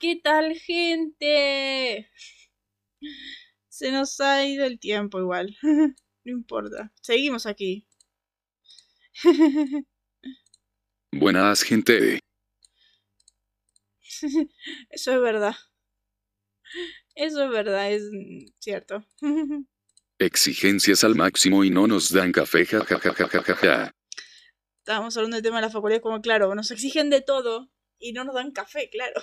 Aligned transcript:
¿Qué 0.00 0.16
tal, 0.16 0.54
gente? 0.54 2.10
Se 3.68 3.92
nos 3.92 4.18
ha 4.22 4.46
ido 4.46 4.64
el 4.64 4.80
tiempo 4.80 5.20
igual. 5.20 5.56
No 6.22 6.32
importa. 6.32 6.92
Seguimos 7.00 7.46
aquí. 7.46 7.88
Buenas, 11.12 11.62
gente. 11.62 12.20
Eso 14.90 15.12
es 15.14 15.20
verdad. 15.20 15.54
Eso 17.14 17.44
es 17.44 17.50
verdad, 17.50 17.90
es 17.90 18.02
cierto. 18.58 19.02
Exigencias 20.18 21.04
al 21.04 21.14
máximo 21.14 21.64
y 21.64 21.70
no 21.70 21.86
nos 21.86 22.12
dan 22.12 22.32
café, 22.32 22.66
jajajajaja. 22.66 23.92
Estábamos 24.80 25.16
hablando 25.16 25.36
del 25.36 25.42
tema 25.42 25.56
de 25.56 25.62
la 25.62 25.70
facultad, 25.70 26.02
como 26.02 26.20
claro, 26.20 26.54
nos 26.54 26.70
exigen 26.70 27.08
de 27.08 27.22
todo 27.22 27.70
y 27.98 28.12
no 28.12 28.24
nos 28.24 28.34
dan 28.34 28.52
café, 28.52 28.90
claro. 28.90 29.22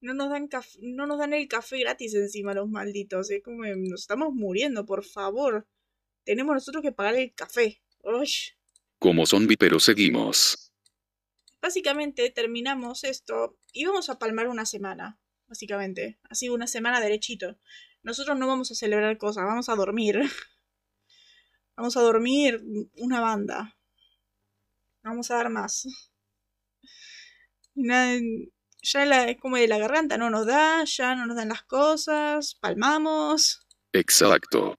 No 0.00 0.14
nos 0.14 0.30
dan 0.30 0.46
café, 0.46 0.78
no 0.80 1.06
nos 1.06 1.18
dan 1.18 1.32
el 1.32 1.48
café 1.48 1.80
gratis 1.80 2.14
encima 2.14 2.54
los 2.54 2.68
malditos, 2.68 3.30
es 3.30 3.42
como 3.42 3.64
nos 3.64 4.02
estamos 4.02 4.32
muriendo, 4.32 4.86
por 4.86 5.04
favor. 5.04 5.66
Tenemos 6.24 6.54
nosotros 6.54 6.82
que 6.82 6.92
pagar 6.92 7.16
el 7.16 7.34
café. 7.34 7.82
Uy. 8.02 8.30
Como 8.98 9.26
zombie, 9.26 9.56
pero 9.56 9.80
seguimos. 9.80 10.72
Básicamente 11.60 12.30
terminamos 12.30 13.02
esto 13.04 13.58
y 13.72 13.84
vamos 13.84 14.08
a 14.10 14.18
palmar 14.18 14.48
una 14.48 14.66
semana, 14.66 15.18
básicamente. 15.48 16.18
Así 16.24 16.48
una 16.48 16.66
semana 16.66 17.00
derechito. 17.00 17.58
Nosotros 18.02 18.38
no 18.38 18.46
vamos 18.46 18.70
a 18.70 18.74
celebrar 18.74 19.18
cosas, 19.18 19.44
vamos 19.44 19.68
a 19.68 19.74
dormir. 19.74 20.20
Vamos 21.76 21.96
a 21.96 22.00
dormir 22.00 22.60
una 22.96 23.20
banda. 23.20 23.76
No 25.04 25.10
vamos 25.10 25.30
a 25.30 25.36
dar 25.36 25.48
más. 25.48 25.86
Nada, 27.76 28.18
ya 28.82 29.04
la, 29.04 29.28
es 29.28 29.38
como 29.38 29.56
de 29.56 29.68
la 29.68 29.78
garganta, 29.78 30.18
no 30.18 30.30
nos 30.30 30.46
da, 30.46 30.84
ya 30.84 31.14
no 31.14 31.26
nos 31.26 31.36
dan 31.36 31.48
las 31.48 31.62
cosas, 31.62 32.54
palmamos. 32.54 33.66
Exacto. 33.92 34.76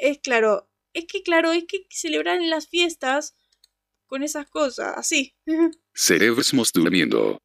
Es 0.00 0.18
claro, 0.18 0.68
es 0.92 1.06
que 1.06 1.22
claro, 1.22 1.52
es 1.52 1.64
que 1.66 1.86
celebrar 1.90 2.40
en 2.40 2.50
las 2.50 2.68
fiestas 2.68 3.34
con 4.06 4.22
esas 4.22 4.48
cosas, 4.48 4.94
así. 4.96 5.34
Cerebros 5.94 6.52
durmiendo. 6.72 7.38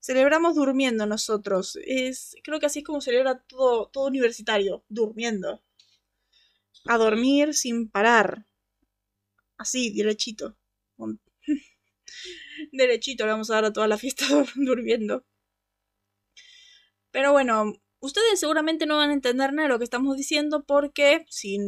Celebramos 0.00 0.56
durmiendo 0.56 1.06
nosotros. 1.06 1.78
Es, 1.84 2.36
creo 2.42 2.60
que 2.60 2.66
así 2.66 2.80
es 2.80 2.84
como 2.84 3.00
celebra 3.00 3.38
todo, 3.38 3.88
todo 3.88 4.06
universitario, 4.06 4.84
durmiendo. 4.88 5.62
A 6.86 6.98
dormir 6.98 7.54
sin 7.54 7.88
parar. 7.88 8.46
Así, 9.56 9.94
derechito. 9.94 10.58
derechito 12.76 13.24
le 13.24 13.32
vamos 13.32 13.50
a 13.50 13.54
dar 13.54 13.64
a 13.66 13.72
toda 13.72 13.88
la 13.88 13.98
fiesta 13.98 14.26
durmiendo. 14.56 15.24
Pero 17.10 17.32
bueno, 17.32 17.72
ustedes 18.00 18.40
seguramente 18.40 18.86
no 18.86 18.96
van 18.96 19.10
a 19.10 19.14
entender 19.14 19.52
nada 19.52 19.68
de 19.68 19.72
lo 19.72 19.78
que 19.78 19.84
estamos 19.84 20.16
diciendo 20.16 20.64
porque 20.66 21.24
si, 21.30 21.58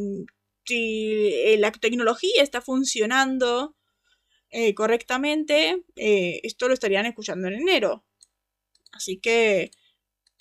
si 0.65 1.33
eh, 1.35 1.57
la 1.59 1.71
tecnología 1.73 2.43
está 2.43 2.61
funcionando 2.61 3.77
eh, 4.51 4.75
correctamente, 4.75 5.85
eh, 5.97 6.41
esto 6.43 6.69
lo 6.69 6.75
estarían 6.75 7.07
escuchando 7.07 7.49
en 7.49 7.55
enero. 7.55 8.05
Así 8.93 9.19
que 9.19 9.71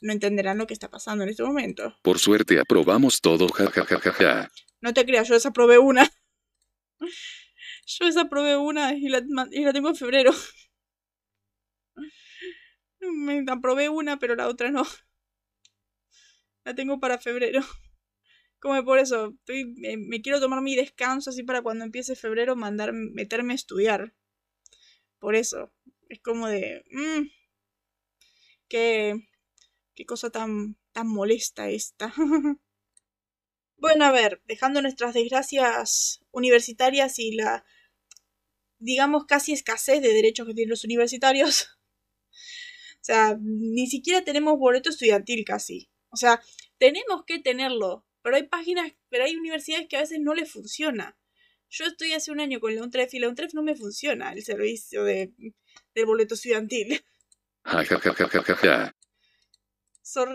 no 0.01 0.13
entenderán 0.13 0.57
lo 0.57 0.67
que 0.67 0.73
está 0.73 0.89
pasando 0.89 1.23
en 1.23 1.29
este 1.29 1.43
momento. 1.43 1.95
Por 2.01 2.19
suerte 2.19 2.59
aprobamos 2.59 3.21
todo, 3.21 3.47
jajajaja. 3.47 4.51
No 4.81 4.93
te 4.93 5.05
creas, 5.05 5.27
yo 5.27 5.33
desaprobé 5.33 5.77
una. 5.77 6.09
Yo 7.85 8.05
desaprobé 8.05 8.57
una 8.57 8.93
y 8.93 9.07
la, 9.09 9.23
y 9.51 9.63
la 9.63 9.73
tengo 9.73 9.89
en 9.89 9.95
febrero. 9.95 10.31
Me 12.99 13.43
aprobé 13.47 13.89
una, 13.89 14.17
pero 14.17 14.35
la 14.35 14.47
otra 14.47 14.71
no. 14.71 14.83
La 16.63 16.73
tengo 16.73 16.99
para 16.99 17.19
febrero. 17.19 17.61
Como 18.59 18.83
por 18.83 18.97
eso, 18.97 19.33
estoy, 19.39 19.75
me, 19.75 20.21
quiero 20.21 20.39
tomar 20.39 20.61
mi 20.61 20.75
descanso 20.75 21.29
así 21.29 21.43
para 21.43 21.61
cuando 21.61 21.85
empiece 21.85 22.15
febrero 22.15 22.55
mandar, 22.55 22.93
meterme 22.93 23.53
a 23.53 23.55
estudiar. 23.55 24.15
Por 25.19 25.35
eso. 25.35 25.71
Es 26.09 26.19
como 26.21 26.47
de... 26.47 26.83
Mmm, 26.89 27.27
qué, 28.67 29.27
qué 29.93 30.05
cosa 30.05 30.31
tan, 30.31 30.77
tan 30.91 31.07
molesta 31.07 31.69
esta. 31.69 32.13
bueno, 33.77 34.05
a 34.05 34.11
ver, 34.11 34.41
dejando 34.45 34.81
nuestras 34.81 35.13
desgracias 35.13 36.21
universitarias 36.31 37.19
y 37.19 37.35
la 37.35 37.63
digamos, 38.85 39.25
casi 39.25 39.51
escasez 39.51 40.01
de 40.01 40.13
derechos 40.13 40.45
que 40.47 40.53
tienen 40.53 40.69
los 40.69 40.83
universitarios. 40.83 41.69
o 43.01 43.03
sea, 43.03 43.37
ni 43.41 43.87
siquiera 43.87 44.23
tenemos 44.23 44.57
boleto 44.59 44.89
estudiantil 44.89 45.43
casi. 45.43 45.89
O 46.09 46.17
sea, 46.17 46.41
tenemos 46.77 47.23
que 47.25 47.39
tenerlo, 47.39 48.05
pero 48.21 48.35
hay 48.35 48.43
páginas, 48.43 48.93
pero 49.09 49.25
hay 49.25 49.35
universidades 49.35 49.87
que 49.87 49.97
a 49.97 50.01
veces 50.01 50.19
no 50.21 50.35
les 50.35 50.51
funciona. 50.51 51.17
Yo 51.69 51.85
estoy 51.85 52.13
hace 52.13 52.31
un 52.31 52.39
año 52.39 52.59
con 52.59 52.75
la 52.75 52.83
UNTREF 52.83 53.13
y 53.15 53.19
la 53.19 53.27
UNTREF 53.27 53.53
no 53.55 53.63
me 53.63 53.75
funciona 53.75 54.31
el 54.31 54.43
servicio 54.43 55.03
de, 55.03 55.33
del 55.95 56.05
boleto 56.05 56.35
estudiantil. 56.35 57.03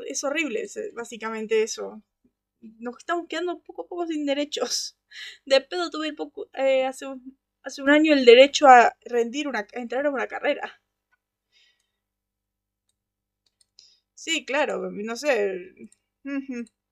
es 0.08 0.24
horrible, 0.24 0.66
básicamente 0.94 1.62
eso. 1.62 2.02
Nos 2.60 2.98
estamos 2.98 3.26
quedando 3.28 3.62
poco 3.62 3.82
a 3.82 3.88
poco 3.88 4.06
sin 4.08 4.26
derechos. 4.26 4.98
De 5.44 5.60
pedo 5.60 5.88
tuve 5.90 6.12
poco, 6.12 6.50
eh, 6.54 6.84
hace 6.84 7.06
un, 7.06 7.38
hace 7.62 7.82
un 7.82 7.90
año 7.90 8.12
el 8.12 8.24
derecho 8.24 8.66
a 8.66 8.94
rendir 9.02 9.48
una, 9.48 9.60
a 9.60 9.80
entrar 9.80 10.06
a 10.06 10.10
una 10.10 10.26
carrera. 10.26 10.80
Sí, 14.14 14.44
claro, 14.44 14.90
no 14.90 15.16
sé. 15.16 15.74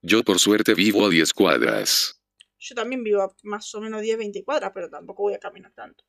Yo 0.02 0.24
por 0.24 0.38
suerte 0.40 0.74
vivo 0.74 1.06
a 1.06 1.10
10 1.10 1.32
cuadras. 1.32 2.20
Yo 2.58 2.74
también 2.74 3.04
vivo 3.04 3.22
a 3.22 3.34
más 3.42 3.74
o 3.74 3.80
menos 3.80 4.02
10, 4.02 4.18
20 4.18 4.44
cuadras, 4.44 4.72
pero 4.74 4.88
tampoco 4.90 5.22
voy 5.22 5.34
a 5.34 5.38
caminar 5.38 5.72
tanto. 5.72 6.04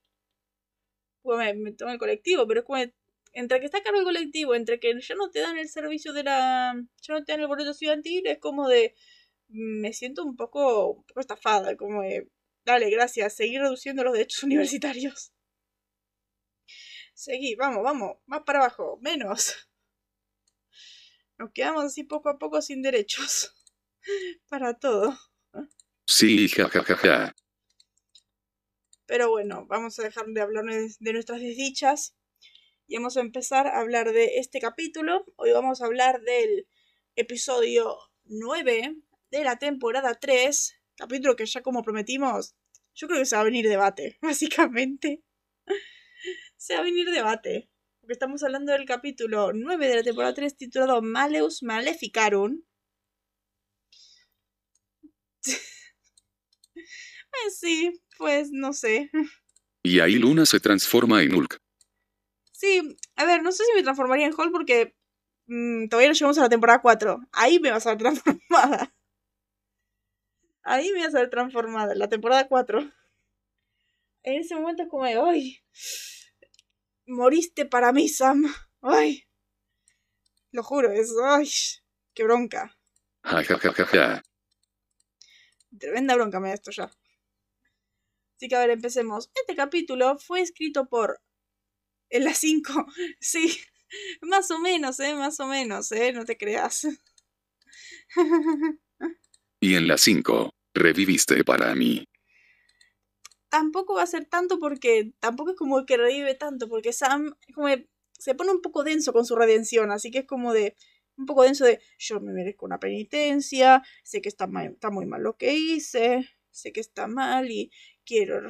Pues 1.21 1.37
me, 1.37 1.53
me 1.53 1.71
tomo 1.73 1.91
el 1.91 1.99
colectivo, 1.99 2.47
pero 2.47 2.61
es 2.61 2.65
como 2.65 2.79
entre 3.33 3.59
que 3.59 3.65
está 3.65 3.81
caro 3.83 3.99
el 3.99 4.03
colectivo, 4.05 4.55
entre 4.55 4.79
que 4.79 4.99
ya 4.99 5.15
no 5.15 5.29
te 5.29 5.39
dan 5.39 5.57
el 5.57 5.69
servicio 5.69 6.13
de 6.13 6.23
la. 6.23 6.73
ya 7.01 7.13
no 7.13 7.23
te 7.23 7.31
dan 7.33 7.41
el 7.41 7.47
boleto 7.47 7.71
estudiantil, 7.71 8.25
es 8.27 8.39
como 8.39 8.67
de. 8.67 8.95
me 9.49 9.93
siento 9.93 10.23
un 10.25 10.35
poco, 10.35 10.89
un 10.91 11.03
poco 11.03 11.19
estafada, 11.21 11.75
como 11.77 12.01
de. 12.03 12.29
Dale, 12.65 12.89
gracias. 12.89 13.35
Seguir 13.35 13.61
reduciendo 13.61 14.03
los 14.03 14.13
derechos 14.13 14.43
universitarios. 14.43 15.33
Seguí, 17.13 17.55
vamos, 17.55 17.83
vamos. 17.83 18.17
Más 18.25 18.43
para 18.45 18.59
abajo. 18.59 18.97
Menos. 19.01 19.69
Nos 21.37 21.51
quedamos 21.53 21.85
así 21.85 22.03
poco 22.03 22.29
a 22.29 22.37
poco 22.37 22.61
sin 22.61 22.81
derechos. 22.81 23.55
Para 24.49 24.73
todo. 24.77 25.17
Sí, 26.05 26.49
jajajaja. 26.49 27.35
Pero 29.05 29.29
bueno, 29.29 29.65
vamos 29.67 29.97
a 29.99 30.03
dejar 30.03 30.25
de 30.27 30.41
hablar 30.41 30.65
de 30.65 31.13
nuestras 31.13 31.39
desdichas. 31.39 32.15
Y 32.87 32.95
vamos 32.95 33.17
a 33.17 33.21
empezar 33.21 33.67
a 33.67 33.79
hablar 33.79 34.11
de 34.11 34.39
este 34.39 34.59
capítulo. 34.59 35.23
Hoy 35.35 35.51
vamos 35.51 35.81
a 35.81 35.85
hablar 35.85 36.21
del 36.21 36.67
episodio 37.15 37.97
9 38.25 38.95
de 39.29 39.43
la 39.43 39.59
temporada 39.59 40.15
3. 40.15 40.78
Capítulo 40.99 41.35
que 41.35 41.45
ya 41.45 41.61
como 41.61 41.81
prometimos 41.81 42.55
yo 42.99 43.07
creo 43.07 43.19
que 43.19 43.25
se 43.25 43.35
va 43.35 43.41
a 43.41 43.45
venir 43.45 43.67
debate, 43.67 44.17
básicamente. 44.21 45.23
se 46.57 46.73
va 46.73 46.81
a 46.81 46.83
venir 46.83 47.09
debate. 47.09 47.69
Porque 48.01 48.13
estamos 48.13 48.43
hablando 48.43 48.71
del 48.73 48.85
capítulo 48.85 49.53
9 49.53 49.87
de 49.87 49.95
la 49.95 50.03
temporada 50.03 50.33
3 50.33 50.57
titulado 50.57 51.01
Maleus 51.01 51.63
Maleficarum. 51.63 52.61
Sí, 57.55 58.01
pues 58.17 58.49
no 58.51 58.73
sé. 58.73 59.09
Y 59.81 60.01
ahí 60.01 60.15
Luna 60.15 60.45
se 60.45 60.59
transforma 60.59 61.23
en 61.23 61.33
Hulk. 61.33 61.57
Sí, 62.51 62.97
a 63.15 63.23
ver, 63.23 63.43
no 63.43 63.53
sé 63.53 63.63
si 63.63 63.73
me 63.73 63.83
transformaría 63.83 64.25
en 64.25 64.33
Hulk 64.37 64.51
porque 64.51 64.97
mm, 65.47 65.87
todavía 65.87 66.09
no 66.09 66.15
llegamos 66.15 66.37
a 66.37 66.41
la 66.41 66.49
temporada 66.49 66.81
4. 66.81 67.21
Ahí 67.31 67.59
me 67.59 67.71
vas 67.71 67.87
a 67.87 67.91
ver 67.95 67.99
transformada. 67.99 68.93
Ahí 70.69 70.91
me 70.91 71.03
vas 71.03 71.15
a 71.15 71.21
ver 71.21 71.31
transformada, 71.31 71.93
en 71.93 71.99
la 71.99 72.09
temporada 72.09 72.47
4. 72.47 72.79
En 74.21 74.39
ese 74.39 74.53
momento 74.53 74.83
es 74.83 74.89
como 74.89 75.05
de, 75.05 75.19
¡ay! 75.19 75.63
Moriste 77.07 77.65
para 77.65 77.91
mí, 77.91 78.07
Sam. 78.07 78.43
¡Ay! 78.83 79.27
Lo 80.51 80.61
juro, 80.61 80.91
es, 80.91 81.11
¡ay! 81.23 81.49
¡Qué 82.13 82.23
bronca! 82.23 82.77
Tremenda 85.75 86.13
bronca 86.13 86.39
me 86.39 86.49
da 86.49 86.53
esto 86.53 86.69
ya. 86.69 86.91
Así 88.35 88.47
que 88.47 88.55
a 88.55 88.59
ver, 88.59 88.69
empecemos. 88.69 89.31
Este 89.33 89.55
capítulo 89.55 90.19
fue 90.19 90.41
escrito 90.41 90.87
por. 90.87 91.19
En 92.11 92.25
las 92.25 92.37
5. 92.37 92.85
Sí. 93.19 93.59
Más 94.21 94.51
o 94.51 94.59
menos, 94.59 94.99
¿eh? 94.99 95.15
Más 95.15 95.39
o 95.39 95.47
menos, 95.47 95.91
¿eh? 95.93 96.13
No 96.13 96.25
te 96.25 96.37
creas. 96.37 96.87
Y 99.61 99.75
en 99.75 99.89
las 99.89 99.99
5, 100.01 100.53
reviviste 100.73 101.43
para 101.43 101.75
mí. 101.75 102.05
tampoco 103.49 103.95
va 103.95 104.03
a 104.03 104.07
ser 104.07 104.25
tanto 104.25 104.59
porque 104.59 105.13
tampoco 105.19 105.51
es 105.51 105.57
como 105.57 105.85
que 105.85 105.97
revive 105.97 106.35
tanto, 106.35 106.69
porque 106.69 106.93
Sam 106.93 107.35
como 107.53 107.67
se 108.19 108.35
pone 108.35 108.51
un 108.51 108.61
poco 108.61 108.83
denso 108.83 109.13
con 109.13 109.25
su 109.25 109.35
redención, 109.35 109.91
así 109.91 110.11
que 110.11 110.19
es 110.19 110.25
como 110.25 110.53
de 110.53 110.75
un 111.17 111.25
poco 111.25 111.43
denso 111.43 111.65
de 111.65 111.81
yo 111.97 112.19
me 112.21 112.33
merezco 112.33 112.65
una 112.65 112.79
penitencia, 112.79 113.83
sé 114.03 114.21
que 114.21 114.29
está, 114.29 114.49
está 114.63 114.89
muy 114.91 115.05
mal 115.05 115.23
lo 115.23 115.37
que 115.37 115.53
hice, 115.55 116.29
sé 116.51 116.71
que 116.73 116.79
está 116.81 117.07
mal 117.07 117.51
y 117.51 117.71
quiero, 118.05 118.49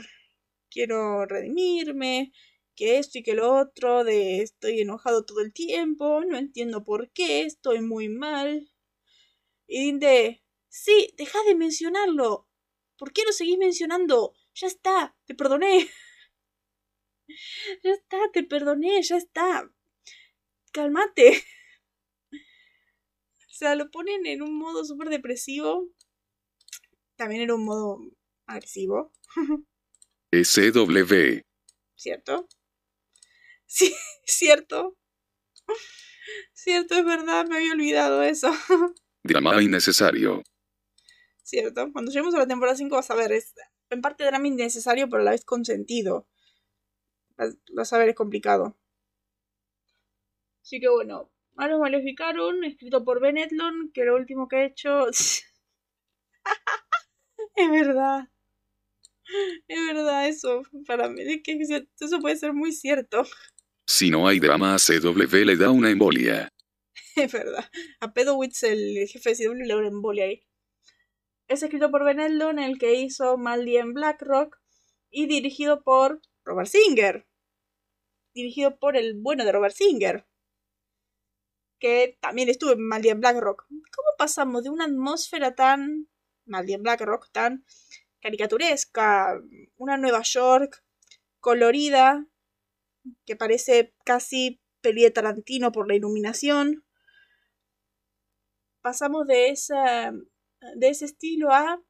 quiero 0.69 1.25
redimirme, 1.25 2.31
que 2.75 3.00
esto 3.00 3.19
y 3.19 3.24
que 3.24 3.33
lo 3.36 3.54
otro, 3.54 4.04
de 4.04 4.42
estoy 4.42 4.81
enojado 4.81 5.25
todo 5.25 5.42
el 5.42 5.54
tiempo, 5.54 6.24
no 6.25 6.38
entiendo 6.38 6.83
por 6.83 7.12
qué, 7.12 7.42
estoy 7.44 7.81
muy 7.81 8.10
mal. 8.10 8.71
Y 9.68 9.98
de, 10.00 10.42
sí, 10.69 11.13
deja 11.18 11.44
de 11.44 11.56
mencionarlo. 11.56 12.48
¿Por 12.98 13.13
qué 13.13 13.24
lo 13.25 13.31
seguís 13.31 13.57
mencionando? 13.57 14.33
Ya 14.56 14.68
está, 14.68 15.16
te 15.25 15.36
perdoné. 15.36 15.89
ya 17.83 17.92
está, 17.92 18.18
te 18.33 18.44
perdoné, 18.44 19.01
ya 19.01 19.18
está. 19.18 19.71
Cálmate. 20.71 21.44
o 22.31 23.54
sea, 23.54 23.75
lo 23.75 23.89
ponen 23.89 24.25
en 24.25 24.42
un 24.42 24.57
modo 24.57 24.86
súper 24.86 25.10
depresivo. 25.10 25.89
También 27.16 27.42
en 27.42 27.51
un 27.51 27.66
modo 27.66 28.00
agresivo. 28.45 29.12
SW. 30.31 31.42
¿Cierto? 31.95 32.48
Sí, 33.71 33.94
cierto. 34.25 34.98
Cierto, 36.54 36.95
es 36.95 37.06
verdad, 37.06 37.45
me 37.48 37.57
había 37.57 37.74
olvidado 37.74 38.24
eso. 38.24 38.51
Drama 39.24 39.62
innecesario. 39.62 40.42
Cierto, 41.50 41.92
cuando 41.92 42.12
lleguemos 42.12 42.36
a 42.36 42.38
la 42.38 42.48
temporada 42.48 42.78
5 42.78 42.96
vas 42.96 43.10
a 43.10 43.16
ver, 43.16 43.31
es 43.31 43.56
en 43.90 44.01
parte 44.01 44.24
drama 44.24 44.48
innecesario, 44.48 45.10
pero 45.10 45.24
a 45.24 45.25
la 45.25 45.31
vez 45.31 45.44
consentido. 45.44 46.28
Vas 47.74 47.92
a 47.92 47.98
ver, 47.98 48.10
es 48.10 48.16
complicado. 48.16 48.78
Así 50.62 50.80
que 50.80 50.90
bueno, 50.90 51.31
Malos 51.56 51.80
Maleficaron, 51.80 52.63
escrito 52.66 53.04
por 53.04 53.19
Ben 53.19 53.40
Edlon, 53.40 53.90
que 53.92 54.06
lo 54.06 54.16
último 54.16 54.48
que 54.48 54.57
ha 54.57 54.66
hecho... 54.66 55.07
es 57.56 57.72
verdad. 57.72 58.30
Es 59.68 59.88
verdad 59.88 60.28
eso, 60.28 60.62
para 60.86 61.10
mí 61.10 61.24
es 61.24 61.42
que 61.42 61.88
eso 62.00 62.19
puede 62.19 62.36
ser 62.36 62.54
muy 62.54 62.74
cierto. 62.74 63.24
Si 63.88 64.12
no 64.12 64.28
hay 64.28 64.40
drama, 64.40 64.75
a 64.75 64.78
CW 64.78 65.45
le 65.45 65.57
da 65.57 65.72
una 65.72 65.90
embolia. 65.90 66.54
Es 67.16 67.34
verdad. 67.34 67.68
A 68.02 68.13
Pedowitz, 68.13 68.62
el 68.62 69.07
jefe 69.07 69.31
de 69.31 69.36
CW, 69.36 69.56
le 69.56 69.68
da 69.68 69.78
una 69.78 69.88
embolia 69.88 70.25
ahí. 70.25 70.44
Es 71.50 71.63
escrito 71.63 71.90
por 71.90 72.06
Ben 72.06 72.19
Eldon, 72.19 72.60
el 72.60 72.78
que 72.78 72.94
hizo 72.94 73.36
Maldi 73.36 73.78
en 73.78 73.96
Blackrock, 73.96 74.62
y 75.10 75.25
dirigido 75.25 75.81
por 75.81 76.22
Robert 76.46 76.69
Singer. 76.69 77.28
Dirigido 78.36 78.78
por 78.78 78.96
el 78.96 79.16
bueno 79.16 79.44
de 79.44 79.51
Robert 79.51 79.74
Singer. 79.74 80.28
Que 81.80 82.19
también 82.22 82.50
estuvo 82.50 82.74
en 82.74 82.88
Maldi 82.88 83.10
en 83.10 83.19
Blackrock. 83.19 83.66
¿Cómo 83.68 84.10
pasamos 84.19 84.63
de 84.63 84.69
una 84.69 84.86
atmósfera 84.86 85.56
tan. 85.56 86.07
Maldi 86.46 86.74
en 86.74 86.84
Blackrock, 86.84 87.31
tan 87.31 87.66
caricaturesca, 88.22 89.42
una 89.78 89.98
Nueva 89.98 90.22
York 90.22 90.84
colorida, 91.40 92.28
que 93.25 93.36
parece 93.36 93.95
casi 94.06 94.62
peli 94.81 95.04
de 95.04 95.12
Tarantino 95.12 95.72
por 95.72 95.88
la 95.88 95.95
iluminación. 95.95 96.86
Pasamos 98.81 99.25
de, 99.28 99.50
esa, 99.50 100.13
de 100.75 100.89
ese 100.89 101.06
estilo 101.06 101.51
a 101.51 101.81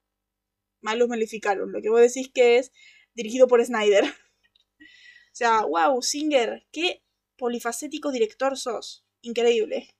Malos 0.81 1.09
Maleficaron, 1.09 1.71
lo 1.71 1.81
que 1.81 1.89
vos 1.89 2.01
decís 2.01 2.29
que 2.33 2.57
es 2.57 2.71
dirigido 3.13 3.47
por 3.47 3.63
Snyder. 3.63 4.05
o 4.05 5.33
sea, 5.33 5.65
wow, 5.65 6.01
Singer, 6.01 6.65
qué 6.71 7.03
polifacético 7.37 8.11
director 8.11 8.57
sos. 8.57 9.05
Increíble. 9.21 9.93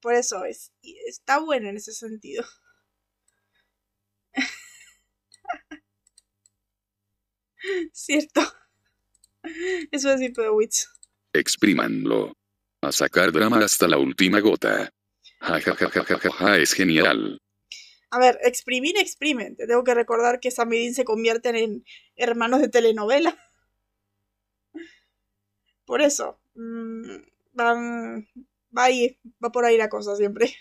Por 0.00 0.14
eso 0.14 0.44
es, 0.44 0.72
está 0.82 1.38
bueno 1.38 1.68
en 1.68 1.76
ese 1.76 1.92
sentido. 1.92 2.44
Cierto. 7.92 8.40
Eso 9.92 10.12
es 10.12 10.20
Witch. 10.52 10.88
Exprímanlo. 11.32 12.32
A 12.82 12.90
sacar 12.90 13.30
drama 13.30 13.64
hasta 13.64 13.86
la 13.86 13.98
última 13.98 14.40
gota. 14.40 14.92
Ja, 15.42 15.58
ja, 15.58 15.74
ja, 15.74 15.90
ja, 15.90 16.04
ja, 16.04 16.30
ja, 16.30 16.56
es 16.56 16.72
genial. 16.72 17.38
A 18.10 18.18
ver, 18.18 18.38
exprimir, 18.42 18.96
exprimen. 18.96 19.56
Te 19.56 19.66
tengo 19.66 19.82
que 19.82 19.94
recordar 19.94 20.38
que 20.38 20.50
Sam 20.52 20.72
y 20.74 20.94
se 20.94 21.04
convierten 21.04 21.56
en 21.56 21.84
hermanos 22.14 22.60
de 22.60 22.68
telenovela. 22.68 23.36
Por 25.84 26.00
eso. 26.00 26.38
Mmm, 26.54 27.24
van. 27.52 28.28
Va 28.76 28.84
ahí, 28.84 29.18
va 29.44 29.50
por 29.50 29.64
ahí 29.64 29.76
la 29.76 29.88
cosa 29.88 30.16
siempre. 30.16 30.54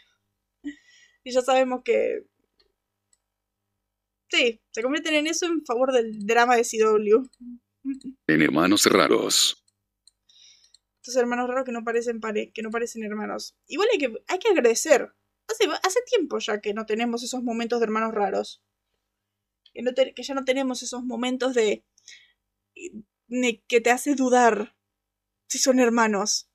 Y 1.23 1.31
ya 1.31 1.41
sabemos 1.41 1.83
que. 1.83 2.25
Sí, 4.29 4.59
se 4.71 4.81
convierten 4.81 5.13
en 5.13 5.27
eso 5.27 5.45
en 5.45 5.63
favor 5.63 5.91
del 5.91 6.25
drama 6.25 6.55
de 6.55 6.63
CW. 6.63 7.29
En 8.25 8.41
hermanos 8.41 8.87
raros. 8.87 9.60
Estos 11.01 11.15
hermanos 11.15 11.49
raros 11.49 11.65
que 11.65 11.71
no 11.71 11.83
parecen 11.83 12.21
que 12.53 12.61
no 12.61 12.69
parecen 12.69 13.03
hermanos. 13.03 13.57
Igual 13.65 13.89
hay 13.91 13.97
que, 13.97 14.13
hay 14.27 14.37
que 14.37 14.49
agradecer. 14.49 15.11
Hace, 15.47 15.65
hace 15.81 15.99
tiempo 16.05 16.37
ya 16.37 16.61
que 16.61 16.75
no 16.75 16.85
tenemos 16.85 17.23
esos 17.23 17.41
momentos 17.41 17.79
de 17.79 17.85
hermanos 17.85 18.13
raros. 18.13 18.63
Que, 19.73 20.13
que 20.13 20.21
ya 20.21 20.35
no 20.35 20.45
tenemos 20.45 20.83
esos 20.83 21.03
momentos 21.03 21.55
de, 21.55 21.83
de 23.27 23.63
que 23.67 23.81
te 23.81 23.89
hace 23.89 24.13
dudar 24.13 24.77
si 25.47 25.57
son 25.57 25.79
hermanos. 25.79 26.51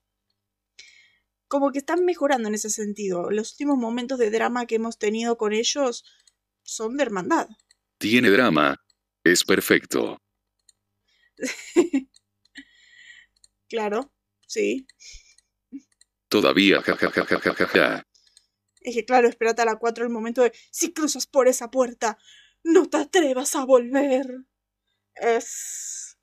Como 1.49 1.73
que 1.73 1.79
están 1.79 2.05
mejorando 2.05 2.47
en 2.47 2.55
ese 2.55 2.69
sentido. 2.69 3.29
Los 3.29 3.51
últimos 3.51 3.77
momentos 3.77 4.17
de 4.17 4.31
drama 4.31 4.65
que 4.65 4.75
hemos 4.75 4.97
tenido 4.97 5.37
con 5.37 5.51
ellos 5.51 6.05
son 6.63 6.95
de 6.95 7.03
hermandad. 7.03 7.49
Tiene 7.97 8.29
drama. 8.29 8.81
Es 9.25 9.43
perfecto. 9.43 10.21
claro, 13.67 14.13
sí. 14.47 14.87
Todavía, 16.27 16.81
ja, 16.81 18.05
Es 18.81 18.95
que 18.95 19.05
claro, 19.05 19.29
espérate 19.29 19.61
a 19.61 19.65
la 19.65 19.77
4 19.77 20.03
el 20.03 20.09
momento 20.09 20.41
de 20.41 20.51
si 20.71 20.91
cruzas 20.91 21.27
por 21.27 21.47
esa 21.47 21.69
puerta, 21.69 22.17
no 22.63 22.89
te 22.89 22.97
atrevas 22.97 23.55
a 23.55 23.65
volver. 23.65 24.25
Es 25.15 26.17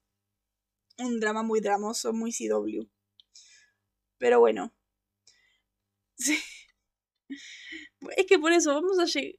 un 0.98 1.20
drama 1.20 1.42
muy 1.42 1.60
dramoso, 1.60 2.12
muy 2.12 2.32
CW. 2.32 2.88
Pero 4.18 4.40
bueno. 4.40 4.74
Sí. 6.16 6.38
Es 8.16 8.26
que 8.26 8.38
por 8.38 8.52
eso 8.52 8.74
vamos 8.74 8.98
a 8.98 9.06
llegar. 9.06 9.38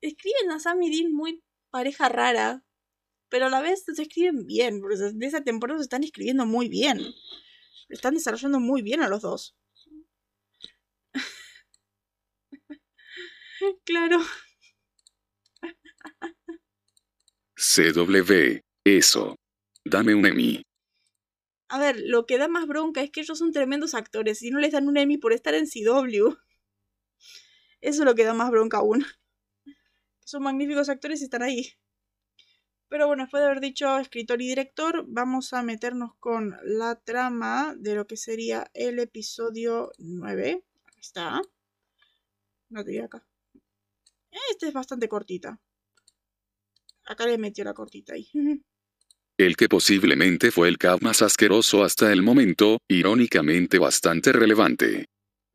Escriben 0.00 0.50
a 0.50 0.60
Sammy 0.60 0.90
Dean 0.90 1.12
muy 1.12 1.42
pareja 1.70 2.08
rara 2.08 2.64
pero 3.34 3.46
a 3.46 3.50
la 3.50 3.60
vez 3.60 3.82
se 3.84 4.00
escriben 4.00 4.46
bien, 4.46 4.80
de 4.80 5.26
esa 5.26 5.42
temporada 5.42 5.80
se 5.80 5.82
están 5.82 6.04
escribiendo 6.04 6.46
muy 6.46 6.68
bien. 6.68 7.00
Están 7.88 8.14
desarrollando 8.14 8.60
muy 8.60 8.82
bien 8.82 9.02
a 9.02 9.08
los 9.08 9.22
dos. 9.22 9.56
claro. 13.84 14.20
CW, 17.56 18.60
eso. 18.84 19.36
Dame 19.84 20.14
un 20.14 20.26
Emmy. 20.26 20.62
A 21.68 21.78
ver, 21.78 22.00
lo 22.04 22.26
que 22.26 22.38
da 22.38 22.48
más 22.48 22.66
bronca 22.66 23.02
es 23.02 23.10
que 23.10 23.20
ellos 23.20 23.38
son 23.38 23.52
tremendos 23.52 23.94
actores 23.94 24.42
y 24.42 24.50
no 24.50 24.58
les 24.58 24.72
dan 24.72 24.88
un 24.88 24.96
Emmy 24.96 25.18
por 25.18 25.32
estar 25.32 25.54
en 25.54 25.66
CW. 25.66 26.36
Eso 27.80 28.02
es 28.02 28.06
lo 28.06 28.14
que 28.14 28.24
da 28.24 28.34
más 28.34 28.50
bronca 28.50 28.78
aún. 28.78 29.04
Son 30.24 30.42
magníficos 30.42 30.88
actores 30.88 31.20
y 31.20 31.24
están 31.24 31.42
ahí. 31.42 31.72
Pero 32.94 33.08
bueno, 33.08 33.24
después 33.24 33.40
de 33.40 33.46
haber 33.46 33.60
dicho 33.60 33.98
escritor 33.98 34.40
y 34.40 34.46
director, 34.46 35.04
vamos 35.08 35.52
a 35.52 35.64
meternos 35.64 36.12
con 36.20 36.56
la 36.62 36.94
trama 36.94 37.74
de 37.76 37.96
lo 37.96 38.06
que 38.06 38.16
sería 38.16 38.70
el 38.72 39.00
episodio 39.00 39.90
9. 39.98 40.50
Ahí 40.52 41.00
está. 41.00 41.42
No 42.68 42.84
te 42.84 43.02
acá. 43.02 43.26
Esta 44.48 44.68
es 44.68 44.72
bastante 44.72 45.08
cortita. 45.08 45.60
Acá 47.06 47.26
le 47.26 47.36
metió 47.36 47.64
la 47.64 47.74
cortita 47.74 48.14
ahí. 48.14 48.30
El 49.38 49.56
que 49.56 49.68
posiblemente 49.68 50.52
fue 50.52 50.68
el 50.68 50.78
cap 50.78 51.02
más 51.02 51.20
asqueroso 51.20 51.82
hasta 51.82 52.12
el 52.12 52.22
momento, 52.22 52.78
irónicamente 52.88 53.80
bastante 53.80 54.32
relevante. 54.32 55.06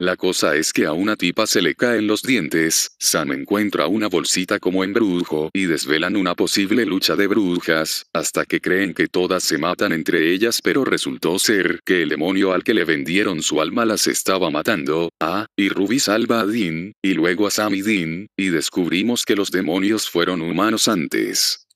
La 0.01 0.15
cosa 0.15 0.55
es 0.55 0.71
que 0.71 0.85
a 0.85 0.93
una 0.93 1.17
tipa 1.17 1.45
se 1.45 1.61
le 1.61 1.75
caen 1.75 2.07
los 2.07 2.23
dientes, 2.23 2.95
Sam 2.99 3.33
encuentra 3.33 3.87
una 3.87 4.07
bolsita 4.07 4.57
como 4.57 4.85
embrujo 4.85 5.49
y 5.53 5.65
desvelan 5.65 6.15
una 6.15 6.35
posible 6.35 6.85
lucha 6.85 7.17
de 7.17 7.27
brujas, 7.27 8.05
hasta 8.13 8.45
que 8.45 8.61
creen 8.61 8.93
que 8.93 9.09
todas 9.09 9.43
se 9.43 9.57
matan 9.57 9.91
entre 9.91 10.31
ellas 10.31 10.61
pero 10.63 10.85
resultó 10.85 11.37
ser 11.37 11.81
que 11.83 12.03
el 12.03 12.07
demonio 12.07 12.53
al 12.53 12.63
que 12.63 12.73
le 12.73 12.85
vendieron 12.85 13.43
su 13.43 13.59
alma 13.59 13.83
las 13.83 14.07
estaba 14.07 14.49
matando, 14.49 15.09
ah, 15.19 15.47
y 15.57 15.67
Ruby 15.67 15.99
salva 15.99 16.39
a 16.39 16.45
Dean, 16.45 16.93
y 17.01 17.13
luego 17.13 17.45
a 17.45 17.51
Sam 17.51 17.75
y 17.75 17.81
Dean, 17.81 18.27
y 18.37 18.51
descubrimos 18.51 19.25
que 19.25 19.35
los 19.35 19.51
demonios 19.51 20.09
fueron 20.09 20.41
humanos 20.41 20.87
antes. 20.87 21.67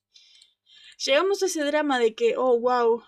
Llegamos 1.04 1.42
a 1.42 1.46
ese 1.46 1.62
drama 1.62 1.98
de 1.98 2.14
que, 2.14 2.36
oh, 2.38 2.58
wow, 2.58 3.02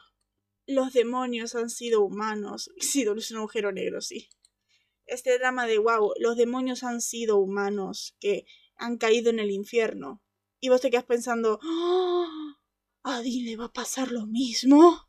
los 0.67 0.93
demonios 0.93 1.55
han 1.55 1.71
sido 1.71 2.03
humanos. 2.03 2.71
Sí, 2.79 3.07
es 3.17 3.31
un 3.31 3.39
agujero 3.39 3.73
negro, 3.73 4.03
sí 4.03 4.29
este 5.07 5.39
drama 5.39 5.67
de, 5.67 5.79
wow, 5.79 6.13
los 6.19 6.37
demonios 6.37 6.83
han 6.83 7.01
sido 7.01 7.39
humanos 7.39 8.17
que 8.21 8.47
han 8.77 8.99
caído 8.99 9.31
en 9.31 9.39
el 9.39 9.51
infierno. 9.51 10.23
Y 10.61 10.69
vos 10.69 10.81
te 10.81 10.91
quedas 10.91 11.05
pensando, 11.05 11.59
¡Oh! 11.63 12.29
¿a 13.05 13.23
Dean 13.23 13.45
le 13.45 13.57
va 13.57 13.67
a 13.67 13.73
pasar 13.73 14.11
lo 14.11 14.27
mismo? 14.27 15.09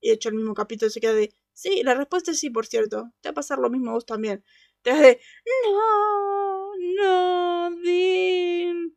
Y 0.00 0.08
de 0.08 0.14
hecho 0.14 0.28
el 0.28 0.34
mismo 0.36 0.54
capítulo 0.54 0.90
se 0.90 1.00
queda 1.00 1.14
de, 1.14 1.34
sí, 1.52 1.82
la 1.84 1.94
respuesta 1.94 2.32
es 2.32 2.40
sí, 2.40 2.50
por 2.50 2.66
cierto, 2.66 3.12
te 3.20 3.28
va 3.28 3.32
a 3.32 3.34
pasar 3.34 3.58
lo 3.58 3.70
mismo 3.70 3.90
a 3.90 3.94
vos 3.94 4.06
también. 4.06 4.44
Te 4.82 4.90
vas 4.90 5.00
de, 5.00 5.20
no, 5.70 6.72
no, 6.96 7.76
Dean. 7.82 8.96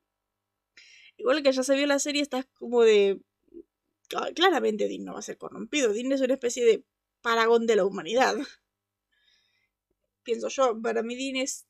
Igual 1.18 1.44
que 1.44 1.52
ya 1.52 1.64
se 1.64 1.76
vio 1.76 1.86
la 1.86 2.00
serie, 2.00 2.22
estás 2.22 2.48
como 2.54 2.82
de, 2.82 3.22
claramente 4.36 4.88
Dean 4.88 5.06
no 5.06 5.14
va 5.14 5.20
a 5.20 5.22
ser 5.22 5.38
corrompido. 5.38 5.94
Dean 5.94 6.12
es 6.12 6.22
una 6.22 6.34
especie 6.34 6.66
de 6.66 6.84
paragón 7.22 7.68
de 7.68 7.76
la 7.76 7.86
humanidad 7.86 8.36
pienso 10.26 10.50
yo, 10.50 10.82
para 10.82 11.04
mí 11.04 11.16
Dean 11.16 11.38
es 11.38 11.66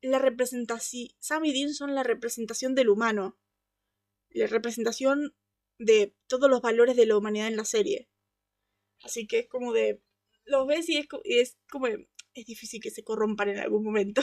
la 0.00 0.18
representación, 0.18 1.08
Sam 1.20 1.44
y 1.44 1.52
Dean 1.52 1.72
son 1.72 1.94
la 1.94 2.02
representación 2.02 2.74
del 2.74 2.88
humano, 2.88 3.38
la 4.30 4.48
representación 4.48 5.36
de 5.78 6.14
todos 6.26 6.50
los 6.50 6.60
valores 6.60 6.96
de 6.96 7.06
la 7.06 7.16
humanidad 7.16 7.46
en 7.46 7.56
la 7.56 7.64
serie. 7.64 8.08
Así 9.02 9.26
que 9.26 9.40
es 9.40 9.48
como 9.48 9.72
de, 9.72 10.02
los 10.44 10.66
ves 10.66 10.88
y 10.88 10.96
es, 10.96 11.06
es 11.24 11.58
como, 11.70 11.86
es 11.86 12.46
difícil 12.46 12.80
que 12.80 12.90
se 12.90 13.04
corrompan 13.04 13.50
en 13.50 13.58
algún 13.58 13.84
momento. 13.84 14.22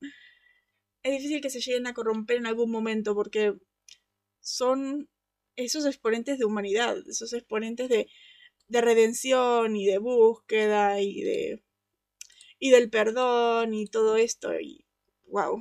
es 1.02 1.12
difícil 1.12 1.40
que 1.40 1.50
se 1.50 1.60
lleguen 1.60 1.86
a 1.86 1.94
corromper 1.94 2.38
en 2.38 2.46
algún 2.46 2.70
momento 2.70 3.14
porque 3.14 3.54
son 4.40 5.08
esos 5.56 5.86
exponentes 5.86 6.38
de 6.38 6.44
humanidad, 6.44 6.96
esos 7.08 7.32
exponentes 7.32 7.88
de, 7.88 8.08
de 8.68 8.80
redención 8.80 9.76
y 9.76 9.86
de 9.86 9.98
búsqueda 9.98 11.00
y 11.00 11.22
de 11.22 11.62
y 12.58 12.70
del 12.70 12.90
perdón 12.90 13.74
y 13.74 13.86
todo 13.86 14.16
esto 14.16 14.58
y 14.58 14.84
wow. 15.26 15.60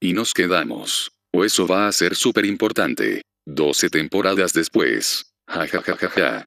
Y 0.00 0.12
nos 0.12 0.34
quedamos. 0.34 1.12
O 1.32 1.44
eso 1.44 1.66
va 1.66 1.88
a 1.88 1.92
ser 1.92 2.14
súper 2.14 2.44
importante. 2.44 3.22
12 3.46 3.90
temporadas 3.90 4.52
después. 4.52 5.34
Ja, 5.46 5.66
ja, 5.66 5.82
ja, 5.82 5.96
ja, 5.96 6.08
ja. 6.08 6.44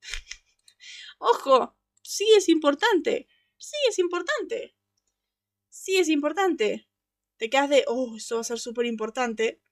Ojo, 1.18 1.76
sí 2.02 2.26
es 2.36 2.48
importante. 2.48 3.28
Sí 3.56 3.76
es 3.88 3.98
importante. 3.98 4.74
Sí 5.68 5.96
es 5.98 6.08
importante. 6.08 6.88
Te 7.36 7.48
quedas 7.48 7.70
de, 7.70 7.84
oh, 7.86 8.16
eso 8.16 8.36
va 8.36 8.40
a 8.42 8.44
ser 8.44 8.58
súper 8.58 8.86
importante. 8.86 9.62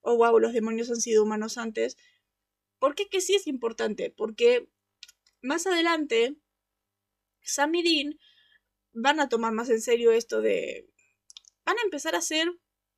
Oh, 0.00 0.16
wow, 0.16 0.38
los 0.38 0.52
demonios 0.52 0.90
han 0.90 1.00
sido 1.00 1.22
humanos 1.22 1.58
antes. 1.58 1.96
¿Por 2.78 2.94
qué 2.94 3.08
que 3.08 3.20
sí 3.20 3.34
es 3.34 3.46
importante? 3.46 4.10
Porque 4.10 4.68
más 5.42 5.66
adelante, 5.66 6.36
Sam 7.42 7.74
y 7.76 7.82
Dean 7.82 8.18
van 9.00 9.20
a 9.20 9.28
tomar 9.28 9.52
más 9.52 9.70
en 9.70 9.80
serio 9.80 10.12
esto 10.12 10.40
de... 10.40 10.90
van 11.64 11.78
a 11.78 11.82
empezar 11.82 12.14
a 12.14 12.18
hacer 12.18 12.48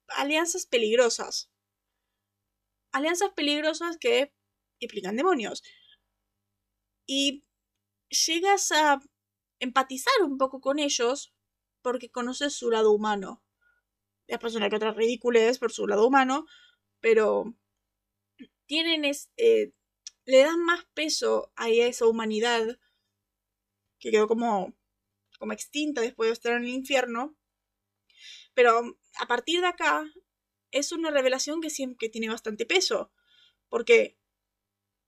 alianzas 0.09 0.66
peligrosas. 0.66 1.50
Alianzas 2.92 3.30
peligrosas 3.35 3.99
que 3.99 4.35
implican 4.80 5.16
demonios. 5.16 5.62
Y 7.07 7.45
llegas 8.09 8.73
a 8.73 9.00
empatizar 9.61 10.14
un 10.23 10.38
poco 10.38 10.61
con 10.61 10.78
ellos 10.78 11.35
porque 11.83 12.11
conoces 12.11 12.54
su 12.54 12.71
lado 12.71 12.92
humano. 12.92 13.45
Después 14.26 14.54
una 14.54 14.71
que 14.71 14.76
otra 14.76 14.92
ridiculez 14.92 15.59
por 15.59 15.73
su 15.73 15.87
lado 15.87 16.07
humano, 16.07 16.47
pero 17.00 17.54
tienen 18.66 19.04
eh, 19.37 19.73
le 20.25 20.38
dan 20.42 20.62
más 20.64 20.85
peso 20.95 21.52
a 21.57 21.69
esa 21.69 22.07
humanidad 22.07 22.78
que 23.99 24.11
quedó 24.11 24.28
como 24.28 24.73
como 25.41 25.55
extinta 25.55 26.03
después 26.03 26.29
de 26.29 26.35
estar 26.35 26.53
en 26.53 26.65
el 26.65 26.69
infierno. 26.69 27.35
Pero 28.55 28.99
a 29.19 29.27
partir 29.27 29.63
de 29.63 29.69
acá 29.69 30.05
es 30.71 30.93
una 30.93 31.11
revelación 31.11 31.61
que 31.61 31.71
siempre 31.71 32.11
tiene 32.11 32.29
bastante 32.29 32.67
peso, 32.67 33.11
porque 33.69 34.19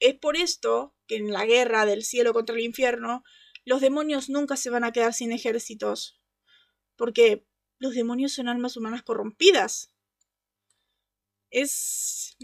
es 0.00 0.14
por 0.14 0.36
esto 0.36 0.96
que 1.06 1.16
en 1.16 1.32
la 1.32 1.44
guerra 1.44 1.84
del 1.84 2.02
cielo 2.02 2.32
contra 2.32 2.56
el 2.56 2.62
infierno 2.62 3.22
los 3.64 3.80
demonios 3.80 4.30
nunca 4.30 4.56
se 4.56 4.70
van 4.70 4.84
a 4.84 4.90
quedar 4.90 5.12
sin 5.12 5.30
ejércitos, 5.30 6.20
porque 6.96 7.46
los 7.78 7.94
demonios 7.94 8.32
son 8.32 8.48
almas 8.48 8.76
humanas 8.76 9.02
corrompidas. 9.02 9.94
Es 11.50 12.36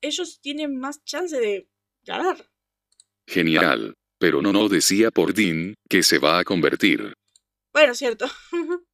ellos 0.00 0.40
tienen 0.40 0.78
más 0.78 1.04
chance 1.04 1.38
de 1.38 1.68
ganar. 2.04 2.50
Genial. 3.26 3.94
Pero 4.18 4.42
no 4.42 4.52
no 4.52 4.68
decía 4.68 5.10
por 5.12 5.32
Dean, 5.32 5.74
que 5.88 6.02
se 6.02 6.18
va 6.18 6.40
a 6.40 6.44
convertir. 6.44 7.14
Bueno, 7.78 7.94
cierto. 7.94 8.26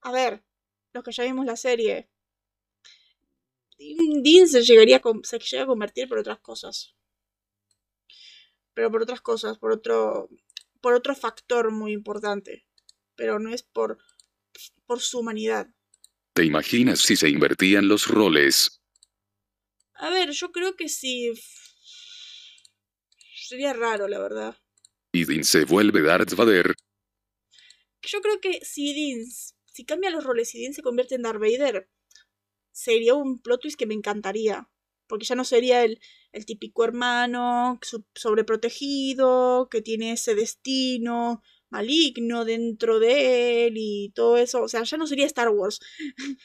a 0.00 0.10
ver, 0.10 0.42
los 0.94 1.04
que 1.04 1.12
ya 1.12 1.24
vimos 1.24 1.44
la 1.44 1.56
serie. 1.56 2.08
Dean 3.76 4.48
se 4.48 4.62
llegaría 4.62 4.96
a, 4.96 5.02
se 5.22 5.38
llega 5.38 5.64
a 5.64 5.66
convertir 5.66 6.08
por 6.08 6.16
otras 6.16 6.38
cosas. 6.38 6.94
Pero 8.72 8.90
por 8.90 9.02
otras 9.02 9.20
cosas, 9.20 9.58
por 9.58 9.70
otro. 9.70 10.30
por 10.80 10.94
otro 10.94 11.14
factor 11.14 11.70
muy 11.70 11.92
importante. 11.92 12.66
Pero 13.16 13.38
no 13.38 13.52
es 13.52 13.64
por. 13.64 13.98
por 14.86 15.00
su 15.00 15.18
humanidad. 15.18 15.68
¿Te 16.32 16.46
imaginas 16.46 17.00
si 17.00 17.16
se 17.16 17.28
invertían 17.28 17.86
los 17.86 18.06
roles? 18.06 18.80
A 19.92 20.08
ver, 20.08 20.30
yo 20.30 20.52
creo 20.52 20.74
que 20.74 20.88
sí 20.88 21.34
sería 23.34 23.74
raro, 23.74 24.08
la 24.08 24.18
verdad. 24.20 24.56
Y 25.12 25.26
Dean 25.26 25.44
se 25.44 25.66
vuelve 25.66 26.00
Darth 26.00 26.32
Vader. 26.32 26.74
Yo 28.02 28.20
creo 28.20 28.40
que 28.40 28.60
si 28.64 28.94
Dean, 28.94 29.24
si 29.66 29.84
cambia 29.84 30.10
los 30.10 30.24
roles 30.24 30.54
y 30.54 30.60
Dean 30.60 30.74
se 30.74 30.82
convierte 30.82 31.14
en 31.14 31.22
Darth 31.22 31.40
Vader, 31.40 31.88
sería 32.72 33.14
un 33.14 33.38
plot 33.40 33.62
twist 33.62 33.78
que 33.78 33.86
me 33.86 33.94
encantaría. 33.94 34.68
Porque 35.06 35.26
ya 35.26 35.34
no 35.34 35.44
sería 35.44 35.84
el, 35.84 36.00
el 36.32 36.46
típico 36.46 36.84
hermano 36.84 37.80
sobreprotegido, 38.14 39.68
que 39.70 39.82
tiene 39.82 40.12
ese 40.12 40.34
destino 40.34 41.42
maligno 41.70 42.44
dentro 42.44 42.98
de 42.98 43.66
él 43.66 43.74
y 43.76 44.12
todo 44.14 44.36
eso. 44.36 44.62
O 44.62 44.68
sea, 44.68 44.82
ya 44.82 44.96
no 44.96 45.06
sería 45.06 45.26
Star 45.26 45.48
Wars. 45.48 45.80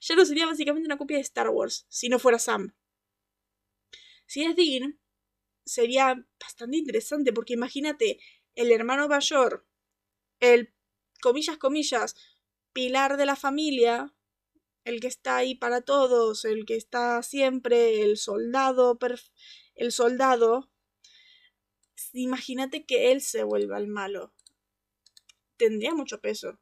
ya 0.00 0.14
no 0.16 0.24
sería 0.24 0.46
básicamente 0.46 0.86
una 0.86 0.98
copia 0.98 1.16
de 1.16 1.22
Star 1.22 1.48
Wars, 1.48 1.86
si 1.88 2.08
no 2.08 2.18
fuera 2.18 2.38
Sam. 2.38 2.74
Si 4.26 4.44
es 4.44 4.54
Dean, 4.56 5.00
sería 5.64 6.26
bastante 6.40 6.76
interesante, 6.76 7.32
porque 7.32 7.54
imagínate, 7.54 8.20
el 8.54 8.72
hermano 8.72 9.08
mayor, 9.08 9.66
el, 10.40 10.74
comillas, 11.20 11.58
comillas, 11.58 12.14
pilar 12.72 13.16
de 13.16 13.26
la 13.26 13.36
familia, 13.36 14.14
el 14.84 15.00
que 15.00 15.08
está 15.08 15.36
ahí 15.36 15.54
para 15.54 15.82
todos, 15.82 16.44
el 16.44 16.64
que 16.64 16.76
está 16.76 17.22
siempre, 17.22 18.02
el 18.02 18.16
soldado, 18.16 18.98
el 19.74 19.92
soldado, 19.92 20.70
imagínate 22.12 22.86
que 22.86 23.12
él 23.12 23.20
se 23.20 23.42
vuelva 23.42 23.78
el 23.78 23.88
malo. 23.88 24.34
Tendría 25.56 25.94
mucho 25.94 26.20
peso. 26.20 26.58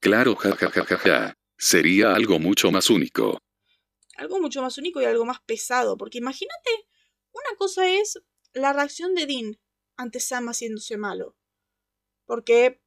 Claro, 0.00 0.34
jajajaja. 0.36 1.34
Sería 1.56 2.14
algo 2.14 2.38
mucho 2.38 2.70
más 2.72 2.90
único. 2.90 3.38
Algo 4.16 4.40
mucho 4.40 4.62
más 4.62 4.78
único 4.78 5.00
y 5.00 5.04
algo 5.04 5.24
más 5.24 5.40
pesado, 5.42 5.96
porque 5.96 6.18
imagínate 6.18 6.70
una 7.32 7.56
cosa 7.56 7.88
es 7.88 8.20
la 8.52 8.72
reacción 8.72 9.14
de 9.14 9.26
Dean 9.26 9.60
ante 9.96 10.20
Sam 10.20 10.48
haciéndose 10.48 10.96
malo. 10.96 11.36
Porque 12.26 12.82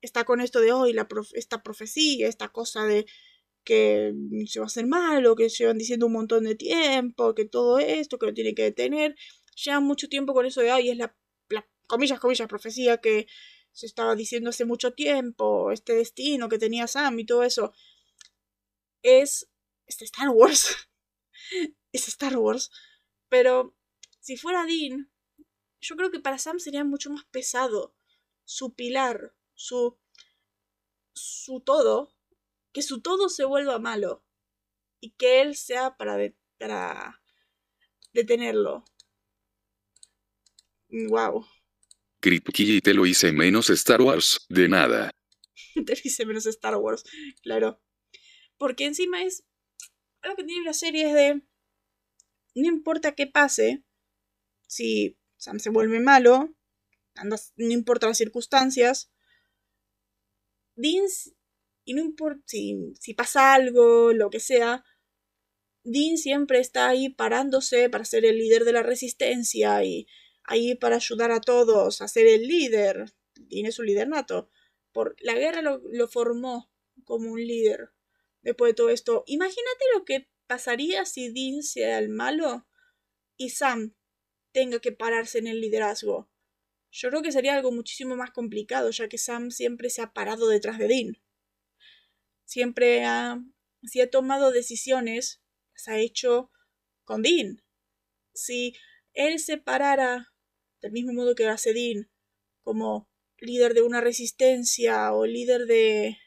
está 0.00 0.24
con 0.24 0.40
esto 0.40 0.60
de 0.60 0.72
hoy, 0.72 0.96
esta 1.34 1.62
profecía, 1.62 2.28
esta 2.28 2.48
cosa 2.48 2.84
de 2.84 3.06
que 3.64 4.14
se 4.46 4.60
va 4.60 4.64
a 4.64 4.66
hacer 4.66 4.86
malo, 4.86 5.36
que 5.36 5.50
se 5.50 5.66
van 5.66 5.78
diciendo 5.78 6.06
un 6.06 6.12
montón 6.12 6.44
de 6.44 6.54
tiempo, 6.54 7.34
que 7.34 7.44
todo 7.44 7.78
esto, 7.78 8.18
que 8.18 8.26
lo 8.26 8.34
tiene 8.34 8.54
que 8.54 8.62
detener. 8.62 9.16
Lleva 9.64 9.80
mucho 9.80 10.08
tiempo 10.08 10.32
con 10.34 10.46
eso 10.46 10.60
de 10.62 10.72
hoy, 10.72 10.90
es 10.90 10.96
la, 10.96 11.14
la 11.48 11.68
comillas, 11.86 12.20
comillas, 12.20 12.48
profecía 12.48 12.98
que 12.98 13.26
se 13.72 13.86
estaba 13.86 14.14
diciendo 14.16 14.50
hace 14.50 14.64
mucho 14.64 14.92
tiempo, 14.92 15.70
este 15.70 15.94
destino 15.94 16.48
que 16.48 16.58
tenía 16.58 16.86
Sam 16.86 17.18
y 17.18 17.26
todo 17.26 17.42
eso. 17.42 17.72
Es, 19.02 19.48
es 19.86 20.02
Star 20.02 20.30
Wars. 20.30 20.88
es 21.92 22.08
Star 22.08 22.36
Wars. 22.38 22.70
Pero 23.28 23.76
si 24.20 24.36
fuera 24.36 24.64
Dean, 24.64 25.10
yo 25.80 25.96
creo 25.96 26.10
que 26.10 26.20
para 26.20 26.38
Sam 26.38 26.58
sería 26.58 26.84
mucho 26.84 27.10
más 27.10 27.24
pesado 27.26 27.94
su 28.44 28.74
pilar, 28.74 29.34
su, 29.60 29.98
su 31.12 31.60
todo, 31.60 32.16
que 32.72 32.80
su 32.80 33.02
todo 33.02 33.28
se 33.28 33.44
vuelva 33.44 33.78
malo 33.78 34.24
y 35.00 35.10
que 35.10 35.42
él 35.42 35.54
sea 35.54 35.98
para, 35.98 36.16
para 36.58 37.22
detenerlo. 38.14 38.84
Wow. 40.88 41.46
y 42.22 42.80
te 42.80 42.94
lo 42.94 43.04
hice 43.04 43.32
menos 43.32 43.68
Star 43.68 44.00
Wars, 44.00 44.46
de 44.48 44.68
nada. 44.68 45.10
te 45.74 45.94
lo 45.94 46.00
hice 46.02 46.24
menos 46.24 46.46
Star 46.46 46.76
Wars, 46.76 47.04
claro. 47.42 47.82
Porque 48.56 48.86
encima 48.86 49.22
es. 49.22 49.44
Algo 50.22 50.36
que 50.36 50.44
tiene 50.44 50.64
la 50.64 50.72
serie 50.72 51.08
es 51.08 51.14
de. 51.14 51.42
No 52.54 52.66
importa 52.66 53.14
qué 53.14 53.26
pase, 53.26 53.84
si 54.66 55.18
Sam 55.36 55.60
se 55.60 55.70
vuelve 55.70 56.00
malo, 56.00 56.54
no 57.24 57.72
importa 57.72 58.08
las 58.08 58.18
circunstancias, 58.18 59.09
Dean, 60.80 61.06
y 61.84 61.94
no 61.94 62.00
importa 62.02 62.42
si, 62.46 63.14
pasa 63.16 63.54
algo, 63.54 64.12
lo 64.12 64.30
que 64.30 64.40
sea, 64.40 64.84
Dean 65.84 66.18
siempre 66.18 66.60
está 66.60 66.88
ahí 66.88 67.08
parándose 67.08 67.88
para 67.90 68.04
ser 68.04 68.24
el 68.24 68.38
líder 68.38 68.64
de 68.64 68.72
la 68.72 68.82
resistencia 68.82 69.82
y 69.84 70.06
ahí 70.44 70.74
para 70.74 70.96
ayudar 70.96 71.32
a 71.32 71.40
todos 71.40 72.00
a 72.00 72.08
ser 72.08 72.26
el 72.26 72.46
líder. 72.46 73.12
Dean 73.34 73.66
es 73.66 73.78
un 73.78 73.86
líder 73.86 74.08
nato. 74.08 74.50
Por, 74.92 75.16
la 75.20 75.34
guerra 75.34 75.62
lo, 75.62 75.82
lo 75.92 76.08
formó 76.08 76.70
como 77.04 77.30
un 77.30 77.40
líder. 77.40 77.90
Después 78.42 78.70
de 78.70 78.74
todo 78.74 78.90
esto, 78.90 79.24
imagínate 79.26 79.84
lo 79.94 80.04
que 80.04 80.28
pasaría 80.46 81.04
si 81.04 81.30
Dean 81.30 81.62
sea 81.62 81.98
el 81.98 82.08
malo 82.08 82.66
y 83.36 83.50
Sam 83.50 83.94
tenga 84.52 84.80
que 84.80 84.92
pararse 84.92 85.38
en 85.38 85.46
el 85.46 85.60
liderazgo. 85.60 86.29
Yo 86.90 87.08
creo 87.08 87.22
que 87.22 87.32
sería 87.32 87.54
algo 87.54 87.72
muchísimo 87.72 88.16
más 88.16 88.30
complicado, 88.30 88.90
ya 88.90 89.08
que 89.08 89.18
Sam 89.18 89.50
siempre 89.50 89.90
se 89.90 90.02
ha 90.02 90.12
parado 90.12 90.48
detrás 90.48 90.78
de 90.78 90.88
Dean. 90.88 91.18
Siempre 92.44 93.04
ha, 93.04 93.42
si 93.84 94.00
ha 94.00 94.10
tomado 94.10 94.50
decisiones 94.50 95.40
se 95.74 95.92
ha 95.92 95.98
hecho 95.98 96.50
con 97.04 97.22
Dean. 97.22 97.62
Si 98.34 98.74
él 99.14 99.38
se 99.38 99.56
parara 99.56 100.32
del 100.80 100.92
mismo 100.92 101.12
modo 101.12 101.34
que 101.34 101.46
hace 101.46 101.72
Dean, 101.72 102.10
como 102.62 103.08
líder 103.38 103.74
de 103.74 103.82
una 103.82 104.00
resistencia 104.00 105.12
o 105.12 105.26
líder 105.26 105.66
de 105.66 106.18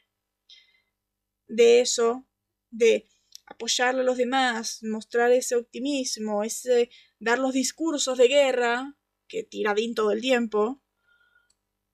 de 1.46 1.80
eso, 1.80 2.26
de 2.70 3.06
apoyar 3.46 3.94
a 3.94 4.02
los 4.02 4.16
demás, 4.16 4.82
mostrar 4.82 5.30
ese 5.32 5.56
optimismo, 5.56 6.42
ese 6.42 6.90
dar 7.18 7.38
los 7.38 7.52
discursos 7.52 8.18
de 8.18 8.28
guerra 8.28 8.96
que 9.34 9.42
tira 9.42 9.74
Dean 9.74 9.94
todo 9.94 10.12
el 10.12 10.20
tiempo, 10.20 10.80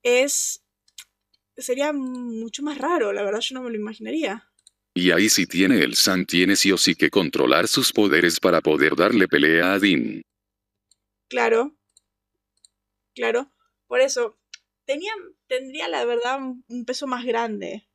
es 0.03 0.63
sería 1.57 1.93
mucho 1.93 2.63
más 2.63 2.77
raro, 2.77 3.15
la 3.15 3.23
verdad 3.23 3.41
yo 3.41 3.55
no 3.55 3.63
me 3.63 3.71
lo 3.71 3.77
imaginaría. 3.77 4.47
Y 4.95 5.11
ahí 5.11 5.31
si 5.31 5.47
tiene 5.47 5.79
el 5.83 5.95
San 5.95 6.27
tiene 6.27 6.55
sí 6.55 6.71
o 6.71 6.77
sí 6.77 6.95
que 6.95 7.09
controlar 7.09 7.67
sus 7.67 7.93
poderes 7.93 8.41
para 8.41 8.61
poder 8.61 8.95
darle 8.95 9.27
pelea 9.27 9.73
a 9.73 9.79
Dean. 9.79 10.21
Claro. 11.29 11.75
Claro. 13.15 13.51
Por 13.87 14.01
eso, 14.01 14.39
tenía, 14.85 15.13
tendría 15.47 15.89
la 15.89 16.05
verdad 16.05 16.41
un, 16.41 16.85
peso 16.85 17.07
más 17.07 17.25
grande. 17.25 17.89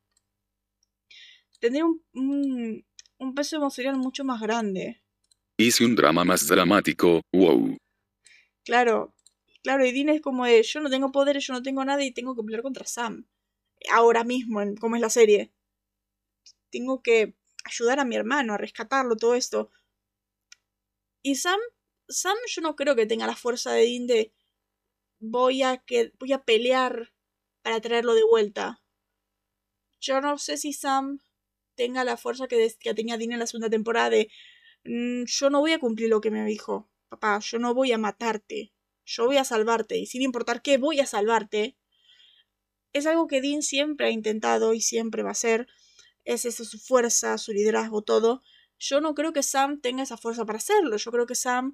Tendría 1.60 1.84
un, 1.84 2.84
un, 3.18 3.34
peso 3.34 3.56
emocional 3.56 3.96
mucho 3.96 4.24
más 4.24 4.40
grande. 4.40 5.02
Hice 5.56 5.84
un 5.84 5.94
drama 5.94 6.24
más 6.24 6.46
dramático, 6.48 7.20
wow. 7.32 7.76
Claro, 8.64 9.15
claro, 9.66 9.84
y 9.84 9.90
Dean 9.90 10.10
es 10.10 10.20
como 10.22 10.44
de, 10.46 10.62
yo 10.62 10.80
no 10.80 10.88
tengo 10.90 11.10
poderes, 11.10 11.44
yo 11.44 11.52
no 11.52 11.60
tengo 11.60 11.84
nada 11.84 12.04
y 12.04 12.12
tengo 12.12 12.36
que 12.36 12.42
pelear 12.44 12.62
contra 12.62 12.86
Sam. 12.86 13.26
Ahora 13.90 14.22
mismo, 14.22 14.62
en, 14.62 14.76
como 14.76 14.94
es 14.94 15.02
la 15.02 15.10
serie 15.10 15.52
tengo 16.70 17.02
que 17.02 17.34
ayudar 17.64 17.98
a 18.00 18.04
mi 18.04 18.16
hermano 18.16 18.54
a 18.54 18.58
rescatarlo, 18.58 19.16
todo 19.16 19.34
esto. 19.34 19.70
Y 21.22 21.36
Sam, 21.36 21.58
Sam 22.08 22.36
yo 22.48 22.62
no 22.62 22.76
creo 22.76 22.94
que 22.94 23.06
tenga 23.06 23.26
la 23.26 23.34
fuerza 23.34 23.72
de 23.72 23.82
Dean 23.82 24.06
de 24.06 24.32
voy 25.18 25.62
a, 25.62 25.78
que, 25.78 26.12
voy 26.20 26.32
a 26.32 26.44
pelear 26.44 27.12
para 27.62 27.80
traerlo 27.80 28.14
de 28.14 28.24
vuelta. 28.24 28.82
Yo 30.00 30.20
no 30.20 30.38
sé 30.38 30.56
si 30.58 30.72
Sam 30.72 31.18
tenga 31.74 32.04
la 32.04 32.16
fuerza 32.16 32.46
que, 32.46 32.72
que 32.78 32.94
tenía 32.94 33.16
Dean 33.16 33.32
en 33.32 33.40
la 33.40 33.46
segunda 33.46 33.70
temporada 33.70 34.10
de 34.10 34.30
mm, 34.84 35.24
yo 35.26 35.50
no 35.50 35.60
voy 35.60 35.72
a 35.72 35.80
cumplir 35.80 36.10
lo 36.10 36.20
que 36.20 36.30
me 36.30 36.44
dijo, 36.44 36.88
papá, 37.08 37.40
yo 37.40 37.58
no 37.58 37.74
voy 37.74 37.92
a 37.92 37.98
matarte, 37.98 38.72
yo 39.06 39.24
voy 39.24 39.38
a 39.38 39.44
salvarte 39.44 39.96
y 39.96 40.06
sin 40.06 40.20
importar 40.20 40.60
qué 40.60 40.76
voy 40.76 41.00
a 41.00 41.06
salvarte. 41.06 41.78
Es 42.92 43.06
algo 43.06 43.26
que 43.26 43.40
Dean 43.40 43.62
siempre 43.62 44.08
ha 44.08 44.10
intentado 44.10 44.74
y 44.74 44.82
siempre 44.82 45.22
va 45.22 45.30
a 45.30 45.32
hacer 45.32 45.66
es 46.26 46.44
esa 46.44 46.64
su 46.64 46.78
fuerza, 46.78 47.38
su 47.38 47.52
liderazgo, 47.52 48.02
todo. 48.02 48.42
Yo 48.78 49.00
no 49.00 49.14
creo 49.14 49.32
que 49.32 49.42
Sam 49.42 49.80
tenga 49.80 50.02
esa 50.02 50.18
fuerza 50.18 50.44
para 50.44 50.58
hacerlo. 50.58 50.96
Yo 50.96 51.10
creo 51.10 51.26
que 51.26 51.36
Sam 51.36 51.72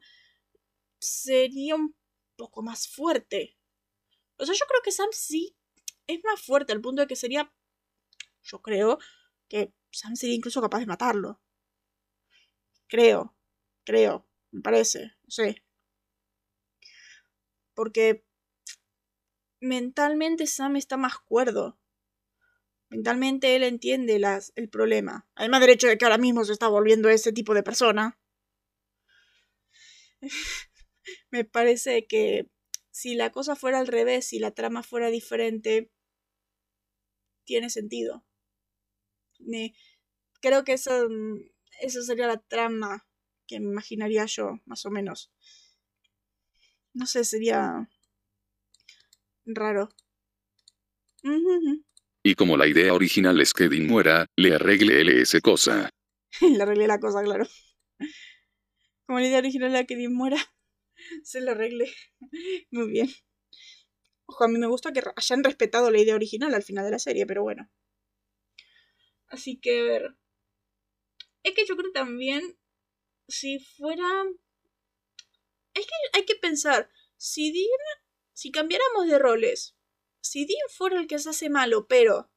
sería 1.01 1.75
un 1.75 1.97
poco 2.37 2.63
más 2.63 2.87
fuerte. 2.87 3.57
O 4.37 4.47
sea, 4.47 4.55
yo 4.55 4.67
creo 4.69 4.83
que 4.85 4.93
Sam 4.93 5.09
sí 5.11 5.57
es 6.07 6.21
más 6.23 6.41
fuerte 6.41 6.73
al 6.73 6.81
punto 6.81 7.03
de 7.03 7.09
que 7.09 7.17
sería. 7.17 7.53
Yo 8.43 8.61
creo 8.61 8.99
que 9.49 9.73
Sam 9.91 10.17
sería 10.17 10.37
incluso 10.37 10.61
capaz 10.61 10.81
de 10.81 10.87
matarlo. 10.87 11.41
Creo, 12.89 13.35
creo, 13.85 14.29
me 14.51 14.61
parece, 14.61 15.13
no 15.25 15.31
sé. 15.31 15.65
Porque 17.75 18.25
mentalmente 19.61 20.47
Sam 20.47 20.77
está 20.77 20.97
más 20.97 21.19
cuerdo. 21.19 21.79
Mentalmente 22.91 23.57
él 23.57 23.63
entiende 23.63 24.19
las, 24.19 24.53
el 24.55 24.69
problema. 24.69 25.27
Además 25.35 25.61
del 25.63 25.71
hecho 25.71 25.89
de 25.89 25.97
que 25.97 26.05
ahora 26.05 26.19
mismo 26.19 26.45
se 26.45 26.53
está 26.53 26.69
volviendo 26.69 27.09
ese 27.09 27.33
tipo 27.33 27.55
de 27.55 27.63
persona. 27.63 28.19
Me 31.31 31.45
parece 31.45 32.07
que 32.07 32.51
si 32.91 33.15
la 33.15 33.33
cosa 33.33 33.57
fuera 33.57 33.79
al 33.79 33.87
revés, 33.87 34.27
si 34.27 34.39
la 34.39 34.51
trama 34.51 34.83
fuera 34.83 35.09
diferente, 35.09 35.91
tiene 37.45 37.71
sentido. 37.71 38.25
creo 40.41 40.65
que 40.65 40.75
eso, 40.75 41.09
eso 41.81 42.03
sería 42.03 42.27
la 42.27 42.39
trama 42.39 43.07
que 43.47 43.61
me 43.61 43.71
imaginaría 43.71 44.27
yo, 44.27 44.61
más 44.67 44.85
o 44.87 44.91
menos. 44.91 45.33
No 46.95 47.07
sé, 47.07 47.25
sería 47.25 47.89
raro. 49.47 49.89
Y 52.25 52.35
como 52.35 52.57
la 52.57 52.67
idea 52.67 52.95
original 52.95 53.41
es 53.41 53.53
que 53.53 53.69
Dean 53.69 53.87
muera, 53.87 54.27
le 54.37 54.55
arregle 54.55 55.21
esa 55.21 55.41
cosa. 55.41 55.91
le 56.41 56.63
arregle 56.63 56.87
la 56.87 57.01
cosa, 57.01 57.23
claro. 57.23 57.47
Como 59.07 59.21
la 59.21 59.27
idea 59.27 59.39
original 59.39 59.75
es 59.75 59.87
que 59.87 59.97
Dean 59.97 60.15
muera, 60.15 60.39
se 61.25 61.41
le 61.41 61.51
arregle. 61.51 61.93
Muy 62.71 62.91
bien. 62.91 63.09
Ojo, 64.27 64.45
a 64.45 64.49
mí 64.49 64.59
me 64.59 64.69
gusta 64.69 64.93
que 64.93 65.03
hayan 65.17 65.45
respetado 65.45 65.91
la 65.91 66.01
idea 66.01 66.15
original 66.15 66.55
al 66.55 66.63
final 66.63 66.85
de 66.85 66.93
la 66.93 66.99
serie, 66.99 67.27
pero 67.27 67.43
bueno. 67.43 67.69
Así 69.29 69.59
que, 69.59 69.81
a 69.81 69.85
ver. 69.85 70.17
Es 71.43 71.55
que 71.55 71.67
yo 71.67 71.77
creo 71.77 71.91
también, 71.93 72.57
si 73.29 73.59
fuera... 73.59 74.05
Es 75.75 75.87
que 75.87 76.19
hay 76.19 76.25
que 76.25 76.37
pensar, 76.37 76.91
si 77.17 77.53
Dean, 77.53 78.05
si 78.33 78.51
cambiáramos 78.51 79.07
de 79.07 79.19
roles, 79.19 79.77
si 80.21 80.45
Dean 80.45 80.69
fuera 80.69 81.01
el 81.01 81.07
que 81.07 81.19
se 81.19 81.31
hace 81.31 81.51
malo, 81.51 81.87
pero 81.87 82.31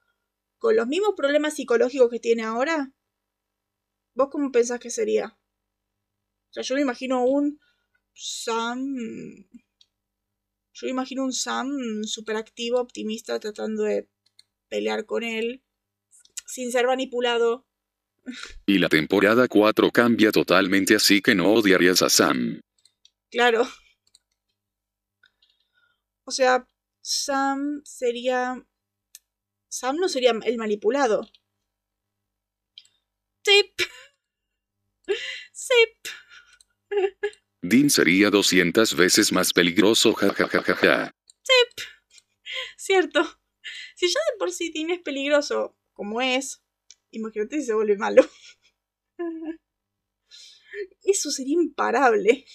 con 0.57 0.75
los 0.75 0.87
mismos 0.87 1.13
problemas 1.15 1.55
psicológicos 1.55 2.09
que 2.09 2.19
tiene 2.19 2.43
ahora, 2.43 2.93
¿vos 4.13 4.29
cómo 4.31 4.51
pensás 4.51 4.79
que 4.79 4.89
sería? 4.89 5.37
O 6.49 6.53
sea, 6.53 6.63
yo 6.63 6.75
me 6.75 6.81
imagino 6.81 7.23
un 7.23 7.59
Sam. 8.13 8.95
Yo 10.73 10.85
me 10.85 10.91
imagino 10.91 11.23
un 11.23 11.33
Sam 11.33 12.03
súper 12.03 12.37
activo, 12.37 12.79
optimista, 12.79 13.39
tratando 13.39 13.83
de 13.83 14.09
pelear 14.69 15.05
con 15.05 15.23
él, 15.23 15.63
sin 16.47 16.71
ser 16.71 16.87
manipulado. 16.87 17.67
Y 18.65 18.79
la 18.79 18.89
temporada 18.89 19.47
4 19.47 19.91
cambia 19.91 20.31
totalmente, 20.31 20.95
así 20.95 21.21
que 21.21 21.35
no 21.35 21.53
odiarías 21.53 22.01
a 22.01 22.09
Sam. 22.09 22.61
Claro. 23.31 23.67
O 26.25 26.31
sea, 26.31 26.67
Sam 27.01 27.81
sería... 27.83 28.65
Sam 29.67 29.97
no 29.97 30.09
sería 30.09 30.31
el 30.43 30.57
manipulado. 30.57 31.29
Tip. 33.43 33.79
Zip. 35.53 35.97
Dean 37.61 37.89
sería 37.89 38.29
200 38.29 38.95
veces 38.95 39.31
más 39.31 39.53
peligroso, 39.53 40.13
jajajaja. 40.13 41.11
Tip. 41.43 41.85
Cierto. 42.77 43.39
Si 43.95 44.07
ya 44.07 44.19
de 44.31 44.37
por 44.39 44.51
sí 44.51 44.71
Dean 44.73 44.89
es 44.91 45.01
peligroso, 45.01 45.77
como 45.93 46.21
es, 46.21 46.63
imagínate 47.11 47.59
si 47.59 47.67
se 47.67 47.73
vuelve 47.73 47.97
malo. 47.97 48.27
Eso 51.03 51.31
sería 51.31 51.53
imparable 51.53 52.45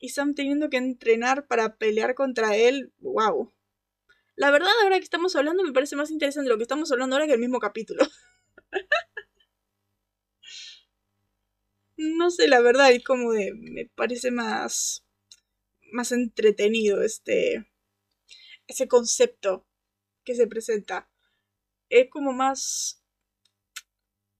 y 0.00 0.10
Sam 0.10 0.34
teniendo 0.34 0.70
que 0.70 0.76
entrenar 0.76 1.46
para 1.46 1.76
pelear 1.76 2.14
contra 2.14 2.56
él, 2.56 2.92
wow. 2.98 3.52
La 4.36 4.50
verdad, 4.50 4.70
ahora 4.82 4.98
que 4.98 5.04
estamos 5.04 5.34
hablando, 5.34 5.64
me 5.64 5.72
parece 5.72 5.96
más 5.96 6.10
interesante 6.10 6.48
lo 6.48 6.56
que 6.56 6.62
estamos 6.62 6.92
hablando 6.92 7.16
ahora 7.16 7.26
que 7.26 7.32
el 7.32 7.40
mismo 7.40 7.58
capítulo. 7.58 8.06
no 11.96 12.30
sé, 12.30 12.46
la 12.48 12.60
verdad, 12.60 12.92
es 12.92 13.02
como 13.04 13.32
de. 13.32 13.52
Me 13.54 13.86
parece 13.86 14.30
más. 14.30 15.04
más 15.92 16.12
entretenido 16.12 17.02
este. 17.02 17.68
ese 18.68 18.86
concepto 18.88 19.66
que 20.24 20.34
se 20.36 20.46
presenta. 20.46 21.10
Es 21.90 22.08
como 22.10 22.32
más. 22.32 23.02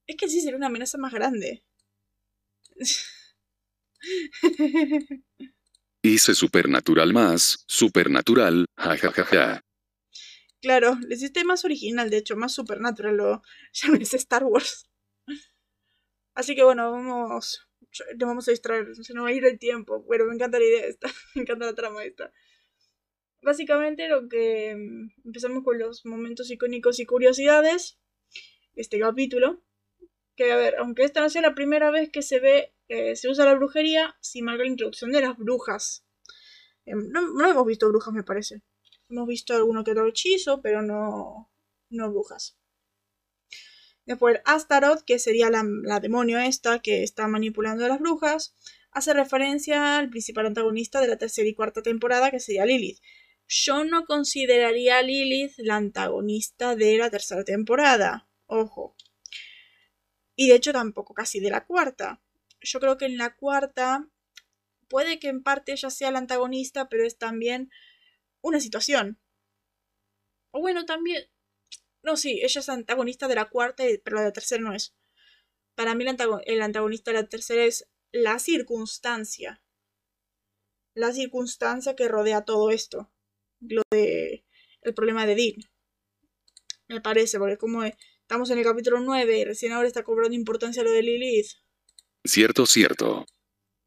Es 0.06 0.16
que 0.16 0.28
sí 0.28 0.40
sería 0.40 0.56
una 0.56 0.68
amenaza 0.68 0.98
más 0.98 1.12
grande. 1.12 1.64
Hice 6.02 6.34
supernatural 6.34 7.12
más, 7.12 7.64
supernatural, 7.66 8.66
jajajaja. 8.76 9.60
Claro, 10.60 10.96
le 11.06 11.14
hiciste 11.14 11.44
más 11.44 11.64
original, 11.64 12.10
de 12.10 12.18
hecho, 12.18 12.36
más 12.36 12.52
supernatural, 12.52 13.20
o 13.20 13.42
ya 13.72 13.88
no 13.88 13.96
es 13.96 14.14
Star 14.14 14.44
Wars. 14.44 14.88
Así 16.34 16.54
que 16.54 16.64
bueno, 16.64 16.90
vamos. 16.90 17.64
Nos 18.16 18.28
vamos 18.28 18.48
a 18.48 18.52
distraer, 18.52 18.94
se 18.94 19.14
nos 19.14 19.24
va 19.24 19.28
a 19.30 19.32
ir 19.32 19.44
el 19.44 19.58
tiempo. 19.58 20.02
Bueno, 20.04 20.26
me 20.26 20.34
encanta 20.34 20.58
la 20.58 20.64
idea 20.64 20.86
esta, 20.86 21.08
me 21.34 21.42
encanta 21.42 21.66
la 21.66 21.74
trama 21.74 22.04
esta. 22.04 22.32
Básicamente 23.42 24.08
lo 24.08 24.28
que 24.28 24.74
mm, 24.76 25.26
empezamos 25.26 25.64
con 25.64 25.78
los 25.78 26.04
momentos 26.04 26.50
icónicos 26.50 27.00
y 27.00 27.06
curiosidades. 27.06 27.98
Este 28.74 28.98
capítulo. 29.00 29.62
Que 30.36 30.52
a 30.52 30.56
ver, 30.56 30.76
aunque 30.76 31.02
esta 31.02 31.20
no 31.20 31.30
sea 31.30 31.42
la 31.42 31.54
primera 31.54 31.90
vez 31.90 32.10
que 32.10 32.22
se 32.22 32.38
ve, 32.38 32.72
se 32.88 33.28
usa 33.28 33.44
la 33.44 33.54
brujería, 33.54 34.16
sí 34.20 34.42
marca 34.42 34.62
la 34.62 34.70
introducción 34.70 35.12
de 35.12 35.20
las 35.20 35.36
brujas. 35.36 36.04
Em, 36.84 37.08
no, 37.10 37.20
no 37.32 37.50
hemos 37.50 37.66
visto 37.66 37.88
brujas, 37.88 38.14
me 38.14 38.22
parece. 38.24 38.62
Hemos 39.10 39.26
visto 39.26 39.54
alguno 39.54 39.84
que 39.84 39.92
otro 39.92 40.06
hechizo, 40.08 40.60
pero 40.62 40.82
no, 40.82 41.50
no 41.90 42.10
brujas. 42.10 42.56
Después 44.06 44.40
Astaroth, 44.46 45.02
que 45.04 45.18
sería 45.18 45.50
la, 45.50 45.64
la, 45.82 46.00
demonio 46.00 46.38
esta 46.38 46.78
que 46.78 47.02
está 47.02 47.28
manipulando 47.28 47.84
a 47.84 47.88
las 47.88 48.00
brujas, 48.00 48.56
hace 48.90 49.12
referencia 49.12 49.98
al 49.98 50.08
principal 50.08 50.46
antagonista 50.46 51.00
de 51.00 51.08
la 51.08 51.18
tercera 51.18 51.46
y 51.48 51.54
cuarta 51.54 51.82
temporada, 51.82 52.30
que 52.30 52.40
sería 52.40 52.64
Lilith. 52.64 53.00
Yo 53.46 53.84
no 53.84 54.04
consideraría 54.06 54.98
a 54.98 55.02
Lilith 55.02 55.52
la 55.58 55.76
antagonista 55.76 56.74
de 56.74 56.98
la 56.98 57.10
tercera 57.10 57.44
temporada. 57.44 58.28
Ojo. 58.46 58.96
Y 60.36 60.48
de 60.48 60.54
hecho 60.54 60.72
tampoco 60.72 61.14
casi 61.14 61.40
de 61.40 61.50
la 61.50 61.66
cuarta. 61.66 62.22
Yo 62.60 62.80
creo 62.80 62.96
que 62.96 63.06
en 63.06 63.18
la 63.18 63.34
cuarta 63.36 64.08
puede 64.88 65.18
que 65.18 65.28
en 65.28 65.42
parte 65.42 65.72
ella 65.72 65.90
sea 65.90 66.10
la 66.10 66.18
antagonista, 66.18 66.88
pero 66.88 67.04
es 67.04 67.18
también 67.18 67.70
una 68.40 68.60
situación. 68.60 69.20
O 70.50 70.60
bueno, 70.60 70.86
también... 70.86 71.30
No, 72.02 72.16
sí, 72.16 72.40
ella 72.42 72.60
es 72.60 72.68
antagonista 72.68 73.28
de 73.28 73.34
la 73.34 73.50
cuarta, 73.50 73.84
pero 74.02 74.16
la 74.16 74.22
de 74.22 74.28
la 74.28 74.32
tercera 74.32 74.62
no 74.62 74.72
es. 74.72 74.94
Para 75.74 75.94
mí 75.94 76.04
el 76.46 76.62
antagonista 76.62 77.10
de 77.10 77.22
la 77.22 77.28
tercera 77.28 77.64
es 77.64 77.88
la 78.12 78.38
circunstancia. 78.38 79.62
La 80.94 81.12
circunstancia 81.12 81.94
que 81.94 82.08
rodea 82.08 82.44
todo 82.44 82.70
esto. 82.70 83.12
Lo 83.60 83.82
de... 83.90 84.44
El 84.82 84.94
problema 84.94 85.26
de 85.26 85.34
Dean. 85.34 85.56
Me 86.88 87.00
parece, 87.00 87.38
porque 87.38 87.58
como 87.58 87.82
estamos 87.84 88.48
en 88.50 88.58
el 88.58 88.64
capítulo 88.64 89.00
9 89.00 89.38
y 89.38 89.44
recién 89.44 89.72
ahora 89.72 89.88
está 89.88 90.02
cobrando 90.04 90.34
importancia 90.34 90.82
lo 90.82 90.90
de 90.90 91.02
Lilith. 91.02 91.48
Cierto, 92.24 92.66
cierto. 92.66 93.26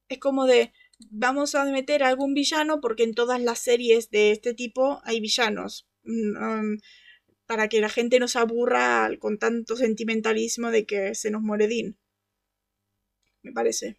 Es 0.10 0.20
como 0.20 0.46
de 0.46 0.74
vamos 1.10 1.56
a 1.56 1.65
meter 1.65 2.04
a 2.04 2.10
algún 2.10 2.34
villano 2.34 2.80
porque 2.82 3.04
en 3.04 3.13
todas 3.13 3.41
las 3.41 3.60
series 3.60 4.10
de 4.10 4.32
este 4.32 4.54
tipo 4.54 5.02
hay 5.04 5.20
villanos. 5.20 5.88
Um, 6.04 6.78
para 7.46 7.67
que 7.67 7.82
la 7.82 7.89
gente 7.89 8.20
no 8.20 8.28
se 8.28 8.39
aburra 8.39 9.10
con 9.20 9.38
tanto 9.38 9.76
sentimentalismo 9.76 10.72
de 10.72 10.86
que 10.86 11.15
se 11.15 11.32
nos 11.32 11.41
muere 11.41 11.67
Dean. 11.67 11.98
Me 13.44 13.52
parece. 13.52 13.98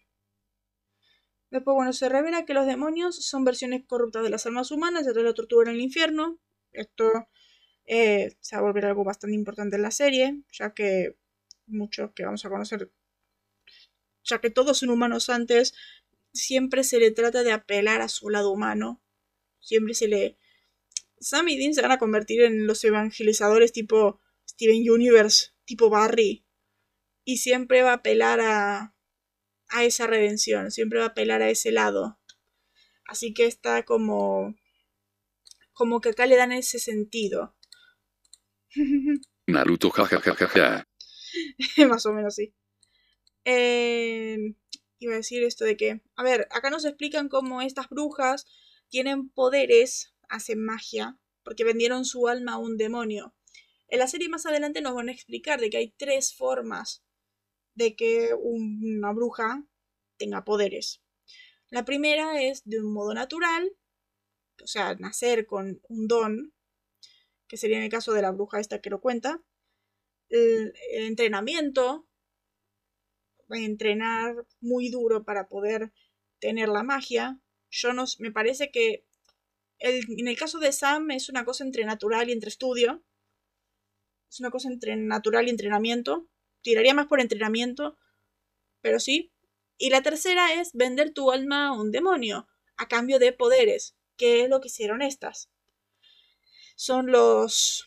Después, 1.51 1.75
bueno, 1.75 1.93
se 1.93 2.09
revela 2.09 2.47
que 2.47 2.55
los 2.55 2.67
demonios 2.67 3.27
son 3.27 3.45
versiones 3.45 3.85
corruptas 3.87 4.23
de 4.23 4.31
las 4.31 4.47
almas 4.47 4.71
humanas, 4.71 5.05
de 5.05 5.23
la 5.23 5.35
tortura 5.35 5.71
en 5.71 5.77
el 5.77 5.83
infierno. 5.83 6.39
Esto 6.73 7.29
eh, 7.85 8.37
se 8.41 8.57
va 8.57 8.61
a 8.61 8.65
volver 8.65 8.87
algo 8.87 9.05
bastante 9.05 9.37
importante 9.37 9.77
en 9.77 9.83
la 9.83 9.91
serie, 9.91 10.41
ya 10.51 10.73
que 10.73 11.17
muchos 11.67 12.13
que 12.13 12.25
vamos 12.25 12.45
a 12.47 12.49
conocer, 12.49 12.91
ya 14.25 14.41
que 14.41 14.51
todos 14.51 14.79
son 14.79 14.91
humanos 14.91 15.29
antes, 15.29 15.75
siempre 16.33 16.85
se 16.85 16.99
le 16.99 17.11
trata 17.11 17.43
de 17.43 17.53
apelar 17.53 18.01
a 18.01 18.09
su 18.09 18.31
lado 18.31 18.51
humano. 18.51 19.03
Siempre 19.61 19.95
se 19.95 20.09
le... 20.09 20.39
Sam 21.21 21.49
y 21.49 21.57
Dean 21.57 21.75
se 21.75 21.83
van 21.83 21.93
a 21.93 21.99
convertir 21.99 22.43
en 22.43 22.67
los 22.67 22.83
evangelizadores 22.85 23.73
tipo 23.73 24.21
Steven 24.49 24.91
Universe, 24.91 25.51
tipo 25.65 25.89
Barry. 25.89 26.45
Y 27.25 27.37
siempre 27.39 27.83
va 27.83 27.91
a 27.91 27.97
apelar 27.97 28.41
a, 28.41 28.97
a 29.69 29.85
esa 29.85 30.07
redención, 30.07 30.71
siempre 30.71 30.99
va 30.99 31.07
a 31.07 31.09
apelar 31.09 31.43
a 31.43 31.51
ese 31.51 31.71
lado. 31.71 32.19
Así 33.07 33.35
que 33.35 33.47
está 33.47 33.85
como... 33.85 34.57
como 35.73 36.01
que 36.01 36.11
acá 36.11 36.27
le 36.27 36.37
dan 36.37 36.53
ese 36.53 36.79
sentido. 36.79 37.57
Naruto 39.47 39.91
jajajaja. 39.91 40.89
Más 41.89 42.07
o 42.07 42.13
menos 42.13 42.35
sí. 42.35 42.55
Eh, 43.45 44.55
iba 44.99 45.15
a 45.15 45.17
decir 45.17 45.43
esto 45.43 45.65
de 45.65 45.77
que, 45.77 46.01
a 46.17 46.23
ver, 46.23 46.49
acá 46.51 46.71
nos 46.71 46.85
explican 46.85 47.29
cómo 47.29 47.61
estas 47.63 47.89
brujas 47.89 48.47
tienen 48.89 49.31
poderes, 49.31 50.15
hacen 50.29 50.65
magia, 50.65 51.19
porque 51.43 51.65
vendieron 51.65 52.05
su 52.05 52.29
alma 52.29 52.55
a 52.55 52.59
un 52.59 52.77
demonio. 52.77 53.35
En 53.89 53.99
la 53.99 54.07
serie 54.07 54.29
más 54.29 54.47
adelante 54.47 54.81
nos 54.81 54.95
van 54.95 55.09
a 55.09 55.13
explicar 55.13 55.61
de 55.61 55.71
que 55.71 55.77
hay 55.79 55.95
tres 55.97 56.35
formas 56.35 57.05
de 57.75 57.97
que 57.97 58.31
una 58.39 59.13
bruja 59.13 59.67
tenga 60.19 60.45
poderes. 60.45 61.03
La 61.71 61.85
primera 61.85 62.43
es 62.43 62.63
de 62.65 62.81
un 62.81 62.93
modo 62.93 63.15
natural, 63.15 63.73
o 64.63 64.67
sea, 64.67 64.95
nacer 64.95 65.47
con 65.47 65.81
un 65.89 66.07
don, 66.07 66.55
que 67.49 67.57
sería 67.57 67.79
en 67.79 67.85
el 67.85 67.91
caso 67.91 68.13
de 68.13 68.23
la 68.23 68.31
bruja 68.31 68.61
esta 68.61 68.81
que 68.81 68.91
lo 68.91 69.01
cuenta. 69.01 69.43
El, 70.29 70.73
el 70.93 71.05
entrenamiento, 71.05 72.09
entrenar 73.55 74.47
muy 74.61 74.89
duro 74.89 75.25
para 75.25 75.49
poder 75.49 75.93
tener 76.39 76.69
la 76.69 76.83
magia. 76.83 77.41
Yo 77.71 77.93
no, 77.93 78.05
me 78.19 78.33
parece 78.33 78.71
que 78.71 79.05
en 79.79 80.29
el 80.29 80.39
caso 80.39 80.59
de 80.61 80.73
Sam 80.73 81.11
es 81.11 81.29
una 81.29 81.45
cosa 81.45 81.65
entre 81.65 81.85
natural 81.85 82.29
y 82.29 82.33
entre 82.33 82.51
estudio. 82.51 83.03
Es 84.31 84.41
una 84.41 84.51
cosa 84.51 84.69
entre 84.69 84.97
natural 84.97 85.47
y 85.47 85.51
entrenamiento. 85.51 86.29
Tiraría 86.63 86.95
más 86.95 87.07
por 87.07 87.21
entrenamiento, 87.21 87.99
pero 88.81 89.01
sí. 89.01 89.33
Y 89.79 89.91
la 89.91 90.03
tercera 90.03 90.55
es 90.55 90.73
vender 90.73 91.13
tu 91.13 91.33
alma 91.33 91.69
a 91.69 91.73
un 91.73 91.91
demonio 91.91 92.47
a 92.77 92.89
cambio 92.89 93.19
de 93.19 93.33
poderes, 93.33 93.97
que 94.17 94.43
es 94.43 94.49
lo 94.49 94.61
que 94.61 94.69
hicieron 94.69 95.03
estas. 95.03 95.51
Son 96.77 97.11
los, 97.11 97.87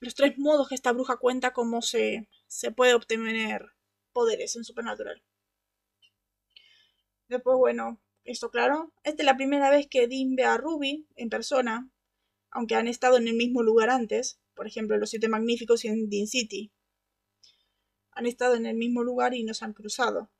los 0.00 0.14
tres 0.14 0.38
modos 0.38 0.68
que 0.68 0.74
esta 0.74 0.92
bruja 0.92 1.18
cuenta 1.18 1.52
cómo 1.52 1.82
se, 1.82 2.28
se 2.46 2.70
puede 2.70 2.94
obtener 2.94 3.73
poderes 4.14 4.56
en 4.56 4.64
Supernatural. 4.64 5.22
Después, 7.28 7.58
bueno, 7.58 8.00
esto 8.24 8.50
claro. 8.50 8.94
Esta 9.02 9.22
es 9.22 9.26
la 9.26 9.36
primera 9.36 9.70
vez 9.70 9.86
que 9.86 10.08
Dean 10.08 10.34
ve 10.36 10.44
a 10.44 10.56
Ruby 10.56 11.06
en 11.16 11.28
persona, 11.28 11.90
aunque 12.50 12.76
han 12.76 12.88
estado 12.88 13.18
en 13.18 13.28
el 13.28 13.34
mismo 13.34 13.62
lugar 13.62 13.90
antes, 13.90 14.40
por 14.54 14.66
ejemplo, 14.66 14.94
en 14.94 15.00
Los 15.00 15.10
Siete 15.10 15.28
Magníficos 15.28 15.84
y 15.84 15.88
en 15.88 16.08
Dean 16.08 16.26
City. 16.26 16.72
Han 18.12 18.26
estado 18.26 18.54
en 18.54 18.66
el 18.66 18.76
mismo 18.76 19.02
lugar 19.02 19.34
y 19.34 19.42
no 19.42 19.52
se 19.52 19.64
han 19.64 19.74
cruzado. 19.74 20.30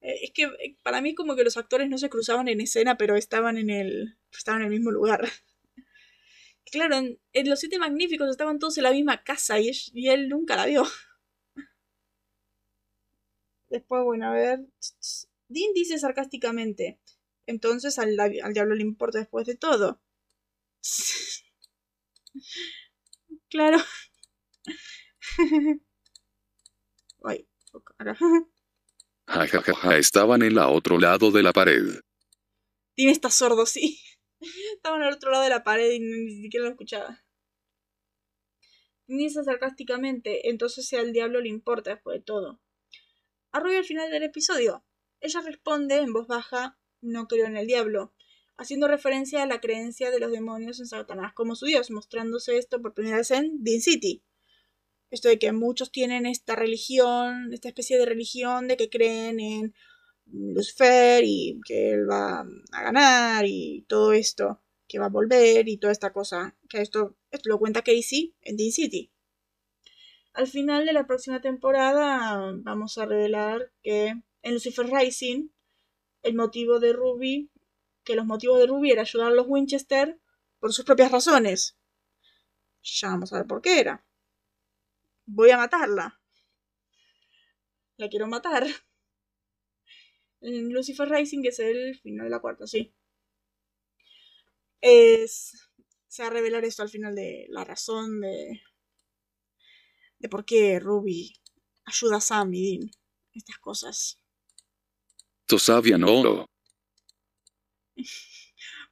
Eh, 0.00 0.24
es 0.24 0.32
que 0.32 0.44
eh, 0.44 0.76
para 0.82 1.00
mí 1.00 1.14
como 1.14 1.36
que 1.36 1.44
los 1.44 1.56
actores 1.56 1.88
no 1.88 1.98
se 1.98 2.10
cruzaban 2.10 2.48
en 2.48 2.60
escena, 2.60 2.96
pero 2.96 3.16
estaban 3.16 3.56
en 3.56 3.70
el, 3.70 4.18
estaban 4.32 4.62
en 4.62 4.66
el 4.66 4.72
mismo 4.72 4.90
lugar. 4.90 5.28
claro, 6.72 6.96
en, 6.96 7.48
Los 7.48 7.60
Siete 7.60 7.78
Magníficos 7.78 8.28
estaban 8.28 8.58
todos 8.58 8.76
en 8.78 8.84
la 8.84 8.92
misma 8.92 9.22
casa 9.22 9.60
y 9.60 10.08
él 10.08 10.28
nunca 10.28 10.56
la 10.56 10.66
vio. 10.66 10.84
Después, 13.70 14.04
bueno, 14.04 14.26
a 14.26 14.32
ver. 14.32 14.66
Dean 15.48 15.72
dice 15.74 15.98
sarcásticamente. 15.98 17.00
Entonces 17.46 17.98
al, 17.98 18.14
diablo 18.52 18.74
le 18.74 18.82
importa 18.82 19.18
después 19.18 19.46
de 19.46 19.56
todo. 19.56 20.02
claro. 23.48 23.78
Ay, 27.24 27.48
cara. 27.96 28.18
Ja, 29.26 29.96
estaban 29.96 30.42
en 30.42 30.56
la 30.56 30.70
otro 30.70 30.98
lado 30.98 31.30
de 31.30 31.44
la 31.44 31.52
pared. 31.52 32.00
Dean 32.96 33.10
está 33.10 33.30
sordo, 33.30 33.64
sí. 33.64 34.00
Estaban 34.74 35.02
al 35.02 35.14
otro 35.14 35.30
lado 35.30 35.44
de 35.44 35.50
la 35.50 35.62
pared 35.62 35.88
y 35.92 36.00
ni 36.00 36.42
siquiera 36.42 36.64
lo 36.64 36.72
escuchaba. 36.72 37.22
Dice 39.06 39.44
sarcásticamente, 39.44 40.50
entonces 40.50 40.92
al 40.94 41.12
diablo 41.12 41.40
le 41.40 41.48
importa 41.48 41.90
después 41.90 42.18
de 42.18 42.24
todo. 42.24 42.60
Arroyo 43.52 43.78
al 43.78 43.84
final 43.84 44.10
del 44.10 44.22
episodio. 44.22 44.84
Ella 45.20 45.40
responde 45.40 45.96
en 45.96 46.12
voz 46.12 46.26
baja, 46.28 46.78
no 47.00 47.26
creo 47.26 47.46
en 47.46 47.56
el 47.56 47.66
diablo. 47.66 48.14
haciendo 48.56 48.88
referencia 48.88 49.42
a 49.42 49.46
la 49.46 49.58
creencia 49.58 50.10
de 50.10 50.20
los 50.20 50.30
demonios 50.30 50.80
en 50.80 50.86
Satanás 50.86 51.32
como 51.32 51.56
su 51.56 51.64
dios, 51.64 51.90
mostrándose 51.90 52.58
esto 52.58 52.82
por 52.82 52.92
primera 52.92 53.16
vez 53.16 53.30
en 53.30 53.64
Dean 53.64 53.80
City. 53.80 54.22
Esto 55.10 55.28
de 55.28 55.38
que 55.38 55.52
muchos 55.52 55.90
tienen 55.90 56.26
esta 56.26 56.56
religión, 56.56 57.52
esta 57.54 57.68
especie 57.68 57.98
de 57.98 58.04
religión 58.04 58.68
de 58.68 58.76
que 58.76 58.90
creen 58.90 59.40
en 59.40 59.74
Lucifer 60.26 61.24
y 61.24 61.58
que 61.64 61.92
él 61.92 62.08
va 62.08 62.40
a 62.72 62.82
ganar 62.82 63.46
y 63.46 63.86
todo 63.88 64.12
esto, 64.12 64.60
que 64.86 64.98
va 64.98 65.06
a 65.06 65.08
volver 65.08 65.68
y 65.68 65.78
toda 65.78 65.92
esta 65.92 66.12
cosa, 66.12 66.56
que 66.68 66.82
esto, 66.82 67.16
esto 67.30 67.48
lo 67.48 67.58
cuenta 67.58 67.82
Casey 67.82 68.34
en 68.42 68.56
Dean 68.58 68.72
City. 68.72 69.10
Al 70.32 70.46
final 70.46 70.86
de 70.86 70.92
la 70.92 71.06
próxima 71.06 71.40
temporada 71.40 72.52
vamos 72.58 72.98
a 72.98 73.06
revelar 73.06 73.72
que 73.82 74.14
en 74.42 74.52
Lucifer 74.54 74.86
Rising 74.86 75.48
el 76.22 76.34
motivo 76.34 76.78
de 76.78 76.92
Ruby, 76.92 77.50
que 78.04 78.14
los 78.14 78.26
motivos 78.26 78.58
de 78.58 78.66
Ruby 78.66 78.92
era 78.92 79.02
ayudar 79.02 79.28
a 79.28 79.34
los 79.34 79.46
Winchester 79.48 80.18
por 80.58 80.72
sus 80.72 80.84
propias 80.84 81.10
razones. 81.10 81.76
Ya 82.82 83.08
vamos 83.08 83.32
a 83.32 83.38
ver 83.38 83.46
por 83.46 83.60
qué 83.60 83.80
era. 83.80 84.04
Voy 85.26 85.50
a 85.50 85.56
matarla. 85.56 86.20
La 87.96 88.08
quiero 88.08 88.26
matar. 88.26 88.66
En 90.40 90.72
Lucifer 90.72 91.08
Rising, 91.08 91.42
que 91.42 91.48
es 91.48 91.58
el 91.58 91.98
final 92.00 92.24
de 92.24 92.30
la 92.30 92.40
cuarta, 92.40 92.66
sí. 92.66 92.94
Es. 94.80 95.70
Se 96.08 96.22
va 96.22 96.28
a 96.28 96.32
revelar 96.32 96.64
esto 96.64 96.82
al 96.82 96.88
final 96.88 97.14
de 97.14 97.46
la 97.50 97.64
razón 97.64 98.20
de. 98.20 98.62
De 100.20 100.28
por 100.28 100.44
qué 100.44 100.78
Ruby 100.78 101.34
ayuda 101.84 102.18
a 102.18 102.20
Sam 102.20 102.54
y 102.54 102.78
Dean. 102.78 102.90
Estas 103.32 103.58
cosas. 103.58 104.20
Tu 105.46 105.58
sabia 105.58 105.98
no. 105.98 106.46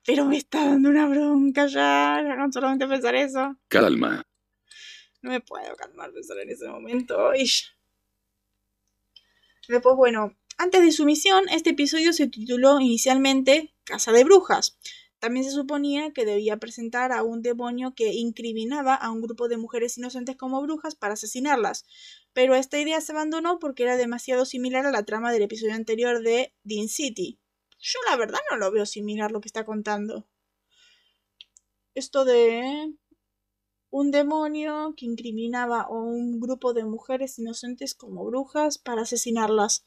Pero 0.04 0.24
me 0.24 0.38
está 0.38 0.64
dando 0.64 0.88
una 0.88 1.06
bronca 1.06 1.66
ya, 1.66 2.20
ya 2.26 2.36
con 2.36 2.52
solamente 2.52 2.88
pensar 2.88 3.14
eso. 3.14 3.56
Calma. 3.68 4.24
No 5.20 5.30
me 5.30 5.40
puedo 5.40 5.76
calmar 5.76 6.12
pensar 6.12 6.38
en 6.38 6.50
ese 6.50 6.66
momento. 6.66 7.34
Ish. 7.34 7.74
Después, 9.68 9.96
bueno, 9.96 10.34
antes 10.56 10.80
de 10.80 10.92
su 10.92 11.04
misión, 11.04 11.48
este 11.50 11.70
episodio 11.70 12.14
se 12.14 12.26
tituló 12.26 12.80
inicialmente 12.80 13.74
Casa 13.84 14.12
de 14.12 14.24
Brujas. 14.24 14.78
También 15.18 15.44
se 15.44 15.50
suponía 15.50 16.12
que 16.12 16.24
debía 16.24 16.58
presentar 16.58 17.10
a 17.12 17.24
un 17.24 17.42
demonio 17.42 17.92
que 17.94 18.12
incriminaba 18.12 18.94
a 18.94 19.10
un 19.10 19.20
grupo 19.20 19.48
de 19.48 19.56
mujeres 19.56 19.98
inocentes 19.98 20.36
como 20.36 20.62
brujas 20.62 20.94
para 20.94 21.14
asesinarlas, 21.14 21.86
pero 22.32 22.54
esta 22.54 22.78
idea 22.78 23.00
se 23.00 23.12
abandonó 23.12 23.58
porque 23.58 23.82
era 23.82 23.96
demasiado 23.96 24.44
similar 24.44 24.86
a 24.86 24.92
la 24.92 25.04
trama 25.04 25.32
del 25.32 25.42
episodio 25.42 25.74
anterior 25.74 26.22
de 26.22 26.54
Dean 26.62 26.88
City. 26.88 27.40
Yo 27.80 27.98
la 28.08 28.16
verdad 28.16 28.38
no 28.50 28.58
lo 28.58 28.70
veo 28.70 28.86
similar 28.86 29.32
lo 29.32 29.40
que 29.40 29.48
está 29.48 29.64
contando. 29.64 30.28
Esto 31.94 32.24
de 32.24 32.94
un 33.90 34.10
demonio 34.10 34.94
que 34.96 35.06
incriminaba 35.06 35.80
a 35.80 35.90
un 35.90 36.38
grupo 36.38 36.74
de 36.74 36.84
mujeres 36.84 37.38
inocentes 37.38 37.94
como 37.94 38.24
brujas 38.24 38.78
para 38.78 39.02
asesinarlas. 39.02 39.84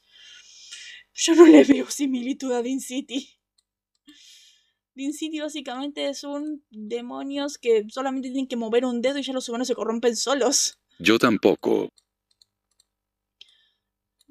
Yo 1.14 1.34
no 1.34 1.46
le 1.46 1.64
veo 1.64 1.88
similitud 1.90 2.52
a 2.52 2.62
Dean 2.62 2.80
City. 2.80 3.38
Dean 4.94 5.12
City 5.12 5.40
básicamente 5.40 6.08
es 6.08 6.22
un 6.24 6.64
demonios 6.70 7.56
que 7.58 7.84
solamente 7.88 8.28
tienen 8.28 8.46
que 8.46 8.56
mover 8.56 8.84
un 8.84 9.00
dedo 9.00 9.18
y 9.18 9.22
ya 9.22 9.32
los 9.32 9.48
humanos 9.48 9.68
se 9.68 9.74
corrompen 9.74 10.16
solos. 10.16 10.78
Yo 10.98 11.18
tampoco. 11.18 11.88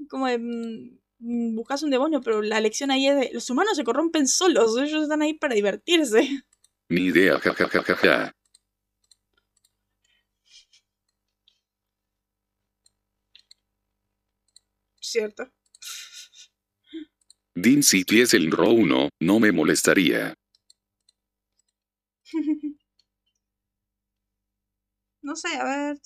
Como 0.09 0.27
de, 0.27 0.37
mm, 0.37 1.55
buscas 1.55 1.83
un 1.83 1.89
demonio, 1.89 2.21
pero 2.21 2.41
la 2.41 2.59
lección 2.59 2.91
ahí 2.91 3.07
es 3.07 3.15
de 3.15 3.29
los 3.33 3.49
humanos 3.49 3.75
se 3.75 3.83
corrompen 3.83 4.27
solos, 4.27 4.77
ellos 4.77 5.03
están 5.03 5.21
ahí 5.21 5.33
para 5.33 5.55
divertirse. 5.55 6.43
Ni 6.89 7.05
idea, 7.05 7.39
jajajajaja. 7.39 8.33
Cierto. 14.99 15.51
Dean 17.55 17.83
City 17.83 18.21
es 18.21 18.33
el 18.33 18.51
RO 18.51 18.71
1, 18.71 19.09
no 19.19 19.39
me 19.39 19.51
molestaría. 19.51 20.33
no 25.21 25.35
sé, 25.35 25.49
a 25.55 25.63
ver. 25.63 25.97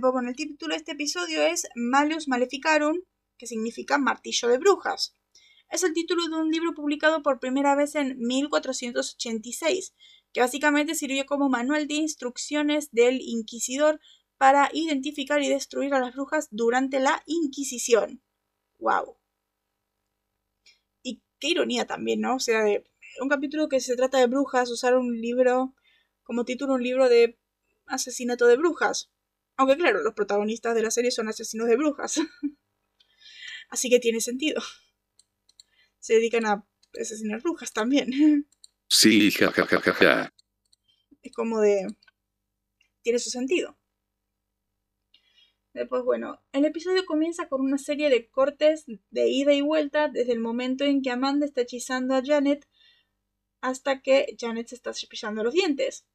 Bueno, 0.00 0.28
el 0.28 0.36
título 0.36 0.72
de 0.72 0.78
este 0.78 0.92
episodio 0.92 1.42
es 1.42 1.66
Malus 1.74 2.28
Maleficarum, 2.28 3.00
que 3.38 3.46
significa 3.46 3.98
martillo 3.98 4.48
de 4.48 4.58
brujas. 4.58 5.16
Es 5.70 5.84
el 5.84 5.92
título 5.92 6.26
de 6.28 6.36
un 6.36 6.50
libro 6.50 6.74
publicado 6.74 7.22
por 7.22 7.38
primera 7.38 7.74
vez 7.76 7.94
en 7.94 8.18
1486, 8.18 9.94
que 10.32 10.40
básicamente 10.40 10.94
sirvió 10.94 11.26
como 11.26 11.48
manual 11.48 11.86
de 11.86 11.94
instrucciones 11.94 12.90
del 12.92 13.20
inquisidor 13.20 14.00
para 14.38 14.70
identificar 14.72 15.42
y 15.42 15.48
destruir 15.48 15.92
a 15.94 16.00
las 16.00 16.14
brujas 16.14 16.48
durante 16.50 16.98
la 16.98 17.22
Inquisición. 17.26 18.22
¡Wow! 18.78 19.19
Qué 21.40 21.48
ironía 21.48 21.86
también, 21.86 22.20
¿no? 22.20 22.36
O 22.36 22.40
sea, 22.40 22.62
de 22.62 22.84
un 23.20 23.28
capítulo 23.28 23.68
que 23.68 23.80
se 23.80 23.96
trata 23.96 24.18
de 24.18 24.26
brujas, 24.26 24.70
usar 24.70 24.96
un 24.96 25.20
libro 25.20 25.74
como 26.22 26.44
título, 26.44 26.74
un 26.74 26.82
libro 26.82 27.08
de 27.08 27.38
asesinato 27.86 28.46
de 28.46 28.56
brujas. 28.56 29.10
Aunque 29.56 29.76
claro, 29.76 30.02
los 30.02 30.14
protagonistas 30.14 30.74
de 30.74 30.82
la 30.82 30.90
serie 30.90 31.10
son 31.10 31.28
asesinos 31.28 31.66
de 31.66 31.76
brujas. 31.76 32.20
Así 33.70 33.90
que 33.90 34.00
tiene 34.00 34.20
sentido. 34.20 34.62
Se 35.98 36.14
dedican 36.14 36.46
a 36.46 36.66
asesinar 37.00 37.42
brujas 37.42 37.72
también. 37.72 38.48
Sí, 38.92 39.30
jajajaja. 39.30 40.34
Es 41.22 41.32
como 41.32 41.60
de... 41.60 41.86
Tiene 43.02 43.20
su 43.20 43.30
sentido. 43.30 43.78
Después, 45.72 46.02
bueno, 46.02 46.40
el 46.52 46.64
episodio 46.64 47.06
comienza 47.06 47.48
con 47.48 47.60
una 47.60 47.78
serie 47.78 48.10
de 48.10 48.28
cortes 48.28 48.86
de 49.10 49.28
ida 49.28 49.52
y 49.52 49.60
vuelta 49.60 50.08
desde 50.08 50.32
el 50.32 50.40
momento 50.40 50.84
en 50.84 51.00
que 51.00 51.10
Amanda 51.10 51.46
está 51.46 51.60
hechizando 51.60 52.14
a 52.14 52.22
Janet 52.24 52.66
hasta 53.60 54.02
que 54.02 54.36
Janet 54.38 54.68
se 54.68 54.74
está 54.74 54.92
cepillando 54.92 55.44
los 55.44 55.54
dientes. 55.54 56.06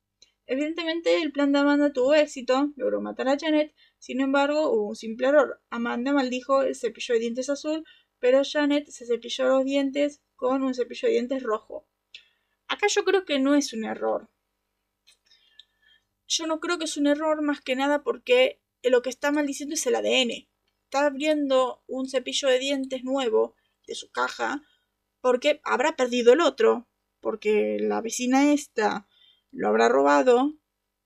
Evidentemente, 0.45 1.21
el 1.21 1.31
plan 1.31 1.51
de 1.51 1.59
Amanda 1.59 1.93
tuvo 1.93 2.13
éxito, 2.13 2.73
logró 2.75 3.01
matar 3.01 3.29
a 3.29 3.37
Janet, 3.39 3.73
sin 3.97 4.19
embargo, 4.19 4.71
hubo 4.71 4.89
un 4.89 4.95
simple 4.95 5.27
error. 5.27 5.61
Amanda 5.69 6.11
maldijo 6.11 6.61
el 6.63 6.75
cepillo 6.75 7.15
de 7.15 7.21
dientes 7.21 7.49
azul, 7.49 7.85
pero 8.19 8.41
Janet 8.43 8.87
se 8.89 9.05
cepilló 9.05 9.45
los 9.45 9.65
dientes 9.65 10.21
con 10.35 10.63
un 10.63 10.73
cepillo 10.73 11.07
de 11.07 11.13
dientes 11.13 11.43
rojo. 11.43 11.87
Acá 12.67 12.87
yo 12.87 13.05
creo 13.05 13.25
que 13.25 13.39
no 13.39 13.55
es 13.55 13.73
un 13.73 13.85
error. 13.85 14.29
Yo 16.27 16.45
no 16.45 16.59
creo 16.59 16.77
que 16.77 16.85
es 16.85 16.97
un 16.97 17.07
error 17.07 17.41
más 17.41 17.61
que 17.61 17.75
nada 17.75 18.03
porque 18.03 18.59
lo 18.89 19.01
que 19.01 19.09
está 19.09 19.31
maldiciendo 19.31 19.75
es 19.75 19.85
el 19.87 19.95
ADN. 19.95 20.47
Está 20.85 21.05
abriendo 21.07 21.83
un 21.87 22.07
cepillo 22.07 22.47
de 22.47 22.59
dientes 22.59 23.03
nuevo 23.03 23.55
de 23.87 23.95
su 23.95 24.11
caja 24.11 24.61
porque 25.21 25.59
habrá 25.63 25.95
perdido 25.95 26.33
el 26.33 26.41
otro, 26.41 26.87
porque 27.19 27.77
la 27.79 28.01
vecina 28.01 28.53
esta 28.53 29.07
lo 29.51 29.67
habrá 29.67 29.89
robado 29.89 30.53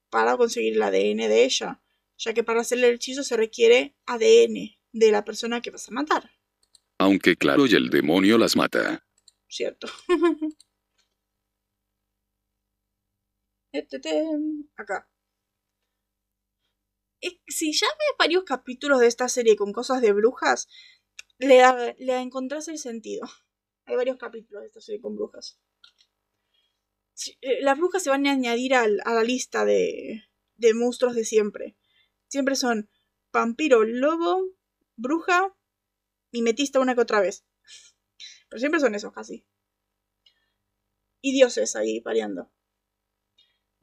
para 0.10 0.36
conseguir 0.38 0.74
el 0.74 0.84
ADN 0.84 1.30
de 1.30 1.46
ella, 1.46 1.82
ya 2.18 2.34
que 2.34 2.44
para 2.44 2.62
hacerle 2.62 2.90
el 2.90 2.96
hechizo 2.96 3.24
se 3.24 3.38
requiere 3.38 3.96
ADN 4.06 4.78
de 4.92 5.12
la 5.12 5.24
persona 5.24 5.62
que 5.62 5.72
vas 5.72 5.88
a 5.88 5.92
matar. 5.92 6.32
Aunque 6.98 7.38
claro, 7.38 7.66
y 7.66 7.76
el 7.76 7.90
demonio 7.90 8.38
las 8.38 8.58
mata. 8.58 9.08
Cierto. 9.48 9.88
Acá 14.76 15.08
si 17.48 17.74
ya 17.74 17.88
ves 17.88 18.18
varios 18.18 18.44
capítulos 18.44 19.00
de 19.00 19.08
esta 19.08 19.30
serie 19.30 19.56
con 19.56 19.74
cosas 19.74 20.02
de 20.02 20.14
brujas, 20.14 20.68
le, 21.38 21.96
le 22.00 22.18
encontrás 22.18 22.68
el 22.68 22.78
sentido. 22.78 23.28
Hay 23.86 23.96
varios 23.96 24.18
capítulos 24.18 24.62
de 24.62 24.68
esta 24.68 24.82
serie 24.82 25.02
con 25.02 25.16
brujas. 25.16 25.60
Eh, 27.42 27.62
las 27.62 27.78
brujas 27.78 28.04
se 28.04 28.10
van 28.10 28.26
a 28.28 28.32
añadir 28.32 28.76
a 28.76 28.88
la 28.88 29.24
lista 29.24 29.66
de, 29.66 30.24
monstruos 30.76 31.16
de 31.16 31.26
siempre. 31.26 31.76
Siempre 32.28 32.56
son 32.56 32.90
vampiro, 33.32 33.84
lobo, 33.84 34.44
bruja, 34.96 35.56
y 36.32 36.42
metista 36.42 36.80
una 36.80 36.96
que 36.96 37.02
otra 37.02 37.20
vez. 37.20 37.46
Pero 38.50 38.60
siempre 38.60 38.80
son 38.80 38.96
esos 38.96 39.14
casi. 39.14 39.46
Y 41.22 41.34
dioses 41.34 41.76
ahí 41.76 42.00
variando. 42.00 42.52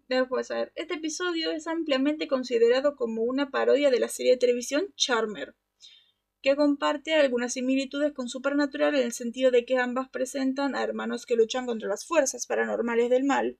A 0.09 0.25
ver, 0.55 0.73
este 0.77 0.95
episodio 0.95 1.51
es 1.51 1.67
ampliamente 1.67 2.29
considerado 2.29 2.95
como 2.95 3.23
una 3.23 3.51
parodia 3.51 3.91
de 3.91 3.99
la 3.99 4.07
serie 4.07 4.33
de 4.33 4.39
televisión 4.39 4.95
Charmer, 4.95 5.57
que 6.43 6.55
comparte 6.55 7.15
algunas 7.15 7.55
similitudes 7.55 8.13
con 8.13 8.29
Supernatural 8.29 8.95
en 8.95 9.03
el 9.03 9.13
sentido 9.13 9.51
de 9.51 9.65
que 9.65 9.79
ambas 9.79 10.09
presentan 10.09 10.77
a 10.77 10.85
hermanos 10.85 11.27
que 11.27 11.35
luchan 11.35 11.67
contra 11.67 11.89
las 11.89 12.07
fuerzas 12.07 12.47
paranormales 12.47 13.11
del 13.11 13.25
mal. 13.25 13.59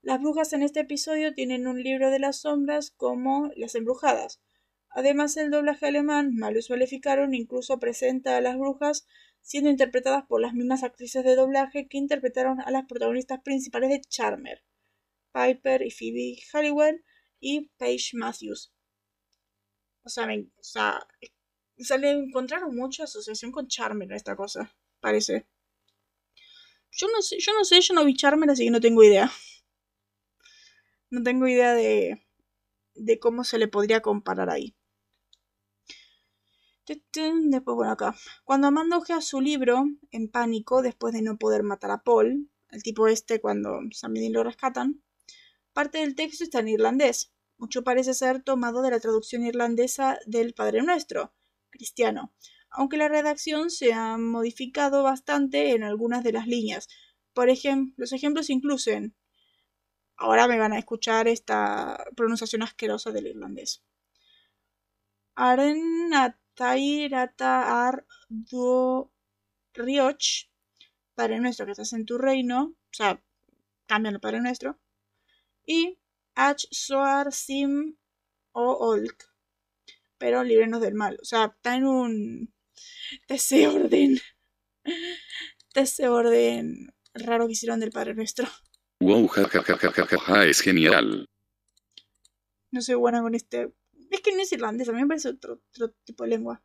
Las 0.00 0.18
brujas 0.22 0.54
en 0.54 0.62
este 0.62 0.80
episodio 0.80 1.34
tienen 1.34 1.66
un 1.66 1.82
libro 1.82 2.10
de 2.10 2.20
las 2.20 2.40
sombras 2.40 2.90
como 2.90 3.50
Las 3.54 3.74
Embrujadas, 3.74 4.40
Además, 4.88 5.36
el 5.36 5.50
doblaje 5.50 5.84
alemán, 5.84 6.34
mal 6.36 6.56
usualificaron, 6.56 7.34
incluso 7.34 7.78
presenta 7.78 8.38
a 8.38 8.40
las 8.40 8.56
brujas 8.56 9.06
siendo 9.42 9.68
interpretadas 9.68 10.24
por 10.26 10.40
las 10.40 10.54
mismas 10.54 10.84
actrices 10.84 11.22
de 11.22 11.36
doblaje 11.36 11.86
que 11.86 11.98
interpretaron 11.98 12.62
a 12.62 12.70
las 12.70 12.86
protagonistas 12.86 13.42
principales 13.42 13.90
de 13.90 14.00
Charmer, 14.00 14.64
Piper 15.36 15.82
y 15.82 15.90
Phoebe 15.90 16.38
Halliwell 16.50 17.04
y 17.40 17.68
Paige 17.76 18.16
Matthews. 18.16 18.72
O 20.02 20.08
sea, 20.08 20.26
me, 20.26 20.48
o 20.58 20.62
sea, 20.62 21.06
le 21.98 22.10
encontraron 22.10 22.74
mucha 22.74 23.04
asociación 23.04 23.52
con 23.52 23.68
Charmer 23.68 24.10
a 24.12 24.16
esta 24.16 24.34
cosa, 24.34 24.74
parece. 25.00 25.46
Yo 26.90 27.08
no 27.08 27.20
sé, 27.20 27.38
yo 27.38 27.52
no 27.52 27.64
sé, 27.64 27.80
yo 27.82 27.92
no 27.92 28.04
vi 28.04 28.14
Charmer, 28.14 28.48
así 28.48 28.64
que 28.64 28.70
no 28.70 28.80
tengo 28.80 29.02
idea. 29.02 29.30
No 31.08 31.22
tengo 31.22 31.46
idea 31.46 31.72
de, 31.72 32.26
de 32.94 33.18
cómo 33.20 33.44
se 33.44 33.58
le 33.58 33.68
podría 33.68 34.02
comparar 34.02 34.50
ahí. 34.50 34.74
Después, 36.86 37.76
bueno, 37.76 37.92
acá. 37.92 38.16
Cuando 38.44 38.66
Amanda 38.66 38.96
ojea 38.96 39.20
su 39.20 39.40
libro, 39.40 39.84
en 40.10 40.28
pánico, 40.28 40.82
después 40.82 41.14
de 41.14 41.22
no 41.22 41.36
poder 41.36 41.62
matar 41.62 41.90
a 41.90 42.02
Paul, 42.02 42.50
el 42.70 42.82
tipo 42.82 43.06
este 43.06 43.40
cuando 43.40 43.80
Sam 43.92 44.16
y 44.16 44.28
lo 44.30 44.42
rescatan, 44.42 45.02
parte 45.76 45.98
del 45.98 46.14
texto 46.14 46.42
está 46.42 46.60
en 46.60 46.68
irlandés. 46.68 47.34
Mucho 47.58 47.84
parece 47.84 48.14
ser 48.14 48.42
tomado 48.42 48.80
de 48.80 48.90
la 48.90 48.98
traducción 48.98 49.44
irlandesa 49.44 50.18
del 50.24 50.54
Padre 50.54 50.80
Nuestro, 50.80 51.34
cristiano, 51.68 52.32
aunque 52.70 52.96
la 52.96 53.08
redacción 53.08 53.68
se 53.68 53.92
ha 53.92 54.16
modificado 54.16 55.02
bastante 55.02 55.72
en 55.72 55.82
algunas 55.82 56.24
de 56.24 56.32
las 56.32 56.46
líneas. 56.46 56.88
Por 57.34 57.50
ejemplo, 57.50 57.92
los 57.98 58.14
ejemplos 58.14 58.48
incluyen. 58.48 59.14
Ahora 60.16 60.48
me 60.48 60.56
van 60.56 60.72
a 60.72 60.78
escuchar 60.78 61.28
esta 61.28 62.02
pronunciación 62.16 62.62
asquerosa 62.62 63.12
del 63.12 63.26
irlandés. 63.26 63.84
Arenat 65.34 66.38
Tairata 66.54 67.86
Ar 67.86 68.06
Duo 68.30 69.12
Rioch, 69.74 70.48
Padre 71.14 71.38
nuestro 71.38 71.66
que 71.66 71.72
estás 71.72 71.92
en 71.92 72.06
tu 72.06 72.16
reino, 72.16 72.62
o 72.62 72.94
sea, 72.94 73.22
el 73.88 74.20
Padre 74.20 74.40
nuestro, 74.40 74.80
y 75.66 75.98
Ach 76.34 76.64
Soar 76.70 77.32
Sim 77.32 77.96
o 78.52 78.72
Olk, 78.72 79.24
pero 80.18 80.44
líbrenos 80.44 80.80
del 80.80 80.94
mal, 80.94 81.18
o 81.20 81.24
sea, 81.24 81.52
está 81.56 81.76
en 81.76 81.86
un 81.86 82.54
desorden, 83.28 84.18
orden 86.08 86.94
raro 87.14 87.46
que 87.46 87.52
hicieron 87.52 87.80
del 87.80 87.90
Padre 87.90 88.14
nuestro. 88.14 88.46
Wow, 89.00 89.26
jajajajaja, 89.26 90.46
es 90.46 90.60
genial. 90.60 91.26
No 92.70 92.80
soy 92.80 92.94
buena 92.94 93.20
con 93.20 93.34
este 93.34 93.70
es 94.10 94.20
que 94.20 94.32
no 94.34 94.42
es 94.42 94.52
irlandés, 94.52 94.88
a 94.88 94.92
mí 94.92 95.00
me 95.00 95.08
parece 95.08 95.30
otro, 95.30 95.60
tipo 96.04 96.24
de 96.24 96.30
lengua. 96.30 96.62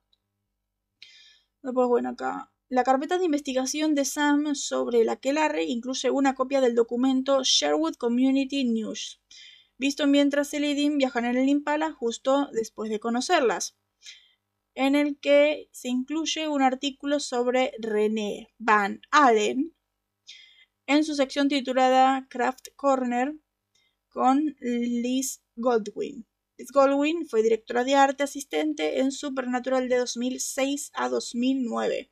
Después, 1.61 1.87
bueno, 1.87 2.09
acá. 2.09 2.50
La 2.71 2.85
carpeta 2.85 3.17
de 3.17 3.25
investigación 3.25 3.95
de 3.95 4.05
Sam 4.05 4.55
sobre 4.55 5.03
la 5.03 5.17
Kellarre 5.17 5.65
incluye 5.65 6.09
una 6.09 6.35
copia 6.35 6.61
del 6.61 6.73
documento 6.73 7.43
Sherwood 7.43 7.95
Community 7.95 8.63
News, 8.63 9.19
visto 9.77 10.07
mientras 10.07 10.53
él 10.53 10.63
y 10.63 10.73
Dean 10.73 10.97
en 11.01 11.37
el 11.37 11.49
Impala 11.49 11.91
justo 11.91 12.47
después 12.53 12.89
de 12.89 13.01
conocerlas, 13.01 13.75
en 14.73 14.95
el 14.95 15.19
que 15.19 15.67
se 15.73 15.89
incluye 15.89 16.47
un 16.47 16.61
artículo 16.61 17.19
sobre 17.19 17.73
René 17.77 18.53
Van 18.57 19.01
Allen 19.11 19.75
en 20.87 21.03
su 21.03 21.15
sección 21.15 21.49
titulada 21.49 22.25
Craft 22.29 22.69
Corner 22.77 23.35
con 24.07 24.55
Liz 24.61 25.41
Goldwyn. 25.57 26.25
Goldwyn 26.73 27.27
fue 27.27 27.43
directora 27.43 27.83
de 27.83 27.95
arte 27.95 28.23
asistente 28.23 29.01
en 29.01 29.11
Supernatural 29.11 29.89
de 29.89 29.97
2006 29.97 30.91
a 30.93 31.09
2009. 31.09 32.09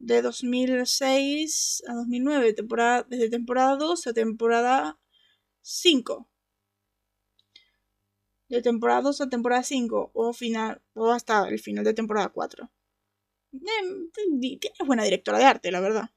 De 0.00 0.22
2006 0.22 1.82
a 1.86 1.92
2009, 1.94 2.54
temporada, 2.54 3.06
desde 3.08 3.28
temporada 3.28 3.76
2 3.76 4.06
a 4.06 4.14
temporada 4.14 4.98
5. 5.60 6.26
De 8.48 8.62
temporada 8.62 9.02
2 9.02 9.20
a 9.20 9.28
temporada 9.28 9.62
5 9.62 10.10
o, 10.14 10.32
final, 10.32 10.82
o 10.94 11.10
hasta 11.12 11.46
el 11.48 11.58
final 11.60 11.84
de 11.84 11.92
temporada 11.92 12.30
4. 12.30 12.70
Es 13.52 14.86
buena 14.86 15.04
directora 15.04 15.38
de 15.38 15.44
arte, 15.44 15.70
la 15.70 15.80
verdad. 15.80 16.10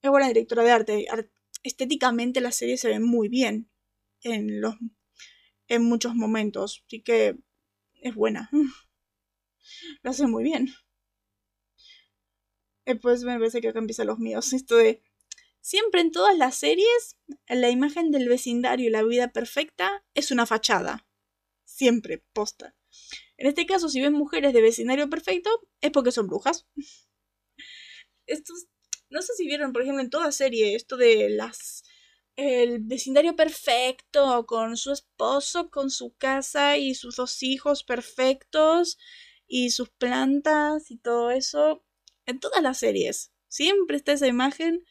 Es 0.00 0.10
buena 0.10 0.28
directora 0.28 0.62
de 0.62 0.70
arte. 0.70 1.06
Estéticamente 1.62 2.40
la 2.40 2.52
serie 2.52 2.78
se 2.78 2.88
ve 2.88 3.00
muy 3.00 3.28
bien 3.28 3.70
en 4.22 4.62
los 4.62 4.76
en 5.68 5.84
muchos 5.84 6.14
momentos. 6.14 6.82
Así 6.86 7.02
que 7.02 7.36
es 8.00 8.14
buena. 8.14 8.48
Lo 10.02 10.10
hace 10.10 10.26
muy 10.26 10.42
bien. 10.42 10.68
Después 12.84 13.22
me 13.24 13.38
parece 13.38 13.60
que 13.60 13.68
acá 13.68 13.78
empiezan 13.78 14.06
los 14.08 14.18
míos. 14.18 14.52
Esto 14.52 14.76
de. 14.76 15.02
Siempre 15.60 16.00
en 16.00 16.10
todas 16.10 16.36
las 16.36 16.56
series, 16.56 17.16
la 17.48 17.70
imagen 17.70 18.10
del 18.10 18.28
vecindario 18.28 18.88
y 18.88 18.90
la 18.90 19.04
vida 19.04 19.28
perfecta 19.28 20.04
es 20.12 20.32
una 20.32 20.44
fachada. 20.44 21.06
Siempre, 21.64 22.24
posta. 22.32 22.74
En 23.36 23.46
este 23.46 23.64
caso, 23.64 23.88
si 23.88 24.00
ven 24.00 24.12
mujeres 24.12 24.52
de 24.52 24.60
vecindario 24.60 25.08
perfecto, 25.08 25.50
es 25.80 25.92
porque 25.92 26.10
son 26.10 26.26
brujas. 26.26 26.66
Estos, 28.26 28.66
no 29.08 29.22
sé 29.22 29.34
si 29.36 29.46
vieron, 29.46 29.72
por 29.72 29.82
ejemplo, 29.82 30.02
en 30.02 30.10
toda 30.10 30.32
serie, 30.32 30.74
esto 30.74 30.96
de 30.96 31.28
las 31.30 31.84
el 32.36 32.80
vecindario 32.80 33.36
perfecto, 33.36 34.46
con 34.46 34.76
su 34.76 34.92
esposo, 34.92 35.70
con 35.70 35.90
su 35.90 36.14
casa 36.16 36.78
y 36.78 36.94
sus 36.94 37.16
dos 37.16 37.42
hijos 37.42 37.84
perfectos 37.84 38.98
y 39.46 39.70
sus 39.70 39.90
plantas 39.90 40.90
y 40.90 40.96
todo 40.96 41.30
eso. 41.30 41.84
En 42.26 42.40
todas 42.40 42.62
las 42.62 42.78
series. 42.78 43.32
Siempre 43.48 43.96
está 43.96 44.12
esa 44.12 44.26
imagen 44.26 44.84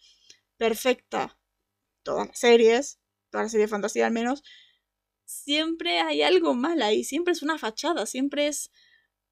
perfecta. 0.57 1.39
Todas 2.03 2.27
las 2.27 2.39
series, 2.39 2.99
todas 3.29 3.45
las 3.45 3.51
series 3.51 3.69
de 3.69 3.71
fantasía 3.71 4.05
al 4.05 4.13
menos. 4.13 4.43
Siempre 5.25 5.99
hay 5.99 6.21
algo 6.21 6.53
mal 6.53 6.81
ahí. 6.81 7.03
Siempre 7.03 7.33
es 7.33 7.41
una 7.41 7.57
fachada. 7.57 8.05
Siempre 8.05 8.47
es 8.47 8.71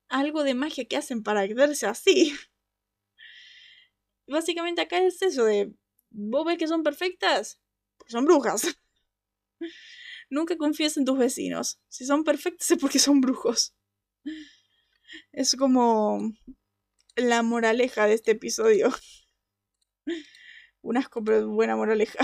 algo 0.08 0.44
de 0.44 0.54
magia 0.54 0.86
que 0.86 0.98
hacen 0.98 1.24
para 1.24 1.46
verse 1.48 1.86
así. 1.86 2.34
Básicamente 4.28 4.82
acá 4.82 5.00
es 5.00 5.22
eso 5.22 5.46
de... 5.46 5.74
¿Vos 6.12 6.46
ves 6.46 6.58
que 6.58 6.68
son 6.68 6.84
perfectas? 6.84 7.60
son 8.08 8.26
brujas. 8.26 8.64
Nunca 10.30 10.58
confíes 10.58 10.98
en 10.98 11.06
tus 11.06 11.18
vecinos. 11.18 11.80
Si 11.88 12.06
son 12.06 12.24
perfectos 12.24 12.70
es 12.72 12.78
porque 12.78 13.00
son 13.00 13.22
brujos. 13.22 13.76
Es 15.32 15.56
como 15.56 16.32
la 17.20 17.44
moraleja 17.44 18.08
de 18.08 18.14
este 18.14 18.32
episodio. 18.32 18.90
Una 20.82 21.02
asco, 21.02 21.22
buena 21.22 21.76
moraleja. 21.76 22.20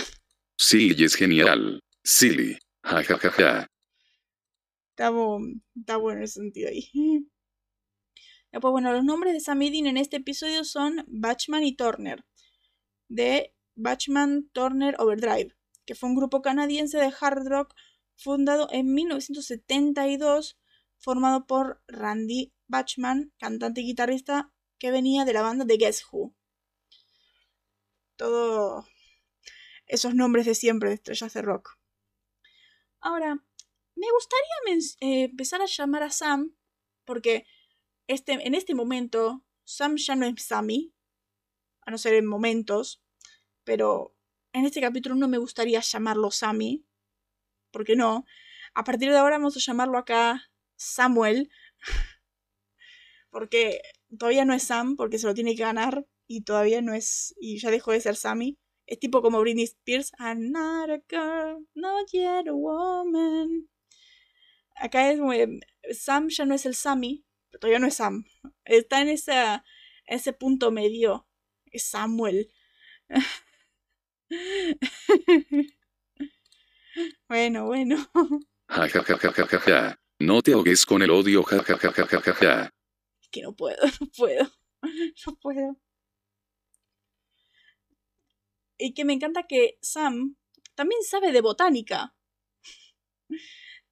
Sí, 0.57 0.93
y 0.97 1.03
es 1.03 1.15
genial. 1.15 1.81
Silly. 2.03 2.57
Ja, 2.83 3.03
ja, 3.03 3.17
ja, 3.17 3.31
ja. 3.31 3.67
Está, 4.91 5.11
está 5.75 5.97
bueno 5.97 6.23
ese 6.23 6.39
sentido 6.39 6.69
ahí. 6.69 6.89
Pues 8.51 8.71
bueno, 8.71 8.93
los 8.93 9.03
nombres 9.03 9.33
de 9.33 9.41
Sam 9.41 9.61
en 9.61 9.97
este 9.97 10.17
episodio 10.17 10.63
son 10.63 11.03
Batchman 11.07 11.63
y 11.63 11.75
Turner. 11.75 12.23
De 13.09 13.53
Batchman 13.75 14.49
Turner 14.53 14.95
Overdrive 14.97 15.55
que 15.85 15.95
fue 15.95 16.09
un 16.09 16.15
grupo 16.15 16.41
canadiense 16.41 16.97
de 16.97 17.13
hard 17.19 17.47
rock 17.47 17.73
fundado 18.15 18.67
en 18.71 18.93
1972, 18.93 20.57
formado 20.97 21.45
por 21.45 21.81
Randy 21.87 22.53
Bachman, 22.67 23.31
cantante 23.37 23.81
y 23.81 23.85
guitarrista 23.85 24.51
que 24.79 24.91
venía 24.91 25.25
de 25.25 25.33
la 25.33 25.41
banda 25.41 25.65
de 25.65 25.77
Guess 25.77 26.05
Who. 26.11 26.33
Todos 28.15 28.85
esos 29.87 30.15
nombres 30.15 30.45
de 30.45 30.55
siempre 30.55 30.89
de 30.89 30.95
estrellas 30.95 31.33
de 31.33 31.41
rock. 31.41 31.77
Ahora, 32.99 33.43
me 33.95 34.07
gustaría 34.11 34.85
eh, 34.99 35.23
empezar 35.25 35.61
a 35.61 35.67
llamar 35.67 36.03
a 36.03 36.09
Sam, 36.09 36.55
porque 37.05 37.45
este, 38.07 38.33
en 38.33 38.55
este 38.55 38.75
momento 38.75 39.43
Sam 39.63 39.97
ya 39.97 40.15
no 40.15 40.25
es 40.25 40.41
Sammy, 40.43 40.93
a 41.81 41.91
no 41.91 41.97
ser 41.97 42.15
en 42.15 42.25
momentos, 42.25 43.03
pero 43.63 44.15
en 44.53 44.65
este 44.65 44.81
capítulo 44.81 45.15
no 45.15 45.27
me 45.27 45.37
gustaría 45.37 45.79
llamarlo 45.79 46.31
Sammy, 46.31 46.85
porque 47.71 47.95
no. 47.95 48.25
A 48.73 48.83
partir 48.83 49.11
de 49.11 49.17
ahora 49.17 49.37
vamos 49.37 49.55
a 49.55 49.59
llamarlo 49.59 49.97
acá 49.97 50.49
Samuel, 50.75 51.49
porque 53.29 53.81
todavía 54.17 54.45
no 54.45 54.53
es 54.53 54.63
Sam, 54.63 54.95
porque 54.95 55.19
se 55.19 55.27
lo 55.27 55.33
tiene 55.33 55.55
que 55.55 55.63
ganar 55.63 56.05
y 56.27 56.41
todavía 56.41 56.81
no 56.81 56.93
es, 56.93 57.35
y 57.39 57.59
ya 57.59 57.71
dejó 57.71 57.91
de 57.91 58.01
ser 58.01 58.15
Sammy. 58.15 58.57
Es 58.87 58.99
tipo 58.99 59.21
como 59.21 59.41
Britney 59.41 59.63
Spears, 59.63 60.11
I'm 60.19 60.51
not 60.51 60.89
a 60.89 61.01
girl, 61.09 61.67
not 61.73 62.09
yet 62.11 62.47
a 62.47 62.53
woman. 62.53 63.69
Acá 64.75 65.11
es 65.11 65.19
Sam 65.97 66.29
ya 66.29 66.45
no 66.45 66.53
es 66.53 66.65
el 66.65 66.75
Sammy, 66.75 67.25
pero 67.49 67.59
todavía 67.59 67.79
no 67.79 67.87
es 67.87 67.95
Sam. 67.95 68.25
Está 68.65 69.01
en, 69.01 69.09
en 69.09 69.17
ese 70.05 70.33
punto 70.33 70.71
medio, 70.71 71.27
es 71.65 71.85
Samuel. 71.85 72.51
bueno, 77.27 77.65
bueno. 77.65 77.97
No 80.19 80.41
te 80.41 80.53
ahogues 80.53 80.85
con 80.85 81.01
el 81.01 81.11
odio, 81.11 81.43
ja 81.43 82.71
que 83.31 83.41
no 83.41 83.55
puedo, 83.55 83.77
no 84.01 84.07
puedo. 84.17 84.51
No 85.25 85.35
puedo. 85.41 85.77
Y 88.77 88.93
que 88.93 89.03
me 89.03 89.11
encanta 89.11 89.43
que 89.43 89.77
Sam 89.81 90.37
también 90.75 91.01
sabe 91.03 91.33
de 91.33 91.41
botánica. 91.41 92.15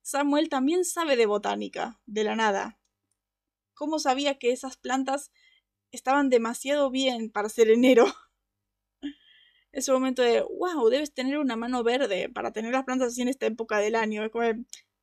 Samuel 0.02 0.50
también 0.50 0.86
sabe 0.86 1.16
de 1.16 1.26
botánica, 1.26 2.00
de 2.06 2.24
la 2.24 2.36
nada. 2.36 2.80
¿Cómo 3.74 4.00
sabía 4.00 4.40
que 4.40 4.52
esas 4.52 4.78
plantas 4.78 5.32
estaban 5.92 6.30
demasiado 6.30 6.92
bien 6.92 7.32
para 7.32 7.50
ser 7.50 7.70
enero? 7.70 8.06
Ese 9.72 9.92
momento 9.92 10.22
de, 10.22 10.42
wow, 10.42 10.88
debes 10.90 11.14
tener 11.14 11.38
una 11.40 11.56
mano 11.56 11.84
verde 11.84 12.30
para 12.30 12.52
tener 12.54 12.72
las 12.72 12.84
plantas 12.86 13.10
así 13.10 13.22
en 13.22 13.28
esta 13.30 13.46
época 13.48 13.80
del 13.80 13.96
año. 13.96 14.24
Es 14.24 14.32
como, 14.32 14.46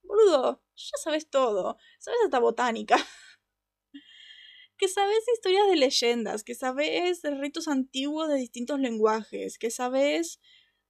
boludo, 0.03 0.63
ya 0.77 0.97
sabes 1.03 1.29
todo, 1.29 1.77
sabes 1.99 2.21
hasta 2.25 2.39
botánica. 2.39 2.97
que 4.81 4.89
sabes 4.89 5.29
historias 5.35 5.69
de 5.69 5.77
leyendas, 5.77 6.43
que 6.43 6.55
sabes 6.55 7.21
ritos 7.23 7.69
antiguos 7.69 8.29
de 8.29 8.37
distintos 8.37 8.81
lenguajes, 8.81 9.59
que 9.59 9.71
sabes 9.71 10.41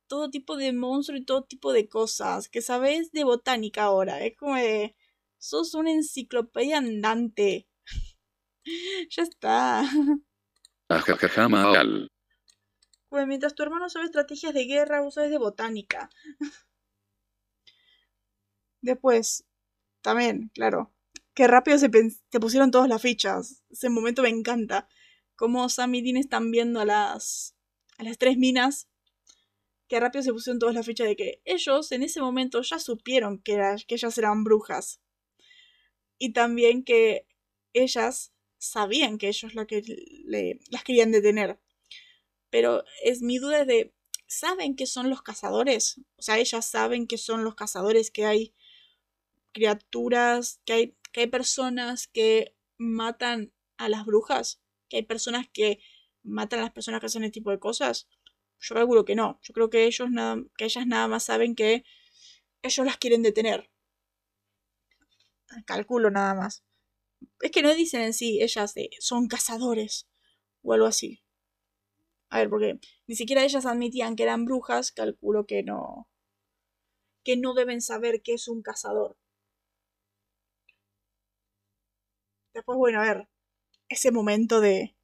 todo 0.07 0.31
tipo 0.31 0.57
de 0.57 0.73
monstruos 0.73 1.21
y 1.21 1.25
todo 1.25 1.43
tipo 1.43 1.73
de 1.73 1.89
cosas, 1.89 2.49
que 2.49 2.63
sabes 2.63 3.11
de 3.11 3.25
botánica 3.25 3.83
ahora. 3.83 4.25
Es 4.25 4.37
como 4.37 4.55
de, 4.55 4.95
sos 5.39 5.75
una 5.75 5.91
enciclopedia 5.91 6.79
andante. 6.79 7.67
ya 9.11 9.25
está. 9.25 9.83
Mal. 11.49 12.09
Pues 13.09 13.27
mientras 13.27 13.57
tu 13.57 13.65
hermano 13.65 13.89
sabe 13.89 14.05
estrategias 14.05 14.55
de 14.55 14.67
guerra, 14.67 15.01
vos 15.01 15.15
sabes 15.15 15.31
de 15.31 15.39
botánica. 15.39 16.11
Después, 18.83 19.45
también, 20.01 20.49
claro. 20.55 20.93
Qué 21.41 21.47
rápido 21.47 21.79
se, 21.79 21.89
pusieron 22.39 22.71
todas 22.71 22.87
las 22.87 23.01
fichas. 23.01 23.63
Ese 23.71 23.89
momento 23.89 24.21
me 24.21 24.29
encanta. 24.29 24.91
Cómo 25.37 25.71
Sam 25.71 25.95
y 25.95 26.03
Dean 26.03 26.19
están 26.19 26.51
viendo 26.51 26.81
a 26.81 26.85
las. 26.85 27.57
a 27.97 28.05
las 28.05 28.19
tres 28.19 28.37
minas. 28.37 28.91
Qué 29.89 29.99
rápido 29.99 30.23
se 30.23 30.35
pusieron 30.35 30.59
todas 30.59 30.75
las 30.75 30.85
fichas 30.85 31.07
de 31.07 31.17
que 31.17 31.41
ellos 31.47 31.93
en 31.93 32.03
ese 32.03 32.21
momento 32.21 32.61
ya 32.61 32.79
supieron 32.79 33.39
que, 33.39 33.59
ellas 33.89 34.19
eran 34.19 34.45
brujas. 34.45 35.01
Y 36.19 36.35
también 36.35 36.85
que 36.85 37.27
ellas 37.73 38.35
sabían 38.59 39.17
que 39.17 39.29
ellos 39.29 39.55
la 39.55 39.65
que 39.65 39.81
le, 40.27 40.61
las 40.69 40.85
querían 40.85 41.11
detener. 41.11 41.59
Pero 42.51 42.85
es 43.03 43.23
mi 43.23 43.39
duda 43.39 43.65
de, 43.65 43.95
¿saben 44.27 44.77
que 44.77 44.85
son 44.85 45.09
los 45.09 45.23
cazadores? 45.23 46.03
O 46.19 46.23
sea, 46.23 46.37
ellas 46.37 46.67
saben 46.67 47.07
que 47.07 47.17
son 47.17 47.45
los 47.45 47.55
cazadores, 47.55 48.11
que 48.11 48.27
hay 48.27 48.53
criaturas, 49.53 50.61
que 50.67 50.73
hay, 50.75 50.97
que 51.13 51.23
hay 51.23 51.27
personas 51.27 52.09
que 52.09 52.57
matan 52.79 53.53
a 53.77 53.89
las 53.89 54.05
brujas, 54.05 54.63
que 54.89 54.99
hay 54.99 55.03
personas 55.03 55.47
que 55.53 55.81
matan 56.23 56.61
a 56.61 56.63
las 56.63 56.73
personas 56.73 57.01
que 57.01 57.07
hacen 57.07 57.25
este 57.25 57.41
tipo 57.41 57.51
de 57.51 57.59
cosas. 57.59 58.09
Yo 58.61 58.75
calculo 58.75 59.05
que 59.05 59.15
no. 59.15 59.39
Yo 59.43 59.55
creo 59.55 59.71
que 59.71 59.87
ellos 59.87 60.09
que 60.57 60.65
ellas 60.65 60.87
nada 60.87 61.09
más 61.09 61.25
saben 61.25 61.55
que 61.55 61.85
ellos 62.63 62.87
las 62.87 62.99
quieren 62.99 63.23
detener. 63.23 63.71
Calculo 65.67 66.11
nada 66.11 66.35
más. 66.35 66.63
Es 67.41 67.51
que 67.51 67.63
no 67.63 67.75
dicen 67.75 68.03
en 68.03 68.15
sí, 68.15 68.43
ellas 68.43 68.75
son 69.01 69.29
cazadores 69.29 70.09
o 70.63 70.73
algo 70.73 70.87
así. 70.87 71.23
A 72.29 72.39
ver, 72.39 72.51
porque 72.51 72.79
ni 73.07 73.17
siquiera 73.17 73.45
ellas 73.45 73.67
admitían 73.67 74.15
que 74.15 74.23
eran 74.23 74.45
brujas, 74.45 74.93
calculo 74.93 75.47
que 75.47 75.63
no. 75.63 76.09
que 77.25 77.37
no 77.37 77.55
deben 77.55 77.81
saber 77.81 78.23
que 78.23 78.35
es 78.35 78.49
un 78.49 78.63
cazador. 78.63 79.19
Después, 82.55 82.77
bueno, 82.79 83.01
a 83.01 83.05
ver, 83.05 83.29
ese 83.89 84.11
momento 84.11 84.61
de. 84.61 84.97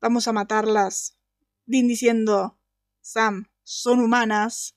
vamos 0.00 0.28
a 0.28 0.32
matarlas. 0.32 1.18
Dean 1.66 1.88
diciendo, 1.88 2.58
Sam, 3.00 3.50
son 3.62 4.00
humanas. 4.00 4.76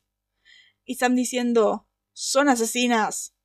Y 0.85 0.95
Sam 0.95 1.15
diciendo, 1.15 1.87
son 2.13 2.49
asesinas. 2.49 3.35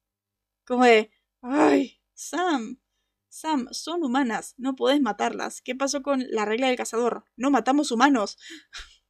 Como 0.66 0.85
de, 0.85 1.11
ay, 1.43 2.01
Sam, 2.14 2.80
Sam, 3.28 3.68
son 3.72 4.03
humanas, 4.03 4.55
no 4.57 4.76
podés 4.76 5.01
matarlas. 5.01 5.61
¿Qué 5.61 5.74
pasó 5.74 6.03
con 6.03 6.24
la 6.30 6.45
regla 6.45 6.68
del 6.68 6.76
cazador? 6.76 7.24
No 7.37 7.51
matamos 7.51 7.91
humanos. 7.91 8.39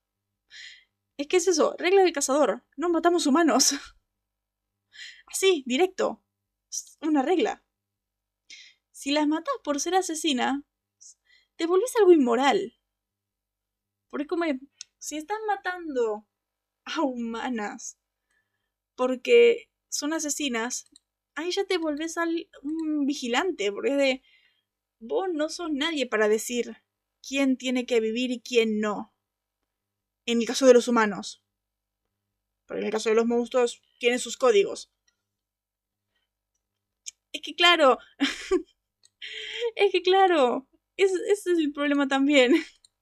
Es 1.17 1.29
que 1.29 1.37
es 1.37 1.47
eso, 1.47 1.77
regla 1.79 2.03
del 2.03 2.13
cazador, 2.13 2.65
no 2.77 2.89
matamos 2.89 3.27
humanos. 3.27 3.73
Así, 5.27 5.63
directo. 5.65 6.25
Una 7.01 7.23
regla. 7.23 7.64
Si 9.05 9.11
las 9.11 9.29
matas 9.29 9.53
por 9.63 9.81
ser 9.81 9.97
asesina, 9.97 10.65
te 11.57 11.67
volvés 11.67 11.95
algo 11.97 12.13
inmoral. 12.13 12.75
Porque 14.09 14.27
como 14.27 14.47
si 14.97 15.19
estás 15.19 15.37
matando 15.47 16.27
a 16.87 17.03
humanas 17.03 17.99
porque 18.95 19.69
son 19.91 20.15
asesinas, 20.15 20.89
ahí 21.35 21.51
ya 21.51 21.67
te 21.67 21.77
volvés 21.77 22.17
al, 22.17 22.49
un 22.63 23.05
vigilante, 23.05 23.71
porque 23.73 23.91
es 23.91 23.99
de, 23.99 24.23
vos 25.01 25.29
no 25.31 25.51
sos 25.51 25.71
nadie 25.71 26.07
para 26.07 26.27
decir 26.27 26.83
quién 27.21 27.59
tiene 27.59 27.85
que 27.85 28.01
vivir 28.01 28.31
y 28.31 28.41
quién 28.41 28.81
no. 28.81 29.13
En 30.25 30.41
el 30.41 30.47
caso 30.47 30.65
de 30.65 30.73
los 30.73 30.89
humanos. 30.89 31.45
Pero 32.65 32.81
en 32.81 32.87
el 32.87 32.93
caso 32.93 33.11
de 33.11 33.17
los 33.17 33.27
monstruos, 33.27 33.83
tienen 33.99 34.19
sus 34.19 34.39
códigos. 34.39 34.91
Es 37.33 37.43
que 37.43 37.55
claro. 37.55 37.99
es 39.77 39.93
que 39.93 40.03
claro. 40.03 40.69
ese 40.97 41.17
es 41.31 41.47
el 41.47 41.73
problema 41.73 42.09
también. 42.09 42.55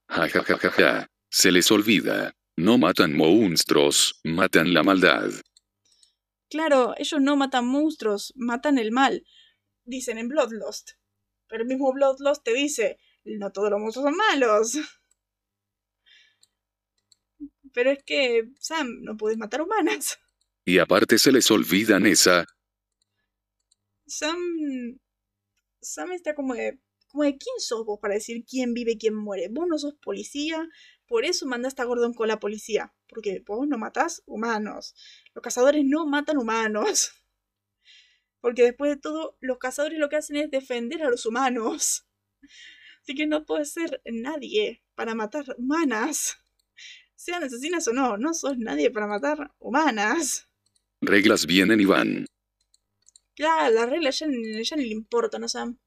Ja, 0.08 0.28
ja, 0.28 0.42
ja, 0.42 0.58
ja, 0.58 0.70
ja. 0.70 1.08
Se 1.30 1.50
les 1.50 1.70
olvida. 1.70 2.34
No 2.56 2.76
matan 2.76 3.16
monstruos, 3.16 4.20
matan 4.24 4.74
la 4.74 4.82
maldad. 4.82 5.30
Claro, 6.50 6.94
ellos 6.98 7.20
no 7.22 7.34
matan 7.34 7.66
monstruos, 7.66 8.34
matan 8.36 8.76
el 8.76 8.92
mal. 8.92 9.24
Dicen 9.84 10.18
en 10.18 10.28
Bloodlust. 10.28 10.90
Pero 11.48 11.62
el 11.62 11.68
mismo 11.68 11.90
Bloodlust 11.94 12.44
te 12.44 12.52
dice, 12.52 12.98
no 13.24 13.52
todos 13.52 13.70
los 13.70 13.80
monstruos 13.80 14.04
son 14.04 14.16
malos. 14.16 14.78
Pero 17.72 17.90
es 17.90 18.02
que, 18.04 18.50
Sam, 18.60 19.00
no 19.00 19.16
puedes 19.16 19.38
matar 19.38 19.62
humanas. 19.62 20.18
Y 20.66 20.78
aparte 20.78 21.18
se 21.18 21.32
les 21.32 21.50
olvidan 21.50 22.06
esa. 22.06 22.44
Sam. 24.06 25.00
Sam 25.82 26.12
está 26.12 26.34
como 26.34 26.54
de. 26.54 26.78
Como 27.08 27.24
de 27.24 27.36
quién 27.36 27.54
sos 27.58 27.84
vos 27.84 27.98
para 28.00 28.14
decir 28.14 28.42
quién 28.48 28.72
vive 28.72 28.92
y 28.92 28.98
quién 28.98 29.14
muere. 29.14 29.48
Vos 29.50 29.66
no 29.68 29.78
sos 29.78 29.94
policía, 29.96 30.66
por 31.06 31.26
eso 31.26 31.44
mandaste 31.44 31.82
a 31.82 31.84
Gordon 31.84 32.14
con 32.14 32.26
la 32.26 32.40
policía. 32.40 32.94
Porque 33.06 33.42
vos 33.46 33.68
no 33.68 33.76
matás 33.76 34.22
humanos. 34.24 34.94
Los 35.34 35.42
cazadores 35.42 35.84
no 35.84 36.06
matan 36.06 36.38
humanos. 36.38 37.12
Porque 38.40 38.62
después 38.62 38.92
de 38.92 38.96
todo, 38.96 39.36
los 39.40 39.58
cazadores 39.58 39.98
lo 39.98 40.08
que 40.08 40.16
hacen 40.16 40.36
es 40.36 40.50
defender 40.50 41.02
a 41.02 41.10
los 41.10 41.26
humanos. 41.26 42.06
Así 43.02 43.14
que 43.14 43.26
no 43.26 43.44
puedes 43.44 43.72
ser 43.72 44.00
nadie 44.06 44.82
para 44.94 45.14
matar 45.14 45.44
humanas. 45.58 46.38
Sean 47.14 47.44
asesinas 47.44 47.86
o 47.88 47.92
no, 47.92 48.16
no 48.16 48.32
sos 48.32 48.56
nadie 48.56 48.90
para 48.90 49.06
matar 49.06 49.52
humanas. 49.58 50.48
Reglas 51.02 51.46
vienen 51.46 51.80
y 51.80 51.84
van. 51.84 52.26
Claro, 53.36 53.74
las 53.74 53.90
reglas 53.90 54.18
ya, 54.20 54.26
ya 54.62 54.76
ni 54.76 54.84
le 54.86 54.92
importan 54.94 55.44
a 55.44 55.48
Sam. 55.48 55.78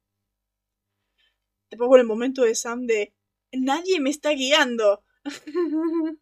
Después 1.69 1.87
por 1.89 1.99
el 1.99 2.07
momento 2.07 2.41
de 2.41 2.55
Sam 2.55 2.87
de 2.87 3.13
nadie 3.51 3.99
me 3.99 4.09
está 4.09 4.31
guiando. 4.31 5.03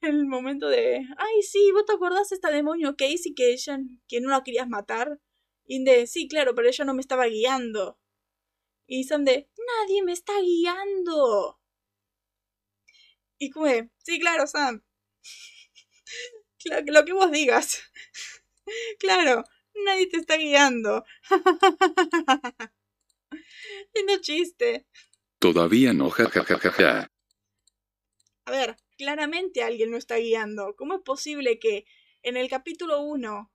el 0.00 0.26
momento 0.26 0.68
de, 0.68 1.06
ay, 1.16 1.42
sí, 1.42 1.70
vos 1.72 1.84
te 1.86 1.92
acordás 1.92 2.30
de 2.30 2.36
esta 2.36 2.50
demonio 2.50 2.96
Casey 2.96 3.34
que 3.34 3.52
ella, 3.52 3.78
que 4.08 4.20
no 4.20 4.30
la 4.30 4.42
querías 4.42 4.68
matar. 4.68 5.20
Y 5.66 5.84
de, 5.84 6.06
sí, 6.06 6.28
claro, 6.28 6.54
pero 6.54 6.68
ella 6.68 6.84
no 6.84 6.94
me 6.94 7.00
estaba 7.00 7.26
guiando. 7.26 7.98
Y 8.86 9.04
Sam 9.04 9.24
de, 9.24 9.50
nadie 9.58 10.02
me 10.04 10.12
está 10.12 10.34
guiando. 10.40 11.58
Y 13.40 13.50
como 13.50 13.66
de, 13.66 13.90
sí, 13.98 14.20
claro, 14.20 14.46
Sam. 14.46 14.82
lo 16.86 17.04
que 17.04 17.12
vos 17.12 17.30
digas. 17.30 17.82
Claro, 18.98 19.44
nadie 19.84 20.08
te 20.08 20.18
está 20.18 20.36
guiando. 20.36 21.04
Lindo 23.94 24.20
chiste. 24.20 24.86
Todavía 25.38 25.92
no, 25.92 26.10
ja, 26.10 26.28
ja, 26.28 26.44
ja, 26.44 26.58
ja, 26.58 26.70
ja. 26.72 27.12
A 28.44 28.50
ver, 28.50 28.76
claramente 28.96 29.62
alguien 29.62 29.90
lo 29.90 29.96
está 29.96 30.16
guiando. 30.16 30.74
¿Cómo 30.76 30.94
es 30.94 31.02
posible 31.02 31.58
que 31.58 31.84
en 32.22 32.36
el 32.36 32.48
capítulo 32.48 33.02
1 33.02 33.52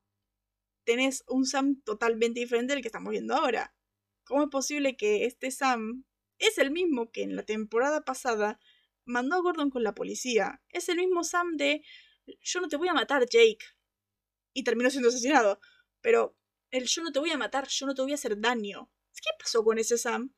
tenés 0.86 1.24
un 1.28 1.46
Sam 1.46 1.82
totalmente 1.84 2.40
diferente 2.40 2.74
del 2.74 2.82
que 2.82 2.88
estamos 2.88 3.12
viendo 3.12 3.36
ahora? 3.36 3.76
¿Cómo 4.24 4.44
es 4.44 4.50
posible 4.50 4.96
que 4.96 5.26
este 5.26 5.52
Sam 5.52 6.06
es 6.40 6.58
el 6.58 6.72
mismo 6.72 7.12
que 7.12 7.24
en 7.24 7.36
la 7.36 7.44
temporada 7.44 8.02
pasada 8.02 8.60
mandó 9.06 9.36
a 9.36 9.42
Gordon 9.42 9.70
con 9.70 9.84
la 9.84 9.96
policía? 9.96 10.62
Es 10.70 10.90
el 10.90 10.98
mismo 10.98 11.24
Sam 11.24 11.58
de 11.58 11.84
yo 12.42 12.62
no 12.62 12.68
te 12.68 12.78
voy 12.78 12.88
a 12.88 12.94
matar, 12.94 13.28
Jake. 13.28 13.66
Y 14.54 14.64
terminó 14.64 14.90
siendo 14.90 15.10
asesinado. 15.10 15.60
Pero 16.02 16.38
el 16.72 16.86
yo 16.86 17.04
no 17.04 17.12
te 17.12 17.20
voy 17.20 17.32
a 17.32 17.38
matar, 17.38 17.68
yo 17.68 17.86
no 17.86 17.96
te 17.96 18.02
voy 18.02 18.12
a 18.12 18.16
hacer 18.16 18.40
daño. 18.40 18.90
¿Qué 19.16 19.30
pasó 19.40 19.64
con 19.64 19.78
ese 19.78 19.98
Sam? 19.98 20.34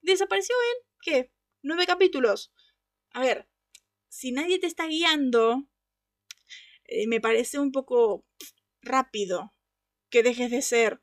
Desapareció 0.00 0.54
en, 0.54 0.88
¿qué? 1.00 1.32
Nueve 1.62 1.86
capítulos. 1.86 2.52
A 3.10 3.20
ver, 3.20 3.48
si 4.08 4.32
nadie 4.32 4.58
te 4.58 4.66
está 4.66 4.86
guiando, 4.86 5.68
eh, 6.84 7.06
me 7.06 7.20
parece 7.20 7.58
un 7.58 7.72
poco 7.72 8.24
rápido 8.80 9.54
que 10.10 10.22
dejes 10.22 10.50
de 10.50 10.62
ser 10.62 11.00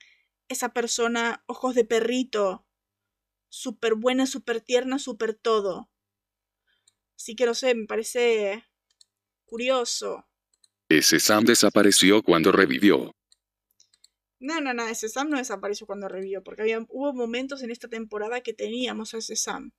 esa 0.47 0.73
persona 0.73 1.43
ojos 1.47 1.75
de 1.75 1.85
perrito, 1.85 2.65
súper 3.49 3.95
buena, 3.95 4.25
súper 4.25 4.61
tierna, 4.61 4.99
súper 4.99 5.35
todo. 5.35 5.91
Así 7.15 7.35
que 7.35 7.45
no 7.45 7.53
sé, 7.53 7.75
me 7.75 7.85
parece 7.85 8.63
curioso. 9.45 10.27
Ese 10.89 11.19
Sam 11.19 11.45
desapareció 11.45 12.21
cuando 12.23 12.51
revivió. 12.51 13.13
No, 14.39 14.59
no, 14.59 14.73
no, 14.73 14.85
ese 14.87 15.07
Sam 15.07 15.29
no 15.29 15.37
desapareció 15.37 15.87
cuando 15.87 16.09
revivió, 16.09 16.43
porque 16.43 16.63
había, 16.63 16.85
hubo 16.89 17.13
momentos 17.13 17.63
en 17.63 17.71
esta 17.71 17.87
temporada 17.87 18.41
que 18.41 18.53
teníamos 18.53 19.13
a 19.13 19.19
ese 19.19 19.37
Sam. 19.37 19.71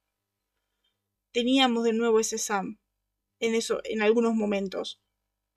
Teníamos 1.32 1.84
de 1.84 1.92
nuevo 1.92 2.18
ese 2.18 2.38
Sam. 2.38 2.78
En 3.40 3.54
eso, 3.54 3.80
en 3.84 4.00
algunos 4.00 4.34
momentos. 4.34 5.02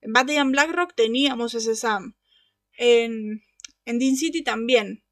En 0.02 0.12
Battle 0.12 0.40
and 0.40 0.52
Blackrock 0.52 0.94
teníamos 0.94 1.54
ese 1.54 1.76
Sam. 1.76 2.18
En, 2.74 3.44
en 3.86 4.00
Dean 4.00 4.18
City 4.18 4.44
también. 4.44 5.06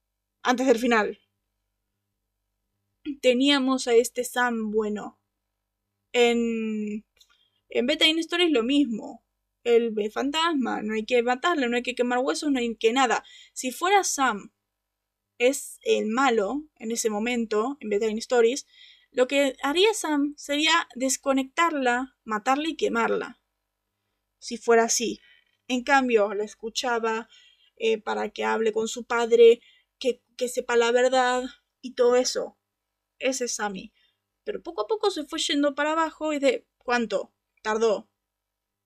Antes 0.43 0.67
del 0.67 0.77
final. 0.77 1.21
Teníamos 3.21 3.87
a 3.87 3.95
este 3.95 4.23
Sam 4.23 4.71
bueno. 4.71 5.19
En, 6.11 7.05
en 7.69 7.85
Beta 7.85 8.05
in 8.07 8.19
Stories 8.19 8.51
lo 8.51 8.63
mismo. 8.63 9.24
El 9.65 10.11
fantasma, 10.11 10.83
no 10.83 10.93
hay 10.93 11.05
que 11.05 11.23
matarle, 11.23 11.67
no 11.67 11.75
hay 11.75 11.81
que 11.81 11.95
quemar 11.95 12.19
huesos, 12.19 12.51
no 12.51 12.59
hay 12.59 12.75
que 12.75 12.93
nada. 12.93 13.23
Si 13.51 13.71
fuera 13.71 14.03
Sam 14.03 14.53
es 15.39 15.79
el 15.81 16.05
malo 16.05 16.63
en 16.75 16.91
ese 16.91 17.09
momento, 17.09 17.77
en 17.79 17.91
in 17.91 18.17
Stories, 18.19 18.67
lo 19.09 19.27
que 19.27 19.55
haría 19.63 19.91
Sam 19.95 20.35
sería 20.37 20.87
desconectarla, 20.93 22.15
matarla 22.23 22.69
y 22.69 22.75
quemarla. 22.75 23.41
Si 24.37 24.57
fuera 24.57 24.83
así. 24.83 25.19
En 25.67 25.83
cambio, 25.83 26.35
la 26.35 26.43
escuchaba 26.43 27.27
eh, 27.75 27.99
para 27.99 28.29
que 28.29 28.43
hable 28.43 28.71
con 28.71 28.87
su 28.87 29.05
padre, 29.05 29.61
que, 29.97 30.21
que 30.37 30.47
sepa 30.47 30.75
la 30.75 30.91
verdad 30.91 31.43
y 31.81 31.95
todo 31.95 32.17
eso. 32.17 32.55
Ese 33.17 33.45
es 33.45 33.55
Sammy. 33.55 33.93
Pero 34.43 34.61
poco 34.61 34.83
a 34.83 34.87
poco 34.87 35.09
se 35.09 35.25
fue 35.25 35.39
yendo 35.39 35.73
para 35.73 35.93
abajo 35.93 36.33
y 36.33 36.39
de... 36.39 36.67
¿Cuánto? 36.77 37.33
Tardó. 37.63 38.07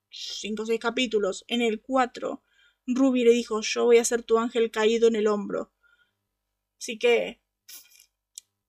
Cinco 0.10 0.64
o 0.64 0.66
seis 0.66 0.80
capítulos. 0.80 1.45
En 1.47 1.62
el 1.62 1.82
cuatro, 1.82 2.43
Ruby 2.86 3.24
le 3.24 3.32
dijo, 3.32 3.62
yo 3.62 3.86
voy 3.86 3.97
a 3.97 4.05
ser 4.05 4.24
tu 4.24 4.38
ángel 4.38 4.72
caído 4.72 5.07
en 5.07 5.16
el 5.16 5.28
hombro. 5.28 5.72
Así 6.80 6.97
que... 6.97 7.41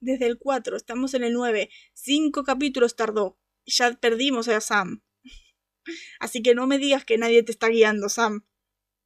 Desde 0.01 0.26
el 0.26 0.38
4, 0.38 0.76
estamos 0.76 1.12
en 1.14 1.24
el 1.24 1.34
9. 1.34 1.70
Cinco 1.93 2.43
capítulos 2.43 2.97
tardó. 2.97 3.38
Ya 3.66 3.93
perdimos 3.95 4.49
a 4.49 4.61
Sam. 4.61 5.03
Así 6.20 6.43
que 6.43 6.55
no 6.55 6.66
me 6.66 6.78
digas 6.78 7.05
que 7.05 7.18
nadie 7.18 7.43
te 7.43 7.53
está 7.53 7.68
guiando, 7.68 8.09
Sam. 8.09 8.47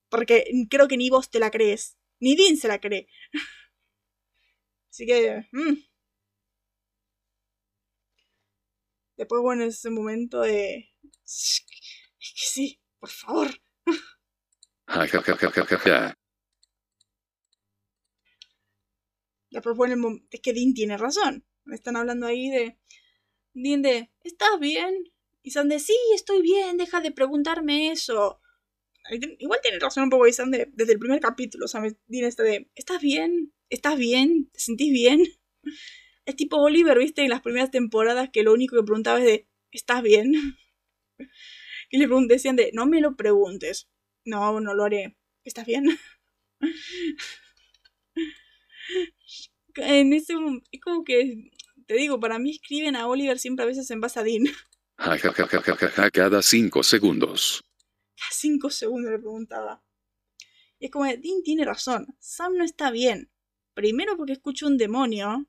Porque 0.08 0.44
creo 0.70 0.86
que 0.88 0.96
ni 0.96 1.10
vos 1.10 1.30
te 1.30 1.40
la 1.40 1.50
crees. 1.50 1.98
Ni 2.20 2.36
Dean 2.36 2.56
se 2.56 2.68
la 2.68 2.80
cree. 2.80 3.08
Así 4.90 5.06
que... 5.06 5.48
Mm. 5.52 5.74
Después, 9.16 9.42
bueno, 9.42 9.64
ese 9.64 9.90
momento 9.90 10.40
de... 10.40 10.90
Es 12.24 12.30
que 12.32 12.46
sí, 12.54 12.80
por 12.98 13.10
favor. 13.10 13.48
Bueno, 19.76 19.94
el 19.94 20.00
mom- 20.00 20.26
es 20.30 20.40
que 20.40 20.52
Dean 20.52 20.74
tiene 20.74 20.96
razón. 20.98 21.44
Me 21.64 21.74
están 21.76 21.96
hablando 21.96 22.26
ahí 22.26 22.50
de... 22.50 22.76
Dean 23.54 23.82
de... 23.82 24.10
¿Estás 24.22 24.58
bien? 24.60 24.94
Y 25.42 25.50
Sam 25.52 25.68
de... 25.68 25.78
Sí, 25.80 25.96
estoy 26.14 26.42
bien, 26.42 26.76
deja 26.76 27.00
de 27.00 27.12
preguntarme 27.12 27.90
eso. 27.92 28.40
Igual 29.38 29.60
tiene 29.62 29.78
razón 29.78 30.04
un 30.04 30.10
poco 30.10 30.30
Sam 30.32 30.50
de... 30.50 30.68
Desde 30.72 30.94
el 30.94 30.98
primer 30.98 31.20
capítulo, 31.20 31.68
¿sabes? 31.68 31.96
Dean 32.06 32.26
está 32.26 32.42
de... 32.42 32.70
¿Estás 32.74 33.00
bien? 33.00 33.52
¿Estás 33.70 33.98
bien? 33.98 34.50
¿Te 34.52 34.60
sentís 34.60 34.92
bien? 34.92 35.22
Es 36.26 36.36
tipo 36.36 36.56
Oliver, 36.58 36.98
¿viste? 36.98 37.22
En 37.22 37.30
las 37.30 37.42
primeras 37.42 37.70
temporadas 37.70 38.30
que 38.32 38.42
lo 38.44 38.52
único 38.54 38.76
que 38.76 38.82
preguntaba 38.84 39.18
es 39.20 39.26
de... 39.26 39.48
¿Estás 39.72 40.02
bien? 40.02 40.32
Y 41.94 41.98
le 41.98 42.08
decían 42.26 42.56
de... 42.56 42.72
No 42.72 42.86
me 42.86 43.00
lo 43.00 43.14
preguntes. 43.14 43.88
No, 44.24 44.60
no 44.60 44.74
lo 44.74 44.82
haré. 44.82 45.16
¿Estás 45.44 45.64
bien? 45.64 45.96
en 49.76 50.12
ese 50.12 50.34
es 50.72 50.80
como 50.80 51.04
que 51.04 51.52
te 51.86 51.94
digo, 51.94 52.18
para 52.18 52.40
mí 52.40 52.50
escriben 52.50 52.96
a 52.96 53.06
Oliver 53.06 53.38
siempre 53.38 53.62
a 53.62 53.66
veces 53.68 53.88
en 53.92 54.00
base 54.00 54.18
a 54.18 54.24
Dean. 54.24 54.46
Ja, 54.96 55.16
ja, 55.18 55.32
ja, 55.32 55.46
ja, 55.46 55.60
ja, 55.60 55.76
ja, 55.76 55.88
ja, 55.88 56.10
cada 56.10 56.42
cinco 56.42 56.82
segundos. 56.82 57.64
A 58.16 58.32
cinco 58.32 58.70
segundos 58.70 59.12
le 59.12 59.20
preguntaba. 59.20 59.80
Y 60.80 60.86
es 60.86 60.90
como, 60.90 61.04
de, 61.04 61.16
Dean 61.18 61.44
tiene 61.44 61.64
razón. 61.64 62.08
Sam 62.18 62.56
no 62.56 62.64
está 62.64 62.90
bien. 62.90 63.30
Primero 63.74 64.16
porque 64.16 64.32
escucha 64.32 64.66
un 64.66 64.78
demonio. 64.78 65.48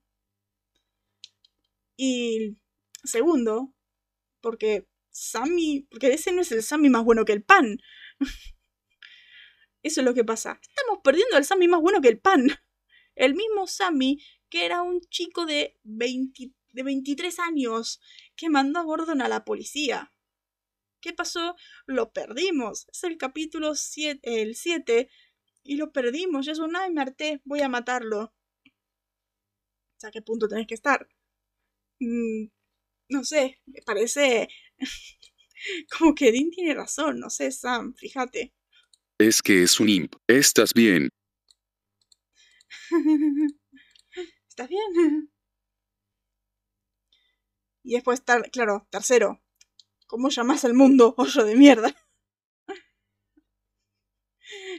Y 1.98 2.56
segundo, 3.04 3.74
porque 4.41 4.88
Sammy. 5.16 5.88
Porque 5.89 6.13
ese 6.13 6.32
no 6.32 6.41
es 6.41 6.51
el 6.51 6.61
Sammy 6.61 6.89
más 6.89 7.03
bueno 7.03 7.26
que 7.26 7.34
el 7.34 7.43
pan. 7.43 7.78
Eso 9.84 10.01
es 10.01 10.05
lo 10.05 10.13
que 10.13 10.24
pasa. 10.24 10.59
Estamos 10.61 10.99
perdiendo 11.03 11.38
al 11.38 11.45
Sammy 11.45 11.68
más 11.68 11.82
bueno 11.82 12.01
que 12.01 12.09
el 12.09 12.20
pan. 12.20 12.47
El 13.16 13.34
mismo 13.34 13.66
Sammy 13.66 14.22
que 14.49 14.66
era 14.66 14.82
un 14.82 14.99
chico 14.99 15.45
de, 15.45 15.80
20 15.84 16.51
de 16.74 16.84
23 16.84 17.39
años 17.39 18.01
que 18.36 18.49
mandó 18.49 18.80
a 18.80 18.84
Gordon 18.84 19.22
a 19.22 19.30
la 19.30 19.45
policía. 19.45 20.13
¿Qué 20.99 21.13
pasó? 21.13 21.55
Lo 21.86 22.11
perdimos. 22.11 22.88
Es 22.91 23.03
el 23.05 23.18
capítulo 23.18 23.76
7, 23.76 24.41
el 24.41 24.55
7 24.55 25.09
y 25.63 25.78
lo 25.78 25.93
perdimos. 25.93 26.45
Ya 26.45 26.51
es 26.51 26.59
un 26.59 26.76
ay, 26.76 26.91
me 26.91 27.01
harté, 27.01 27.41
voy 27.45 27.61
a 27.61 27.70
matarlo. 27.70 28.34
¿a 30.03 30.11
qué 30.11 30.22
punto 30.22 30.47
tenés 30.47 30.68
que 30.68 30.76
estar? 30.76 31.07
Mm, 31.99 32.47
no 33.09 33.24
sé, 33.24 33.61
me 33.66 33.82
parece 33.82 34.49
como 35.97 36.13
que 36.15 36.32
Dean 36.32 36.49
tiene 36.51 36.73
razón. 36.73 37.19
No 37.19 37.30
sé, 37.30 37.51
Sam, 37.51 37.93
fíjate. 37.95 38.53
Es 39.19 39.41
que 39.41 39.63
es 39.63 39.80
un 39.80 39.89
imp. 39.89 40.15
¿Estás 40.28 40.73
bien? 40.73 41.09
¿Estás 44.49 44.69
bien? 44.69 45.30
Y 47.84 47.93
después, 47.93 48.21
tar- 48.26 48.51
claro, 48.51 48.86
tercero. 48.89 49.41
¿Cómo 50.07 50.30
llamas 50.30 50.65
al 50.65 50.73
mundo, 50.73 51.15
hoyo 51.19 51.45
de 51.45 51.55
mierda? 51.55 51.95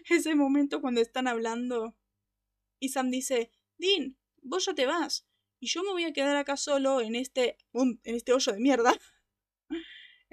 Ese 0.09 0.35
momento 0.35 0.81
cuando 0.81 1.01
están 1.01 1.29
hablando 1.29 1.95
y 2.81 2.91
Sam 2.91 3.11
dice, 3.11 3.51
Dean, 3.79 4.17
vos 4.43 4.67
ya 4.67 4.75
te 4.75 4.87
vas 4.87 5.27
y 5.61 5.69
yo 5.69 5.83
me 5.83 5.93
voy 5.93 6.05
a 6.05 6.13
quedar 6.13 6.37
acá 6.37 6.57
solo 6.57 7.01
en 7.01 7.15
este, 7.17 7.59
en 7.75 8.01
este 8.05 8.33
hoyo 8.33 8.53
de 8.53 8.61
mierda. 8.61 8.95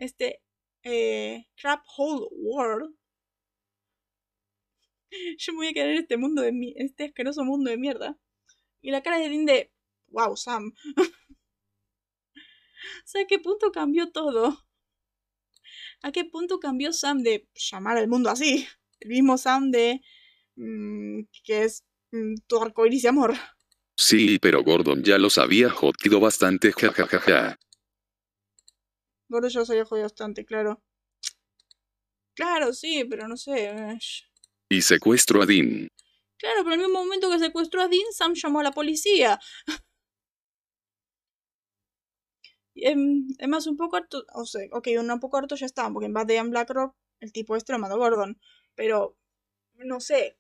Este 0.04 0.42
eh, 0.84 1.46
crap 1.56 1.82
hole 1.96 2.28
world. 2.32 2.94
Yo 5.38 5.54
me 5.54 5.60
voy 5.60 5.68
a 5.68 5.74
quedar 5.74 5.90
en 5.90 6.00
este 6.00 6.18
mundo 6.18 6.42
de 6.42 6.52
mi 6.52 6.74
este 6.76 7.06
asqueroso 7.06 7.46
mundo 7.46 7.70
de 7.70 7.78
mierda. 7.78 8.20
Y 8.82 8.92
la 8.92 9.02
cara 9.02 9.18
de 9.18 9.30
Dean 9.30 9.46
de, 9.46 9.72
wow, 10.08 10.36
Sam. 10.36 10.74
O 12.86 13.06
sea, 13.06 13.22
¿a 13.22 13.28
qué 13.28 13.40
punto 13.40 13.72
cambió 13.72 14.12
todo? 14.12 14.60
¿A 16.02 16.12
qué 16.12 16.26
punto 16.26 16.60
cambió 16.60 16.92
Sam 16.92 17.24
de 17.24 17.48
llamar 17.56 17.96
al 17.96 18.10
mundo 18.10 18.30
así? 18.30 18.68
El 19.00 19.08
mismo 19.08 19.38
Sam 19.38 19.72
de... 19.72 20.02
mm, 20.58 21.22
que 21.46 21.64
es 21.64 21.86
mm, 22.12 22.36
tu 22.46 22.62
arcoiris 22.62 23.04
de 23.04 23.10
amor. 23.10 23.36
Sí, 23.96 24.38
pero 24.38 24.64
Gordon 24.64 25.02
ya 25.02 25.18
lo 25.18 25.30
sabía 25.30 25.70
jodido 25.70 26.20
bastante. 26.20 26.74
Ja, 26.74 26.92
ja, 26.92 27.08
ja, 27.08 27.20
ja. 27.20 27.60
Gordo 29.34 29.48
yo 29.50 29.66
soy 29.66 29.84
jodido 29.84 30.06
bastante, 30.06 30.46
claro. 30.46 30.80
Claro, 32.36 32.72
sí, 32.72 33.04
pero 33.10 33.28
no 33.28 33.36
sé. 33.36 33.74
Y 34.70 34.82
secuestro 34.82 35.42
a 35.42 35.46
Dean. 35.46 35.88
Claro, 36.38 36.64
pero 36.64 36.76
en 36.76 36.82
el 36.82 36.88
mismo 36.88 37.04
momento 37.04 37.30
que 37.32 37.40
secuestró 37.40 37.82
a 37.82 37.88
Dean, 37.88 38.12
Sam 38.12 38.34
llamó 38.36 38.60
a 38.60 38.64
la 38.64 38.72
policía. 38.72 39.40
Em, 42.76 43.28
Es 43.40 43.48
más, 43.48 43.68
un 43.68 43.78
poco 43.78 43.96
harto. 43.98 44.26
O 44.34 44.46
sea, 44.46 44.62
ok, 44.72 44.88
un 45.00 45.10
un 45.12 45.20
poco 45.20 45.38
harto 45.38 45.56
ya 45.56 45.66
está, 45.66 45.92
porque 45.92 46.08
en 46.08 46.14
Bad 46.14 46.28
Day 46.28 46.38
and 46.38 46.50
Blackrock 46.52 46.96
el 47.20 47.32
tipo 47.32 47.56
este 47.56 47.72
lo 47.74 47.80
mató 47.80 47.98
Gordon. 47.98 48.40
Pero, 48.76 49.18
no 49.76 50.00
sé. 50.00 50.38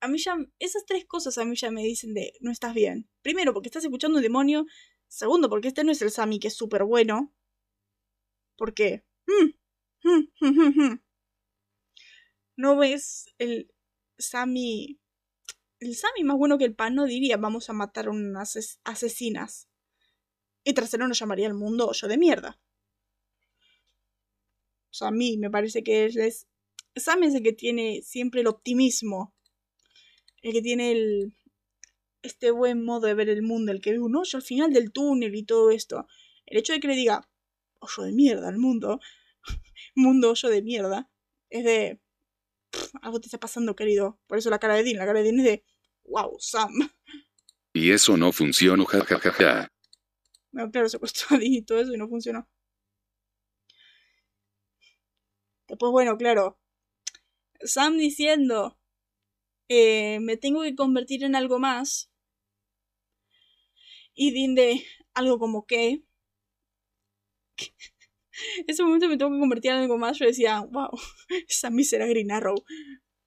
A 0.00 0.08
mí 0.08 0.18
ya. 0.18 0.36
Esas 0.58 0.84
tres 0.86 1.04
cosas 1.06 1.36
a 1.38 1.44
mí 1.44 1.56
ya 1.56 1.70
me 1.70 1.82
dicen 1.82 2.14
de 2.14 2.32
no 2.40 2.50
estás 2.50 2.74
bien. 2.74 3.08
Primero, 3.22 3.52
porque 3.52 3.68
estás 3.68 3.84
escuchando 3.84 4.16
un 4.18 4.22
demonio. 4.22 4.66
Segundo, 5.10 5.50
porque 5.50 5.68
este 5.68 5.84
no 5.84 5.92
es 5.92 6.00
el 6.00 6.10
Sammy 6.10 6.38
que 6.40 6.48
es 6.48 6.56
súper 6.56 6.84
bueno. 6.84 7.34
Porque. 8.56 9.04
mm, 9.26 9.50
mm, 10.04 10.82
mm. 10.82 11.00
No 12.56 12.76
ves 12.76 13.26
el 13.38 13.72
Sammy. 14.18 15.00
El 15.80 15.96
Sammy 15.96 16.22
más 16.24 16.36
bueno 16.36 16.58
que 16.58 16.64
el 16.66 16.76
pan 16.76 16.94
no 16.94 17.06
diría 17.06 17.36
vamos 17.38 17.68
a 17.70 17.72
matar 17.72 18.06
a 18.06 18.10
unas 18.10 18.54
ases- 18.56 18.78
asesinas. 18.84 19.68
Y 20.64 20.74
tercero 20.74 21.08
nos 21.08 21.18
llamaría 21.18 21.48
el 21.48 21.54
mundo 21.54 21.88
hoyo 21.88 22.06
de 22.06 22.18
mierda. 22.18 22.60
O 24.90 24.94
sea, 24.94 25.08
a 25.08 25.12
mí 25.12 25.36
me 25.38 25.50
parece 25.50 25.82
que 25.82 26.04
él 26.04 26.18
es. 26.18 26.46
Sam 26.96 27.22
es 27.24 27.34
el 27.34 27.42
que 27.42 27.52
tiene 27.52 28.02
siempre 28.02 28.40
el 28.42 28.46
optimismo. 28.48 29.34
El 30.42 30.52
que 30.52 30.62
tiene 30.62 30.92
el. 30.92 31.34
Este 32.22 32.50
buen 32.50 32.84
modo 32.84 33.06
de 33.06 33.14
ver 33.14 33.28
el 33.30 33.42
mundo, 33.42 33.72
el 33.72 33.80
que 33.80 33.92
ve 33.92 33.98
un 33.98 34.14
hoyo 34.16 34.36
al 34.36 34.42
final 34.42 34.72
del 34.72 34.92
túnel 34.92 35.34
y 35.34 35.42
todo 35.44 35.70
esto. 35.70 36.06
El 36.46 36.58
hecho 36.58 36.72
de 36.72 36.80
que 36.80 36.88
le 36.88 36.94
diga 36.96 37.28
hoyo 37.80 38.02
de 38.04 38.12
mierda 38.12 38.48
al 38.48 38.58
mundo, 38.58 39.00
mundo 39.94 40.30
hoyo 40.30 40.48
de 40.50 40.62
mierda, 40.62 41.10
es 41.48 41.64
de. 41.64 42.00
"Pff, 42.70 42.94
algo 43.02 43.20
te 43.20 43.26
está 43.28 43.38
pasando, 43.40 43.74
querido. 43.76 44.20
Por 44.26 44.38
eso 44.38 44.50
la 44.50 44.58
cara 44.58 44.74
de 44.74 44.84
Dean, 44.84 44.98
la 44.98 45.06
cara 45.06 45.20
de 45.20 45.24
Dean 45.24 45.38
es 45.40 45.44
de. 45.44 45.64
Wow, 46.04 46.36
Sam. 46.40 46.72
Y 47.72 47.90
eso 47.92 48.16
no 48.16 48.32
funcionó 48.32 48.84
jajajaja. 48.84 49.68
Bueno, 50.52 50.70
claro, 50.72 50.88
secuestró 50.88 51.36
a 51.36 51.38
Dean 51.38 51.52
y 51.54 51.62
todo 51.62 51.80
eso 51.80 51.94
y 51.94 51.96
no 51.96 52.08
funcionó. 52.08 52.48
Después, 55.68 55.92
bueno, 55.92 56.16
claro. 56.18 56.58
Sam 57.62 57.96
diciendo. 57.96 58.76
eh, 59.68 60.18
me 60.20 60.36
tengo 60.36 60.62
que 60.62 60.74
convertir 60.74 61.22
en 61.24 61.36
algo 61.36 61.58
más. 61.60 62.09
Y 64.14 64.32
Dean 64.32 64.54
de 64.54 64.84
algo 65.14 65.38
como 65.38 65.66
que. 65.66 66.02
Ese 68.66 68.82
momento 68.82 69.08
me 69.08 69.16
tengo 69.16 69.32
que 69.32 69.38
convertir 69.38 69.70
en 69.72 69.78
algo 69.78 69.98
más. 69.98 70.18
Yo 70.18 70.26
decía, 70.26 70.60
wow, 70.60 70.90
esa 71.48 71.70
mísera 71.70 72.06
Green 72.06 72.30
Arrow. 72.30 72.56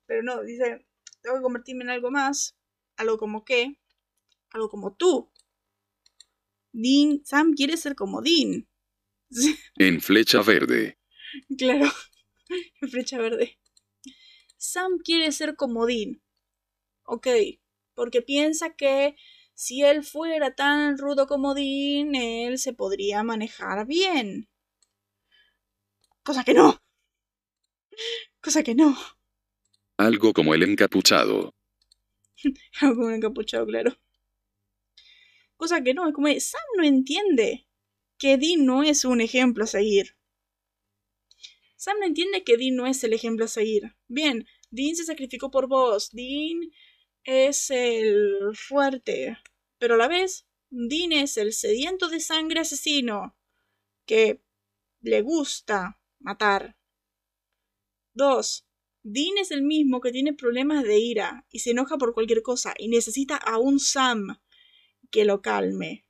Pero 0.06 0.24
no, 0.24 0.42
dice, 0.44 0.86
tengo 1.22 1.38
que 1.38 1.44
convertirme 1.44 1.84
en 1.84 1.92
algo 1.92 2.12
más. 2.12 2.58
Algo 2.98 3.18
como 3.18 3.44
que. 3.44 3.80
Algo 4.52 4.70
como 4.70 4.96
tú. 4.96 5.32
Dean, 6.74 7.22
Sam 7.24 7.54
quiere 7.54 7.78
ser 7.78 7.96
como 7.96 8.22
Dean. 8.22 8.68
En 9.76 10.02
flecha 10.02 10.42
verde. 10.42 11.00
Claro, 11.58 11.92
flecha 12.92 13.18
verde. 13.18 13.60
Sam 14.58 15.00
quiere 15.04 15.32
ser 15.32 15.56
como 15.56 15.86
Dean. 15.86 16.22
Ok, 17.06 17.28
porque 17.96 18.22
piensa 18.22 18.76
que 18.76 19.16
si 19.54 19.84
él 19.84 20.04
fuera 20.04 20.56
tan 20.56 20.98
rudo 20.98 21.28
como 21.28 21.54
Dean, 21.54 22.16
él 22.16 22.58
se 22.58 22.74
podría 22.74 23.24
manejar 23.24 23.86
bien. 23.86 24.50
Cosa 26.24 26.44
que 26.44 26.54
no. 26.54 26.82
Cosa 28.42 28.64
que 28.64 28.76
no. 28.76 28.98
Algo 29.98 30.34
como 30.34 30.54
el 30.54 30.64
encapuchado. 30.64 31.54
Como 32.80 33.06
un 33.06 33.14
encapuchado, 33.14 33.66
claro. 33.66 33.98
Cosa 35.56 35.82
que 35.82 35.94
no, 35.94 36.06
es 36.08 36.14
como 36.14 36.28
Sam 36.28 36.62
no 36.76 36.84
entiende 36.84 37.68
que 38.18 38.38
Dean 38.38 38.66
no 38.66 38.84
es 38.84 39.06
un 39.06 39.22
ejemplo 39.22 39.64
a 39.64 39.68
seguir. 39.68 40.18
Sam 41.78 42.00
no 42.00 42.06
entiende 42.06 42.44
que 42.44 42.58
Dean 42.58 42.76
no 42.76 42.86
es 42.88 43.04
el 43.04 43.14
ejemplo 43.14 43.46
a 43.46 43.48
seguir. 43.48 43.96
Bien, 44.08 44.46
Dean 44.72 44.96
se 44.96 45.06
sacrificó 45.06 45.52
por 45.52 45.68
vos. 45.68 46.10
Dean 46.12 46.60
es 47.24 47.70
el 47.70 48.52
fuerte. 48.56 49.38
Pero 49.78 49.96
a 49.96 49.98
la 49.98 50.08
vez, 50.08 50.48
Dean 50.70 51.12
es 51.12 51.38
el 51.38 51.54
sediento 51.54 52.10
de 52.10 52.20
sangre 52.20 52.62
asesino. 52.62 53.38
Que 54.06 54.42
le 55.02 55.22
gusta 55.22 56.00
matar. 56.20 56.78
Dos. 58.14 58.66
Dean 59.04 59.38
es 59.38 59.52
el 59.52 59.64
mismo 59.64 60.00
que 60.00 60.12
tiene 60.12 60.34
problemas 60.34 60.84
de 60.84 60.98
ira 60.98 61.46
y 61.52 61.60
se 61.60 61.72
enoja 61.72 61.98
por 61.98 62.14
cualquier 62.14 62.42
cosa 62.42 62.74
y 62.78 62.88
necesita 62.88 63.36
a 63.36 63.58
un 63.58 63.80
Sam 63.80 64.40
que 65.12 65.26
lo 65.26 65.42
calme. 65.42 66.06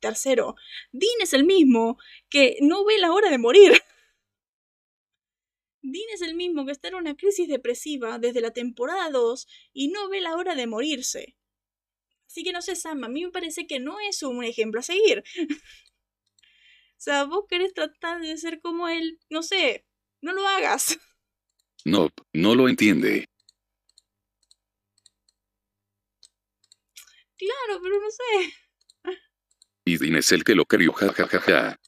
Tercero, 0.00 0.56
Dean 0.92 1.20
es 1.20 1.32
el 1.32 1.44
mismo 1.44 1.98
que 2.28 2.58
no 2.60 2.84
ve 2.84 2.98
la 2.98 3.12
hora 3.12 3.30
de 3.30 3.38
morir. 3.38 3.77
Dean 5.92 6.06
es 6.14 6.22
el 6.22 6.34
mismo 6.34 6.66
que 6.66 6.72
está 6.72 6.88
en 6.88 6.96
una 6.96 7.16
crisis 7.16 7.48
depresiva 7.48 8.18
desde 8.18 8.40
la 8.40 8.52
temporada 8.52 9.10
2 9.10 9.46
y 9.72 9.88
no 9.88 10.08
ve 10.08 10.20
la 10.20 10.34
hora 10.36 10.54
de 10.54 10.66
morirse. 10.66 11.36
Así 12.26 12.44
que 12.44 12.52
no 12.52 12.60
sé, 12.60 12.76
Sam, 12.76 13.04
a 13.04 13.08
mí 13.08 13.24
me 13.24 13.30
parece 13.30 13.66
que 13.66 13.80
no 13.80 13.98
es 14.00 14.22
un 14.22 14.44
ejemplo 14.44 14.80
a 14.80 14.82
seguir. 14.82 15.24
o 15.40 15.54
sea, 16.96 17.24
vos 17.24 17.46
querés 17.48 17.72
tratar 17.72 18.20
de 18.20 18.36
ser 18.36 18.60
como 18.60 18.88
él, 18.88 19.18
no 19.30 19.42
sé, 19.42 19.86
no 20.20 20.32
lo 20.32 20.46
hagas. 20.46 20.98
No, 21.84 22.10
no 22.32 22.54
lo 22.54 22.68
entiende. 22.68 23.24
Claro, 27.38 27.80
pero 27.80 28.00
no 28.00 28.10
sé. 28.10 28.52
Y 29.84 29.96
Dean 29.96 30.16
es 30.16 30.32
el 30.32 30.44
que 30.44 30.54
lo 30.54 30.66
crió 30.66 30.92
jajajaja. 30.92 31.78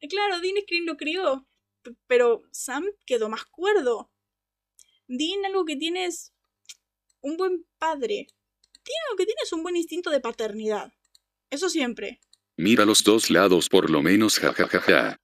Eh, 0.00 0.08
Claro, 0.08 0.40
Dean 0.40 0.56
Screen 0.62 0.86
lo 0.86 0.96
crió, 0.96 1.46
pero 2.06 2.42
Sam 2.50 2.84
quedó 3.06 3.28
más 3.28 3.44
cuerdo. 3.44 4.10
Dean 5.08 5.44
algo 5.44 5.64
que 5.64 5.76
tiene 5.76 6.06
es 6.06 6.32
un 7.20 7.36
buen 7.36 7.66
padre. 7.78 8.26
Tiene 8.82 9.00
algo 9.08 9.16
que 9.16 9.26
tiene 9.26 9.40
es 9.42 9.52
un 9.52 9.62
buen 9.62 9.76
instinto 9.76 10.10
de 10.10 10.20
paternidad. 10.20 10.92
Eso 11.50 11.68
siempre. 11.68 12.20
Mira 12.56 12.84
los 12.84 13.02
dos 13.04 13.30
lados 13.30 13.68
por 13.68 13.90
lo 13.90 14.02
menos 14.02 14.38
jajajaja. 14.38 15.20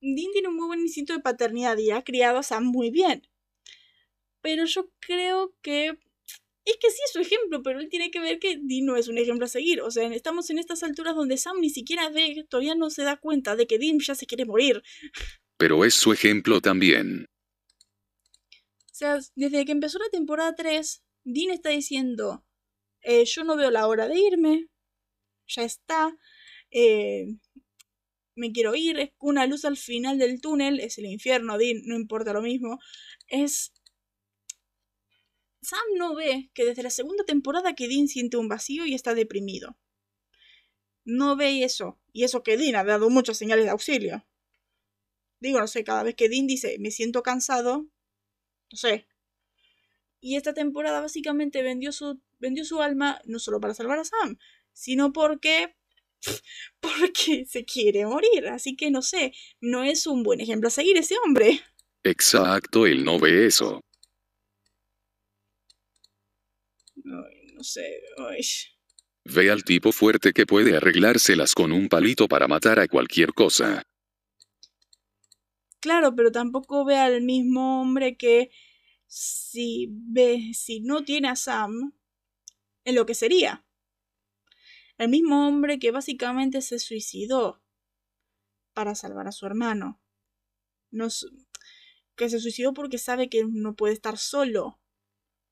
Dean 0.00 0.32
tiene 0.32 0.48
un 0.48 0.56
muy 0.56 0.66
buen 0.66 0.80
instinto 0.80 1.12
de 1.12 1.20
paternidad 1.20 1.76
y 1.78 1.90
ha 1.90 2.02
criado 2.02 2.38
a 2.38 2.42
Sam 2.42 2.64
muy 2.64 2.90
bien. 2.90 3.26
Pero 4.40 4.64
yo 4.64 4.90
creo 5.00 5.54
que... 5.62 5.98
Es 6.64 6.76
que 6.76 6.90
sí 6.90 6.98
es 7.04 7.12
su 7.12 7.20
ejemplo, 7.20 7.62
pero 7.62 7.80
él 7.80 7.88
tiene 7.88 8.10
que 8.10 8.20
ver 8.20 8.38
que 8.38 8.58
Dean 8.62 8.84
no 8.84 8.96
es 8.96 9.08
un 9.08 9.18
ejemplo 9.18 9.46
a 9.46 9.48
seguir. 9.48 9.80
O 9.80 9.90
sea, 9.90 10.06
estamos 10.14 10.50
en 10.50 10.58
estas 10.58 10.82
alturas 10.82 11.14
donde 11.14 11.36
Sam 11.36 11.58
ni 11.60 11.70
siquiera 11.70 12.10
ve, 12.10 12.46
todavía 12.48 12.74
no 12.74 12.90
se 12.90 13.02
da 13.02 13.16
cuenta 13.16 13.56
de 13.56 13.66
que 13.66 13.78
Dean 13.78 13.98
ya 13.98 14.14
se 14.14 14.26
quiere 14.26 14.44
morir. 14.44 14.82
Pero 15.56 15.84
es 15.84 15.94
su 15.94 16.12
ejemplo 16.12 16.60
también. 16.60 17.26
O 18.52 18.94
sea, 19.00 19.18
desde 19.34 19.64
que 19.64 19.72
empezó 19.72 19.98
la 19.98 20.10
temporada 20.10 20.54
3, 20.54 21.02
Dean 21.24 21.50
está 21.50 21.70
diciendo, 21.70 22.44
eh, 23.02 23.24
yo 23.24 23.44
no 23.44 23.56
veo 23.56 23.70
la 23.70 23.86
hora 23.86 24.06
de 24.08 24.18
irme, 24.18 24.66
ya 25.46 25.62
está, 25.62 26.14
eh, 26.70 27.26
me 28.34 28.52
quiero 28.52 28.74
ir, 28.74 28.98
es 28.98 29.10
una 29.18 29.46
luz 29.46 29.64
al 29.64 29.76
final 29.76 30.18
del 30.18 30.40
túnel, 30.40 30.80
es 30.80 30.98
el 30.98 31.06
infierno, 31.06 31.56
Dean, 31.56 31.80
no 31.84 31.96
importa 31.96 32.32
lo 32.32 32.42
mismo, 32.42 32.78
es... 33.28 33.72
Sam 35.62 35.80
no 35.96 36.14
ve 36.14 36.50
que 36.54 36.64
desde 36.64 36.82
la 36.82 36.90
segunda 36.90 37.24
temporada 37.24 37.74
que 37.74 37.88
Dean 37.88 38.08
siente 38.08 38.36
un 38.36 38.48
vacío 38.48 38.86
y 38.86 38.94
está 38.94 39.14
deprimido. 39.14 39.78
No 41.04 41.36
ve 41.36 41.64
eso, 41.64 41.98
y 42.12 42.24
eso 42.24 42.42
que 42.42 42.56
Dean 42.56 42.76
ha 42.76 42.84
dado 42.84 43.10
muchas 43.10 43.38
señales 43.38 43.64
de 43.64 43.70
auxilio. 43.70 44.26
Digo, 45.40 45.58
no 45.58 45.66
sé, 45.66 45.84
cada 45.84 46.02
vez 46.02 46.14
que 46.14 46.28
Dean 46.28 46.46
dice, 46.46 46.76
me 46.78 46.90
siento 46.90 47.22
cansado, 47.22 47.86
no 48.70 48.76
sé. 48.76 49.06
Y 50.20 50.36
esta 50.36 50.52
temporada 50.52 51.00
básicamente 51.00 51.62
vendió 51.62 51.92
su, 51.92 52.20
vendió 52.38 52.64
su 52.64 52.82
alma 52.82 53.20
no 53.24 53.38
solo 53.38 53.60
para 53.60 53.74
salvar 53.74 53.98
a 53.98 54.04
Sam, 54.04 54.38
sino 54.72 55.12
porque 55.12 55.74
porque 56.80 57.46
se 57.46 57.64
quiere 57.64 58.06
morir. 58.06 58.48
Así 58.48 58.76
que 58.76 58.90
no 58.90 59.02
sé, 59.02 59.32
no 59.60 59.84
es 59.84 60.06
un 60.06 60.22
buen 60.22 60.40
ejemplo 60.40 60.68
a 60.68 60.70
seguir 60.70 60.96
ese 60.98 61.16
hombre. 61.24 61.62
Exacto, 62.02 62.86
él 62.86 63.04
no 63.04 63.18
ve 63.18 63.46
eso. 63.46 63.80
Ay, 67.10 67.52
no 67.54 67.62
sé. 67.64 68.00
ay. 68.18 68.42
Ve 69.24 69.50
al 69.50 69.64
tipo 69.64 69.92
fuerte 69.92 70.32
que 70.32 70.46
puede 70.46 70.76
arreglárselas 70.76 71.54
con 71.54 71.72
un 71.72 71.88
palito 71.88 72.28
para 72.28 72.48
matar 72.48 72.78
a 72.78 72.88
cualquier 72.88 73.32
cosa. 73.34 73.82
Claro, 75.80 76.14
pero 76.14 76.30
tampoco 76.30 76.84
ve 76.84 76.96
al 76.96 77.22
mismo 77.22 77.80
hombre 77.80 78.16
que 78.16 78.50
si 79.06 79.88
ve, 79.90 80.52
si 80.54 80.80
no 80.80 81.04
tiene 81.04 81.28
a 81.28 81.36
Sam, 81.36 81.94
en 82.84 82.94
lo 82.94 83.06
que 83.06 83.14
sería. 83.14 83.64
El 84.98 85.08
mismo 85.08 85.48
hombre 85.48 85.78
que 85.78 85.90
básicamente 85.90 86.60
se 86.62 86.78
suicidó 86.78 87.62
para 88.74 88.94
salvar 88.94 89.28
a 89.28 89.32
su 89.32 89.46
hermano. 89.46 90.00
No, 90.90 91.08
que 92.16 92.28
se 92.28 92.40
suicidó 92.40 92.74
porque 92.74 92.98
sabe 92.98 93.28
que 93.28 93.44
no 93.48 93.74
puede 93.74 93.94
estar 93.94 94.18
solo. 94.18 94.79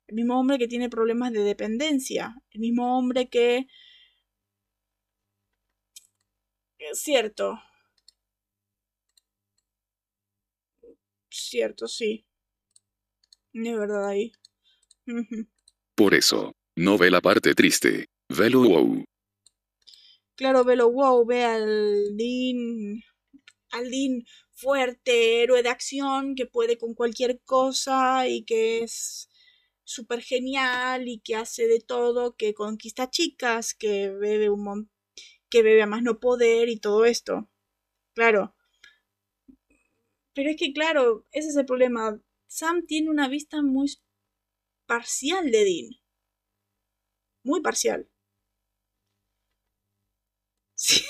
El 0.09 0.15
mismo 0.15 0.41
hombre 0.41 0.59
que 0.59 0.69
tiene 0.69 0.89
problemas 0.89 1.33
de 1.33 1.41
dependencia. 1.41 2.35
El 2.51 2.61
mismo 2.61 2.99
hombre 2.99 3.29
que... 3.29 3.67
Es 6.79 7.01
cierto. 7.01 7.59
Cierto, 11.31 11.87
sí. 11.87 12.27
Es 13.53 13.77
verdad 13.77 14.09
ahí. 14.09 14.33
Por 15.95 16.15
eso, 16.15 16.53
no 16.75 16.97
ve 16.97 17.11
la 17.11 17.21
parte 17.21 17.55
triste. 17.55 18.07
Velo 18.31 18.63
wow. 18.63 19.05
Claro, 20.37 20.65
velo, 20.65 20.91
wow, 20.91 21.27
ve 21.27 21.45
al 21.45 22.17
Dean. 22.17 23.03
Al 23.73 23.91
Dean 23.91 24.23
fuerte 24.53 25.43
héroe 25.43 25.63
de 25.63 25.69
acción 25.69 26.35
que 26.35 26.47
puede 26.47 26.79
con 26.79 26.95
cualquier 26.95 27.41
cosa 27.45 28.27
y 28.27 28.45
que 28.45 28.83
es 28.83 29.28
súper 29.89 30.23
genial 30.23 31.09
y 31.09 31.21
que 31.21 31.37
hace 31.37 31.67
de 31.69 31.81
todo, 31.81 32.37
que 32.37 32.55
conquista 32.55 33.11
chicas, 33.11 33.75
que 33.75 34.11
bebe 34.11 34.51
un 34.51 34.91
que 35.51 35.63
bebe 35.63 35.83
a 35.83 35.87
más 35.87 36.03
no 36.03 36.21
poder 36.21 36.69
y 36.71 36.79
todo 36.81 37.05
esto. 37.07 37.49
Claro. 38.15 38.55
Pero 40.35 40.49
es 40.51 40.57
que, 40.57 40.73
claro, 40.73 41.27
ese 41.33 41.49
es 41.51 41.57
el 41.57 41.67
problema. 41.67 42.19
Sam 42.47 42.87
tiene 42.87 43.11
una 43.11 43.29
vista 43.29 43.61
muy 43.63 43.93
parcial 44.87 45.51
de 45.51 45.65
Dean. 45.65 45.91
Muy 47.45 47.61
parcial. 47.63 48.09
Sí. 50.77 51.05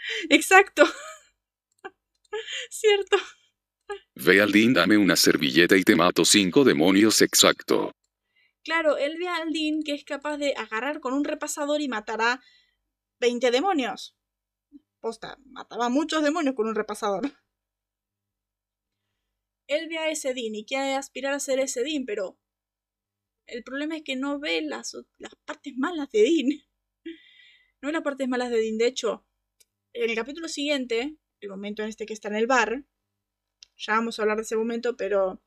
Exacto. 0.30 0.84
Cierto. 2.70 3.16
Ve 4.14 4.40
al 4.40 4.52
Dean, 4.52 4.72
dame 4.72 4.96
una 4.96 5.16
servilleta 5.16 5.76
y 5.76 5.82
te 5.82 5.96
mato 5.96 6.24
cinco 6.24 6.64
demonios 6.64 7.20
exacto. 7.20 7.92
Claro, 8.62 8.96
él 8.96 9.16
ve 9.18 9.28
al 9.28 9.52
Dean 9.52 9.82
que 9.84 9.92
es 9.92 10.04
capaz 10.04 10.38
de 10.38 10.54
agarrar 10.56 11.00
con 11.00 11.12
un 11.12 11.24
repasador 11.24 11.80
y 11.80 11.88
matar 11.88 12.22
a 12.22 12.40
20 13.20 13.50
demonios. 13.50 14.16
Posta, 15.00 15.38
mataba 15.44 15.88
muchos 15.88 16.22
demonios 16.22 16.54
con 16.54 16.68
un 16.68 16.74
repasador. 16.74 17.30
Él 19.66 19.88
ve 19.88 19.98
a 19.98 20.10
ese 20.10 20.32
Dean 20.32 20.54
y 20.54 20.64
quiere 20.64 20.94
aspirar 20.94 21.34
a 21.34 21.40
ser 21.40 21.58
ese 21.58 21.82
Dean, 21.82 22.04
pero 22.06 22.38
el 23.46 23.62
problema 23.64 23.96
es 23.96 24.02
que 24.02 24.16
no 24.16 24.38
ve 24.38 24.62
las, 24.62 24.96
las 25.18 25.34
partes 25.44 25.74
malas 25.76 26.10
de 26.10 26.22
Dean. 26.22 26.48
No 27.82 27.88
ve 27.88 27.92
las 27.92 28.02
partes 28.02 28.28
malas 28.28 28.48
de 28.48 28.60
Dean. 28.60 28.78
De 28.78 28.86
hecho, 28.86 29.26
en 29.92 30.08
el 30.08 30.16
capítulo 30.16 30.48
siguiente, 30.48 31.18
el 31.40 31.50
momento 31.50 31.82
en 31.82 31.90
este 31.90 32.06
que 32.06 32.14
está 32.14 32.28
en 32.28 32.36
el 32.36 32.46
bar, 32.46 32.86
ya 33.76 33.94
vamos 33.94 34.18
a 34.18 34.22
hablar 34.22 34.36
de 34.36 34.42
ese 34.44 34.56
momento, 34.56 34.96
pero 34.96 35.42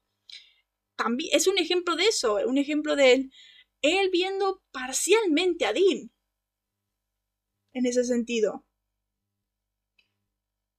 también 0.95 1.29
es 1.33 1.47
un 1.47 1.57
ejemplo 1.57 1.95
de 1.95 2.05
eso, 2.07 2.35
un 2.45 2.57
ejemplo 2.57 2.95
de 2.95 3.13
él, 3.13 3.31
él 3.81 4.09
viendo 4.11 4.63
parcialmente 4.71 5.65
a 5.65 5.73
Dean. 5.73 6.11
En 7.73 7.85
ese 7.85 8.03
sentido. 8.03 8.65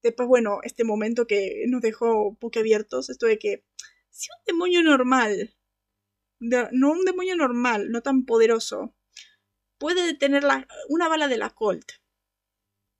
Después, 0.02 0.28
bueno, 0.28 0.58
este 0.62 0.84
momento 0.84 1.26
que 1.26 1.64
nos 1.68 1.82
dejó 1.82 2.36
abiertos, 2.56 3.10
esto 3.10 3.26
de 3.26 3.38
que 3.38 3.64
si 4.10 4.28
un 4.30 4.44
demonio 4.46 4.82
normal, 4.82 5.56
no 6.40 6.92
un 6.92 7.04
demonio 7.04 7.36
normal, 7.36 7.90
no 7.90 8.00
tan 8.02 8.24
poderoso, 8.24 8.94
puede 9.78 10.06
detener 10.06 10.44
una 10.88 11.08
bala 11.08 11.28
de 11.28 11.38
la 11.38 11.50
Colt 11.50 11.92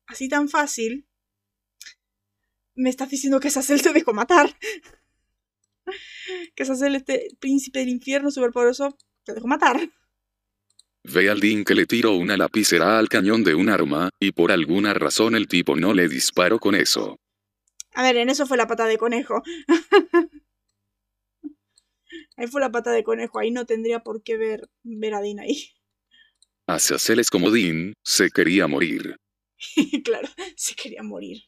así 0.08 0.28
tan 0.28 0.48
fácil, 0.48 1.07
me 2.78 2.90
estás 2.90 3.10
diciendo 3.10 3.40
que 3.40 3.50
Sassel 3.50 3.80
se 3.80 3.92
dejó 3.92 4.14
matar. 4.14 4.56
que 6.54 6.64
Sassel, 6.64 6.94
este 6.94 7.28
príncipe 7.40 7.80
del 7.80 7.88
infierno 7.88 8.30
superpoderoso, 8.30 8.96
se 9.24 9.34
dejó 9.34 9.48
matar. 9.48 9.90
Ve 11.02 11.28
al 11.28 11.40
Dean 11.40 11.64
que 11.64 11.74
le 11.74 11.86
tiró 11.86 12.12
una 12.14 12.36
lapicera 12.36 12.98
al 12.98 13.08
cañón 13.08 13.42
de 13.42 13.54
un 13.54 13.68
arma, 13.68 14.10
y 14.20 14.32
por 14.32 14.52
alguna 14.52 14.94
razón 14.94 15.34
el 15.34 15.48
tipo 15.48 15.76
no 15.76 15.92
le 15.92 16.08
disparó 16.08 16.58
con 16.58 16.74
eso. 16.74 17.18
A 17.94 18.02
ver, 18.02 18.16
en 18.16 18.28
eso 18.30 18.46
fue 18.46 18.56
la 18.56 18.68
pata 18.68 18.86
de 18.86 18.96
conejo. 18.96 19.42
ahí 22.36 22.46
fue 22.46 22.60
la 22.60 22.70
pata 22.70 22.92
de 22.92 23.02
conejo, 23.02 23.40
ahí 23.40 23.50
no 23.50 23.66
tendría 23.66 24.00
por 24.00 24.22
qué 24.22 24.36
ver, 24.36 24.68
ver 24.84 25.14
a 25.14 25.20
Dean 25.20 25.40
ahí. 25.40 25.72
Hacia 26.68 26.96
es 26.96 27.30
como 27.30 27.50
Dean, 27.50 27.94
se 28.04 28.30
quería 28.30 28.68
morir. 28.68 29.16
claro, 30.04 30.28
se 30.54 30.74
quería 30.76 31.02
morir. 31.02 31.42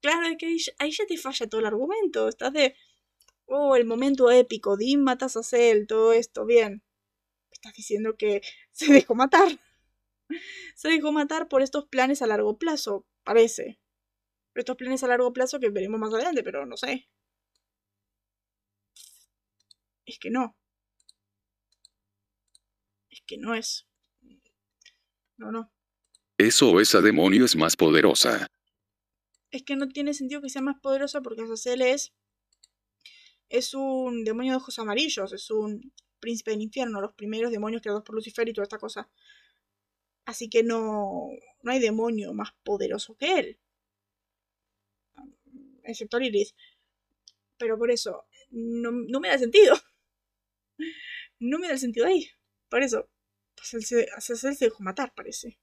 Claro, 0.00 0.28
es 0.28 0.36
que 0.38 0.56
ahí, 0.78 0.90
ya 0.92 1.06
te 1.06 1.16
falla 1.18 1.48
todo 1.48 1.60
el 1.60 1.66
argumento. 1.66 2.28
Estás 2.28 2.52
de. 2.52 2.74
Oh, 3.46 3.76
el 3.76 3.86
momento 3.86 4.30
épico. 4.30 4.76
Dean 4.76 5.02
matas 5.02 5.36
a 5.36 5.42
Cell, 5.42 5.86
todo 5.86 6.12
esto, 6.12 6.46
bien. 6.46 6.82
Estás 7.50 7.74
diciendo 7.74 8.16
que 8.16 8.42
se 8.72 8.92
dejó 8.92 9.14
matar. 9.14 9.60
Se 10.76 10.88
dejó 10.88 11.12
matar 11.12 11.48
por 11.48 11.62
estos 11.62 11.86
planes 11.86 12.22
a 12.22 12.26
largo 12.26 12.58
plazo, 12.58 13.06
parece. 13.24 13.80
estos 14.54 14.76
planes 14.76 15.02
a 15.04 15.08
largo 15.08 15.32
plazo 15.32 15.60
que 15.60 15.70
veremos 15.70 16.00
más 16.00 16.12
adelante, 16.12 16.42
pero 16.42 16.66
no 16.66 16.76
sé. 16.76 17.08
Es 20.04 20.18
que 20.18 20.30
no. 20.30 20.56
Es 23.10 23.22
que 23.26 23.38
no 23.38 23.54
es. 23.54 23.86
No, 25.36 25.52
no. 25.52 25.72
Eso 26.38 26.80
esa 26.80 27.00
demonio 27.00 27.44
es 27.44 27.56
más 27.56 27.76
poderosa. 27.76 28.48
Es 29.50 29.62
que 29.62 29.76
no 29.76 29.88
tiene 29.88 30.14
sentido 30.14 30.40
que 30.42 30.50
sea 30.50 30.62
más 30.62 30.80
poderosa 30.80 31.20
porque 31.22 31.42
Azazel 31.42 31.82
es. 31.82 32.12
Es 33.48 33.74
un 33.74 34.24
demonio 34.24 34.52
de 34.52 34.56
ojos 34.58 34.78
amarillos, 34.78 35.32
es 35.32 35.50
un 35.50 35.92
príncipe 36.20 36.50
del 36.50 36.62
infierno, 36.62 37.00
los 37.00 37.14
primeros 37.14 37.50
demonios 37.50 37.82
creados 37.82 38.02
por 38.04 38.14
Lucifer 38.14 38.48
y 38.48 38.52
toda 38.52 38.64
esta 38.64 38.78
cosa. 38.78 39.08
Así 40.26 40.48
que 40.50 40.62
no. 40.62 41.28
No 41.62 41.72
hay 41.72 41.80
demonio 41.80 42.34
más 42.34 42.50
poderoso 42.62 43.16
que 43.16 43.38
él. 43.38 43.58
Excepto 45.84 46.18
Lilith. 46.18 46.54
Pero 47.58 47.78
por 47.78 47.90
eso. 47.90 48.26
No, 48.50 48.90
no 48.92 49.20
me 49.20 49.28
da 49.28 49.38
sentido. 49.38 49.74
No 51.40 51.58
me 51.58 51.68
da 51.68 51.78
sentido 51.78 52.06
ahí. 52.06 52.28
Por 52.68 52.82
eso. 52.82 53.08
Azazel 54.16 54.56
se 54.56 54.66
dejó 54.66 54.82
matar, 54.82 55.14
parece. 55.14 55.58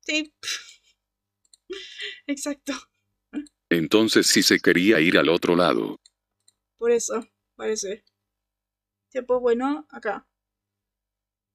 Sí. 0.00 0.32
Exacto. 2.26 2.72
Entonces 3.68 4.26
sí 4.26 4.42
se 4.42 4.60
quería 4.60 5.00
ir 5.00 5.18
al 5.18 5.28
otro 5.28 5.56
lado. 5.56 6.00
Por 6.78 6.92
eso, 6.92 7.26
parece. 7.56 8.04
Pues 9.26 9.40
bueno, 9.40 9.86
acá. 9.90 10.28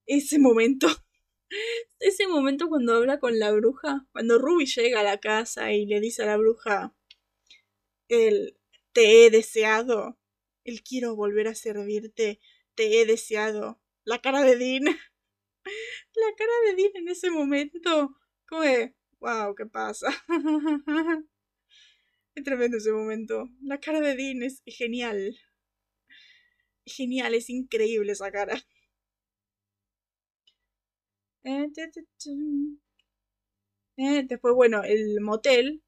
Ese 0.06 0.40
momento. 0.40 0.88
Ese 2.00 2.28
momento 2.28 2.70
cuando 2.70 2.96
habla 2.96 3.20
con 3.20 3.38
la 3.40 3.52
bruja. 3.52 4.08
Cuando 4.12 4.40
Ruby 4.40 4.66
llega 4.66 5.02
a 5.02 5.04
la 5.04 5.20
casa 5.20 5.72
y 5.72 5.86
le 5.86 6.00
dice 6.00 6.24
a 6.24 6.28
la 6.28 6.38
bruja. 6.38 6.96
El 8.08 8.58
te 8.94 9.26
he 9.26 9.30
deseado. 9.30 10.18
El 10.64 10.82
quiero 10.82 11.16
volver 11.16 11.48
a 11.48 11.56
servirte. 11.56 12.40
Te 12.76 13.00
he 13.00 13.06
deseado. 13.06 13.80
La 14.04 14.22
cara 14.22 14.42
de 14.42 14.58
Dean. 14.58 14.84
La 15.64 16.36
cara 16.36 16.54
de 16.66 16.76
Dean 16.76 16.92
en 16.96 17.10
ese 17.10 17.30
momento. 17.30 18.18
Como 18.48 18.64
wow, 19.22 19.54
¿qué 19.56 19.66
pasa? 19.66 20.08
es 22.36 22.44
tremendo 22.44 22.76
ese 22.76 22.92
momento. 22.92 23.48
La 23.62 23.80
cara 23.80 24.02
de 24.02 24.18
Dean 24.18 24.44
es 24.44 24.62
genial. 24.66 25.34
Genial, 26.86 27.34
es 27.34 27.50
increíble 27.50 28.12
esa 28.12 28.32
cara. 28.32 28.62
Eh, 31.44 31.68
eh, 33.98 34.24
después, 34.28 34.54
bueno, 34.54 34.84
el 34.84 35.22
motel. 35.22 35.82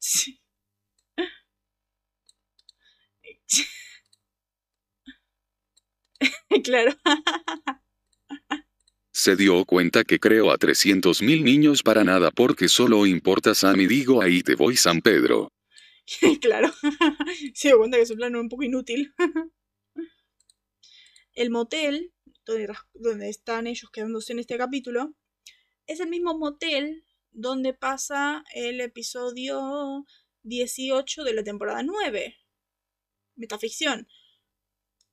claro 6.64 6.92
se 9.16 9.34
dio 9.34 9.64
cuenta 9.64 10.04
que 10.04 10.20
creo 10.20 10.50
a 10.50 10.58
300.000 10.58 11.42
niños 11.42 11.82
para 11.82 12.04
nada 12.04 12.30
porque 12.30 12.68
solo 12.68 13.06
importa 13.06 13.54
Sam 13.54 13.80
y 13.80 13.86
digo 13.86 14.20
ahí 14.20 14.42
te 14.42 14.56
voy 14.56 14.76
San 14.76 15.00
Pedro. 15.00 15.54
claro, 16.42 16.70
se 17.54 17.68
dio 17.68 17.78
cuenta 17.78 17.96
que 17.96 18.04
su 18.04 18.14
plan 18.14 18.34
es 18.34 18.40
un 18.42 18.50
poco 18.50 18.64
inútil. 18.64 19.14
el 21.32 21.48
motel, 21.48 22.12
donde, 22.44 22.70
donde 22.92 23.30
están 23.30 23.66
ellos 23.66 23.90
quedándose 23.90 24.34
en 24.34 24.40
este 24.40 24.58
capítulo, 24.58 25.14
es 25.86 26.00
el 26.00 26.10
mismo 26.10 26.36
motel 26.36 27.02
donde 27.30 27.72
pasa 27.72 28.44
el 28.54 28.82
episodio 28.82 30.04
18 30.42 31.24
de 31.24 31.32
la 31.32 31.42
temporada 31.42 31.82
9, 31.82 32.36
Metaficción, 33.34 34.08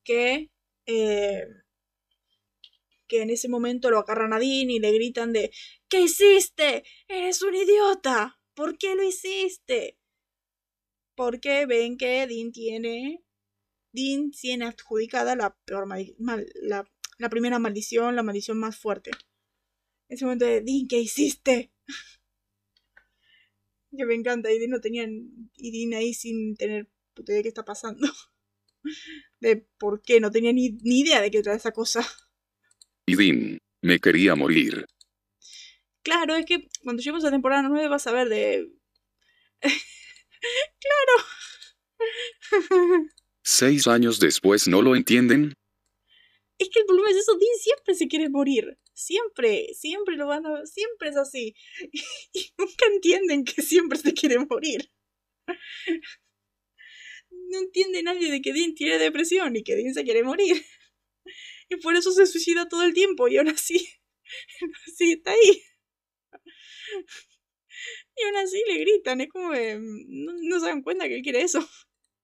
que 0.04 0.52
eh, 0.88 1.48
que 3.08 3.22
en 3.22 3.30
ese 3.30 3.50
momento 3.50 3.90
lo 3.90 4.00
agarran 4.00 4.34
a 4.34 4.40
Dean 4.40 4.70
y 4.70 4.80
le 4.80 4.92
gritan 4.92 5.34
de 5.34 5.52
¿Qué 5.94 6.02
hiciste? 6.02 6.84
¡Eres 7.08 7.44
un 7.44 7.54
idiota! 7.54 8.40
¿Por 8.56 8.80
qué 8.80 8.96
lo 8.96 9.04
hiciste? 9.04 10.00
Porque 11.16 11.68
ven 11.68 11.98
que 11.98 12.26
Dean 12.26 12.52
tiene. 12.52 13.24
Dean 13.92 14.32
tiene 14.32 14.66
adjudicada 14.66 15.36
la, 15.36 15.56
peor 15.66 15.88
la, 15.88 17.30
primera 17.30 17.60
maldición, 17.60 18.16
la 18.16 18.24
maldición 18.24 18.58
más 18.58 18.78
fuerte. 18.78 19.12
En 20.10 20.16
ese 20.16 20.26
momento 20.26 20.46
de 20.46 20.62
Dean, 20.62 20.88
¿qué 20.88 21.00
hiciste? 21.00 21.72
que 23.96 24.06
me 24.06 24.16
encanta. 24.16 24.52
Y 24.52 24.58
Dean 24.58 24.72
no 24.72 24.82
tenían. 24.82 25.52
Y 25.56 25.72
Dean 25.72 26.00
ahí 26.00 26.16
sin 26.16 26.56
tener 26.56 26.90
puta 27.14 27.34
idea 27.34 27.38
de 27.38 27.44
qué 27.44 27.50
está 27.50 27.66
pasando. 27.66 28.08
De 29.40 29.58
por 29.78 30.02
qué, 30.02 30.20
no 30.20 30.32
tenía 30.32 30.52
ni, 30.52 30.72
ni 30.82 31.02
idea 31.02 31.22
de 31.22 31.32
qué 31.32 31.38
era 31.38 31.54
esa 31.54 31.72
cosa. 31.72 32.04
Y 33.06 33.16
Dean, 33.16 33.58
me 33.82 34.00
quería 34.00 34.36
morir. 34.36 34.86
Claro, 36.04 36.36
es 36.36 36.46
que 36.46 36.68
cuando 36.84 37.02
lleguemos 37.02 37.26
a 37.26 37.32
temporada 37.32 37.64
9 37.64 37.88
vas 37.88 38.08
a 38.08 38.12
ver 38.12 38.30
de... 38.30 38.70
claro. 39.62 41.16
Seis 43.44 43.88
años 43.88 44.20
después 44.20 44.68
no 44.68 44.82
lo 44.82 44.96
entienden. 44.96 45.54
Es 46.58 46.70
que 46.70 46.80
el 46.80 46.86
problema 46.86 47.10
es 47.10 47.18
eso, 47.18 47.34
Dean 47.34 47.58
siempre 47.60 47.96
se 47.96 48.08
quiere 48.08 48.30
morir. 48.30 48.78
Siempre, 48.94 49.68
siempre 49.74 50.16
lo 50.16 50.28
van 50.28 50.46
a... 50.46 50.66
Siempre 50.66 51.10
es 51.10 51.18
así. 51.18 51.56
Y, 52.34 52.54
nunca 52.58 52.86
entienden 52.94 53.44
que 53.44 53.62
siempre 53.62 53.98
se 53.98 54.14
quiere 54.14 54.40
morir. 54.40 54.90
No 57.30 57.60
entiende 57.60 58.02
nadie 58.04 58.32
de 58.32 58.42
que 58.42 58.54
Dean 58.54 58.76
tiene 58.76 58.98
depresión 58.98 59.56
y 59.56 59.64
que 59.64 59.76
Dean 59.76 59.94
se 59.94 60.04
quiere 60.04 60.24
morir. 60.24 60.64
Y 61.74 61.78
por 61.78 61.96
eso 61.96 62.12
se 62.12 62.26
suicida 62.26 62.68
todo 62.70 62.84
el 62.84 62.94
tiempo 62.94 63.28
y 63.28 63.38
aún 63.38 63.50
así... 63.50 63.88
Sí, 64.96 65.14
está 65.14 65.32
ahí. 65.32 65.64
Y 68.16 68.24
aún 68.24 68.36
así 68.38 68.64
le 68.68 68.80
gritan, 68.80 69.22
es 69.22 69.30
como 69.30 69.52
que 69.52 69.78
no, 69.80 70.34
no 70.42 70.60
se 70.60 70.68
dan 70.68 70.82
cuenta 70.82 71.08
que 71.08 71.16
él 71.16 71.22
quiere 71.22 71.42
eso. 71.42 71.68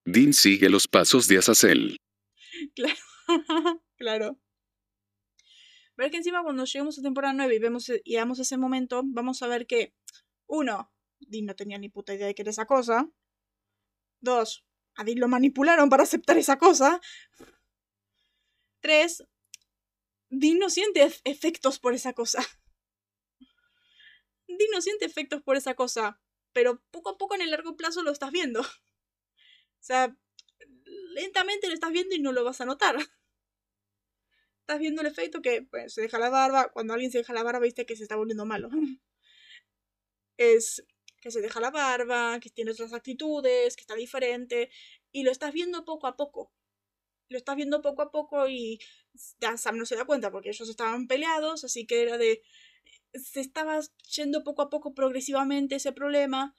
Dean 0.06 0.34
sigue 0.34 0.70
los 0.70 0.88
pasos 0.88 1.28
de 1.28 1.38
Azazel. 1.38 1.98
Claro, 2.76 2.96
claro. 3.98 4.40
Pero 5.96 6.06
es 6.08 6.12
que 6.12 6.18
encima 6.18 6.44
cuando 6.44 6.66
lleguemos 6.66 7.00
a 7.00 7.02
temporada 7.02 7.34
9 7.34 7.56
y 7.56 7.60
vemos 7.60 7.90
y 8.04 8.16
damos 8.16 8.40
ese 8.40 8.58
momento, 8.58 9.02
vamos 9.06 9.42
a 9.44 9.48
ver 9.48 9.66
que, 9.66 9.94
uno, 10.46 10.92
Dean 11.20 11.46
no 11.46 11.56
tenía 11.56 11.78
ni 11.78 11.88
puta 11.88 12.14
idea 12.14 12.28
de 12.28 12.36
que 12.36 12.42
era 12.42 12.52
esa 12.52 12.66
cosa. 12.66 13.10
Dos, 14.20 14.66
a 14.96 15.06
Dean 15.06 15.20
lo 15.20 15.30
manipularon 15.30 15.90
para 15.90 16.04
aceptar 16.04 16.38
esa 16.38 16.58
cosa. 16.58 17.00
Tres, 18.82 19.24
Dean 20.32 20.58
no 20.58 20.70
siente 20.72 21.04
ef- 21.06 21.22
efectos 21.24 21.78
por 21.78 21.94
esa 21.94 22.14
cosa. 22.14 22.42
Dean 24.48 24.70
no 24.74 24.82
siente 24.82 25.06
efectos 25.06 25.42
por 25.42 25.56
esa 25.56 25.76
cosa, 25.76 26.20
pero 26.52 26.82
poco 26.92 27.12
a 27.12 27.18
poco 27.18 27.36
en 27.36 27.42
el 27.42 27.52
largo 27.52 27.78
plazo 27.78 28.04
lo 28.04 28.12
estás 28.12 28.32
viendo. 28.32 28.62
O 28.62 28.66
sea, 29.82 30.16
lentamente 31.14 31.68
lo 31.68 31.74
estás 31.74 31.92
viendo 31.92 32.16
y 32.16 32.20
no 32.20 32.32
lo 32.32 32.44
vas 32.44 32.62
a 32.62 32.66
notar. 32.66 32.98
Estás 34.62 34.80
viendo 34.80 35.02
el 35.02 35.08
efecto 35.08 35.42
que 35.42 35.64
pues, 35.64 35.94
se 35.94 36.02
deja 36.02 36.18
la 36.20 36.30
barba. 36.30 36.72
Cuando 36.72 36.94
alguien 36.94 37.12
se 37.12 37.18
deja 37.18 37.34
la 37.34 37.44
barba, 37.44 37.60
viste 37.60 37.86
que 37.86 37.96
se 37.98 38.04
está 38.04 38.16
volviendo 38.16 38.46
malo. 38.46 38.70
Es 40.38 40.84
que 41.22 41.30
se 41.32 41.42
deja 41.42 41.60
la 41.60 41.70
barba, 41.70 42.40
que 42.40 42.50
tiene 42.50 42.72
otras 42.72 42.94
actitudes, 42.94 43.76
que 43.76 43.82
está 43.82 43.94
diferente. 43.96 44.72
Y 45.12 45.24
lo 45.24 45.32
estás 45.32 45.54
viendo 45.54 45.86
poco 45.86 46.08
a 46.08 46.16
poco. 46.16 46.52
Lo 47.30 47.38
estás 47.38 47.56
viendo 47.56 47.82
poco 47.82 48.02
a 48.02 48.12
poco 48.12 48.48
y 48.50 48.80
Sam 49.58 49.78
no 49.78 49.86
se 49.86 49.96
da 49.96 50.06
cuenta 50.06 50.32
porque 50.32 50.50
ellos 50.50 50.68
estaban 50.68 51.08
peleados, 51.08 51.64
así 51.64 51.86
que 51.86 52.02
era 52.02 52.18
de... 52.18 52.42
Se 53.14 53.40
estaba 53.40 53.80
yendo 54.16 54.44
poco 54.44 54.62
a 54.64 54.70
poco 54.70 54.94
progresivamente 54.94 55.76
ese 55.76 55.92
problema 55.92 56.56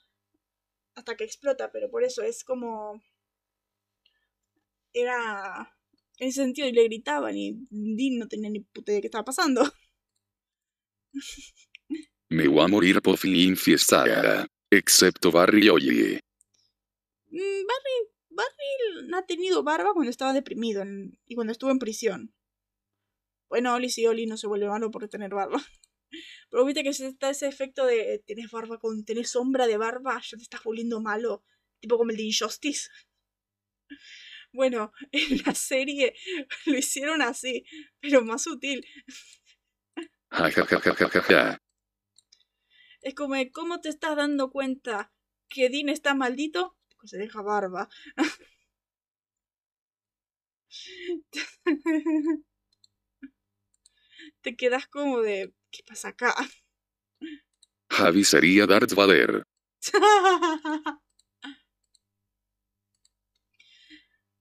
hasta 0.94 1.16
que 1.16 1.24
explota, 1.24 1.70
pero 1.72 1.90
por 1.90 2.04
eso 2.04 2.22
es 2.22 2.44
como... 2.44 3.02
Era... 4.92 5.76
En 6.18 6.28
ese 6.28 6.42
sentido, 6.42 6.68
y 6.68 6.72
le 6.72 6.84
gritaban 6.84 7.34
y 7.36 7.66
Dean 7.70 8.18
no 8.18 8.28
tenía 8.28 8.50
ni 8.50 8.60
puta 8.60 8.92
idea 8.92 8.96
de 8.96 9.00
qué 9.00 9.06
estaba 9.06 9.24
pasando. 9.24 9.62
Me 12.28 12.46
voy 12.46 12.62
a 12.62 12.68
morir 12.68 13.02
por 13.02 13.16
fin 13.16 13.56
fiesta. 13.56 14.46
Excepto 14.70 15.32
Barry 15.32 15.66
y 15.66 15.68
Oye. 15.70 16.20
Mm, 17.30 17.66
Barry, 17.66 18.09
Barry 18.40 19.06
no 19.08 19.18
ha 19.18 19.26
tenido 19.26 19.62
barba 19.62 19.92
cuando 19.94 20.10
estaba 20.10 20.32
deprimido 20.32 20.82
en- 20.82 21.18
y 21.26 21.34
cuando 21.34 21.52
estuvo 21.52 21.70
en 21.70 21.78
prisión. 21.78 22.34
Bueno, 23.50 23.74
Oli 23.74 23.90
sí, 23.90 24.06
Oli 24.06 24.26
no 24.26 24.36
se 24.36 24.46
vuelve 24.46 24.68
malo 24.68 24.90
por 24.90 25.06
tener 25.08 25.30
barba. 25.34 25.58
Pero 26.50 26.64
viste 26.66 26.82
que 26.84 26.90
está 26.90 27.30
ese 27.30 27.48
efecto 27.48 27.86
de 27.86 28.22
tenés 28.26 28.50
barba 28.50 28.78
con 28.78 29.04
tenés 29.04 29.30
sombra 29.32 29.66
de 29.66 29.76
barba, 29.78 30.20
ya 30.28 30.36
te 30.38 30.42
estás 30.44 30.62
volviendo 30.64 31.00
malo, 31.00 31.44
tipo 31.80 31.98
como 31.98 32.10
el 32.12 32.16
de 32.18 32.24
Injustice. 32.24 32.88
Bueno, 34.52 34.92
en 35.12 35.42
la 35.46 35.54
serie 35.54 36.14
lo 36.66 36.76
hicieron 36.76 37.22
así, 37.22 37.64
pero 38.00 38.22
más 38.24 38.42
sutil. 38.42 38.84
Es 43.02 43.14
como, 43.14 43.34
¿cómo 43.52 43.80
te 43.80 43.90
estás 43.90 44.16
dando 44.16 44.50
cuenta 44.50 45.12
que 45.48 45.68
Dean 45.68 45.88
está 45.90 46.14
maldito? 46.14 46.76
Porque 47.00 47.08
se 47.08 47.16
deja 47.16 47.40
barba. 47.40 47.88
te 54.42 54.54
quedas 54.54 54.86
como 54.86 55.22
de, 55.22 55.54
¿qué 55.70 55.82
pasa 55.86 56.08
acá? 56.08 56.34
Javi 57.90 58.24
sería 58.24 58.66
Darth 58.66 58.92
Vader. 58.92 59.44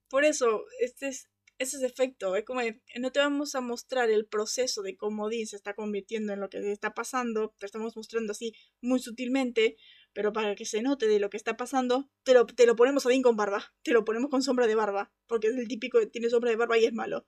Por 0.10 0.26
eso, 0.26 0.66
este 0.82 1.08
es, 1.08 1.30
ese 1.60 1.78
es 1.78 1.84
efecto. 1.84 2.36
Es 2.36 2.44
como 2.44 2.60
de, 2.60 2.82
no 3.00 3.14
te 3.14 3.20
vamos 3.20 3.56
a 3.56 3.62
mostrar 3.62 4.10
el 4.10 4.26
proceso 4.26 4.82
de 4.82 4.98
cómo 4.98 5.30
Dean 5.30 5.48
se 5.48 5.56
está 5.56 5.76
convirtiendo 5.76 6.34
en 6.34 6.42
lo 6.42 6.50
que 6.50 6.74
está 6.74 6.94
pasando. 6.94 7.56
Te 7.58 7.66
estamos 7.66 7.96
mostrando 7.96 8.34
así 8.34 8.54
muy 8.82 9.00
sutilmente. 9.00 9.78
Pero 10.14 10.34
para 10.34 10.56
que 10.56 10.66
se 10.66 10.82
note 10.82 11.08
de 11.08 11.20
lo 11.20 11.30
que 11.30 11.38
está 11.38 11.56
pasando, 11.56 12.10
te 12.24 12.34
lo, 12.34 12.46
te 12.46 12.66
lo 12.66 12.76
ponemos 12.76 13.06
a 13.06 13.10
Dean 13.10 13.22
con 13.22 13.36
barba. 13.36 13.74
Te 13.84 13.92
lo 13.92 14.04
ponemos 14.04 14.30
con 14.30 14.42
sombra 14.42 14.68
de 14.68 14.76
barba. 14.76 15.12
Porque 15.28 15.48
es 15.48 15.56
el 15.56 15.68
típico 15.68 16.00
que 16.00 16.08
tiene 16.08 16.30
sombra 16.30 16.50
de 16.50 16.56
barba 16.58 16.78
y 16.78 16.86
es 16.86 16.94
malo. 16.94 17.26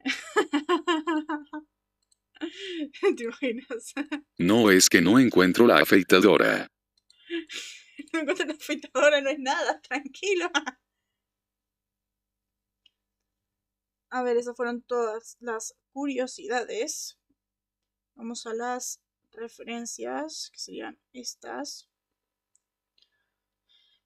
¿Te 3.16 3.22
imaginas? 3.22 3.94
No 4.38 4.70
es 4.70 4.88
que 4.88 5.00
no 5.00 5.18
encuentro 5.18 5.66
la 5.66 5.76
afeitadora. 5.78 6.68
No 8.12 8.20
encuentro 8.20 8.46
la 8.46 8.54
afeitadora, 8.54 9.20
no 9.20 9.30
es 9.30 9.38
nada, 9.38 9.80
tranquilo. 9.80 10.50
A 14.10 14.22
ver, 14.22 14.36
esas 14.36 14.54
fueron 14.56 14.82
todas 14.82 15.36
las 15.40 15.74
curiosidades. 15.92 17.18
Vamos 18.14 18.46
a 18.46 18.52
las 18.52 19.00
referencias, 19.32 20.50
que 20.52 20.58
serían 20.58 20.98
estas. 21.12 21.88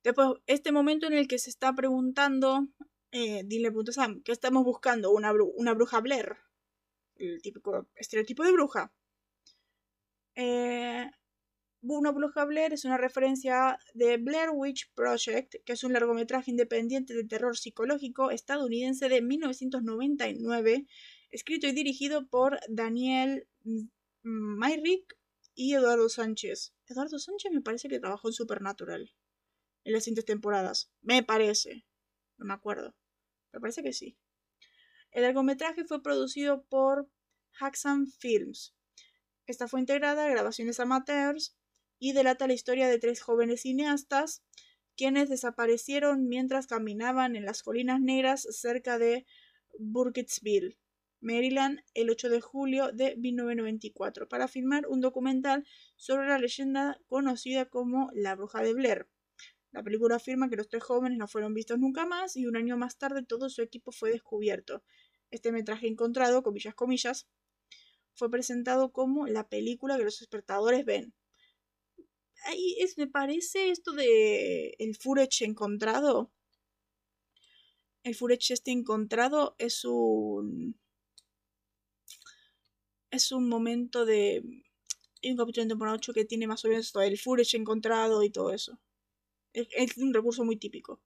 Después, 0.03 0.41
este 0.47 0.72
momento 0.72 1.07
en 1.07 1.14
el 1.14 1.29
que 1.29 1.39
se 1.39 1.51
está 1.51 1.72
preguntando, 1.74 2.68
eh, 3.11 3.45
Sam, 3.91 4.22
¿qué 4.22 4.33
estamos 4.33 4.64
buscando? 4.64 5.11
Una 5.11 5.74
bruja 5.74 6.01
Blair. 6.01 6.37
El 7.16 7.41
típico 7.43 7.89
estereotipo 7.95 8.45
de 8.45 8.53
bruja. 8.53 8.93
Eh, 10.35 11.11
una 11.81 12.11
bruja 12.11 12.45
Blair 12.45 12.72
es 12.72 12.85
una 12.85 12.99
referencia 12.99 13.79
de 13.95 14.16
Blair 14.18 14.51
Witch 14.53 14.93
Project, 14.95 15.55
que 15.64 15.72
es 15.72 15.85
un 15.85 15.93
largometraje 15.93 16.51
independiente 16.51 17.14
de 17.14 17.24
terror 17.24 17.57
psicológico 17.57 18.31
estadounidense 18.31 19.09
de 19.09 19.22
1999, 19.22 20.87
escrito 21.31 21.66
y 21.66 21.72
dirigido 21.72 22.27
por 22.29 22.59
Daniel 22.68 23.47
Myrick 24.29 25.16
y 25.55 25.74
Eduardo 25.74 26.09
Sánchez. 26.09 26.74
Eduardo 26.89 27.20
Sánchez 27.20 27.53
me 27.53 27.61
parece 27.61 27.89
que 27.89 28.01
trabajó 28.01 28.29
en 28.29 28.35
Supernatural 28.35 29.14
en 29.85 29.93
las 29.93 30.03
siguientes 30.03 30.24
temporadas. 30.24 30.91
Me 31.01 31.22
parece. 31.22 31.87
No 32.37 32.47
me 32.47 32.55
acuerdo. 32.55 32.97
Me 33.53 33.61
parece 33.61 33.85
que 33.85 33.93
sí. 33.93 34.18
El 35.12 35.22
largometraje 35.22 35.85
fue 35.85 36.03
producido 36.03 36.64
por 36.64 37.09
Haxan 37.61 38.09
Films. 38.09 38.74
Esta 39.47 39.68
fue 39.68 39.79
integrada 39.79 40.27
a 40.27 40.31
grabaciones 40.31 40.81
amateurs 40.81 41.57
y 42.01 42.12
delata 42.12 42.49
la 42.49 42.55
historia 42.55 42.89
de 42.89 42.99
tres 42.99 43.22
jóvenes 43.22 43.61
cineastas 43.62 44.43
quienes 44.97 45.29
desaparecieron 45.29 46.27
mientras 46.27 46.66
caminaban 46.66 47.37
en 47.37 47.45
las 47.45 47.62
colinas 47.62 48.01
negras 48.01 48.43
cerca 48.51 48.99
de 48.99 49.24
Burkittsville, 49.79 50.79
Maryland, 51.21 51.81
el 51.95 52.11
8 52.11 52.29
de 52.29 52.41
julio 52.41 52.93
de 52.93 53.17
1994, 53.17 54.29
para 54.29 54.49
filmar 54.49 54.87
un 54.87 55.01
documental 55.01 55.67
sobre 55.97 56.29
la 56.29 56.39
leyenda 56.39 57.01
conocida 57.07 57.67
como 57.67 58.11
La 58.14 58.35
Bruja 58.35 58.62
de 58.62 58.75
Blair. 58.75 59.09
La 59.73 59.83
película 59.83 60.17
afirma 60.17 60.49
que 60.49 60.57
los 60.57 60.69
tres 60.69 60.83
jóvenes 60.83 61.19
no 61.19 61.29
fueron 61.29 61.53
vistos 61.53 61.79
nunca 61.79 62.07
más 62.07 62.37
y 62.37 62.47
un 62.47 62.57
año 62.57 62.77
más 62.77 62.97
tarde 62.97 63.23
todo 63.23 63.51
su 63.51 63.62
equipo 63.62 63.93
fue 63.93 64.11
descubierto. 64.11 64.83
Este 65.31 65.53
metraje 65.53 65.87
encontrado, 65.87 66.43
comillas, 66.43 66.75
comillas, 66.75 67.29
fue 68.14 68.31
presentado 68.31 68.93
como 68.93 69.27
la 69.27 69.49
película 69.49 69.99
que 69.99 70.05
los 70.05 70.23
espectadores 70.23 70.85
ven. 70.85 71.14
Es, 72.79 72.97
me 72.97 73.07
parece 73.07 73.71
esto 73.71 73.93
de 73.93 74.75
el 74.79 74.97
footage 74.97 75.45
encontrado. 75.45 76.33
El 78.03 78.14
footage 78.14 78.55
este 78.55 78.71
encontrado 78.71 79.57
es 79.59 79.85
un 79.85 80.79
es 83.17 83.33
un 83.33 83.49
momento 83.49 84.05
de 84.05 84.43
hay 85.23 85.31
un 85.31 85.37
capítulo 85.37 85.62
en 85.62 85.69
temporada 85.69 85.97
8 85.97 86.12
que 86.12 86.25
tiene 86.25 86.47
más 86.47 86.64
o 86.64 86.69
menos 86.69 86.93
todo 86.93 87.03
el 87.03 87.19
footage 87.19 87.57
encontrado 87.57 88.23
y 88.23 88.31
todo 88.31 88.53
eso. 88.53 88.79
Es, 89.53 89.67
es 89.73 89.97
un 89.97 90.14
recurso 90.14 90.45
muy 90.45 90.57
típico. 90.57 91.01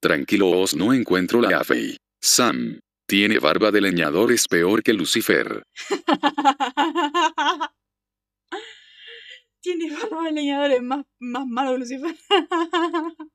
Tranquilos, 0.00 0.74
no 0.74 0.92
encuentro 0.92 1.40
la 1.40 1.60
afe. 1.60 1.96
Sam. 2.20 2.80
Tiene 3.08 3.38
barba 3.38 3.70
de 3.70 3.80
leñador 3.80 4.32
es 4.32 4.48
peor 4.48 4.82
que 4.82 4.92
Lucifer. 4.92 5.62
Tiene 9.60 9.90
barba 9.96 10.24
de 10.24 10.32
leñador, 10.32 10.72
es 10.72 10.82
más, 10.82 11.06
más 11.20 11.46
malo 11.46 11.72
que 11.72 11.78
Lucifer. 11.78 12.16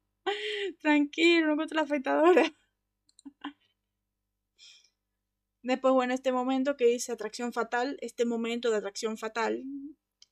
Tranquilo, 0.81 1.47
no 1.47 1.53
encuentro 1.53 1.77
la 1.77 1.83
afeitadora. 1.83 2.53
Después, 5.63 5.93
bueno, 5.93 6.13
este 6.13 6.31
momento 6.31 6.75
que 6.75 6.85
dice 6.85 7.11
atracción 7.11 7.53
fatal, 7.53 7.97
este 8.01 8.25
momento 8.25 8.71
de 8.71 8.77
atracción 8.77 9.17
fatal, 9.17 9.63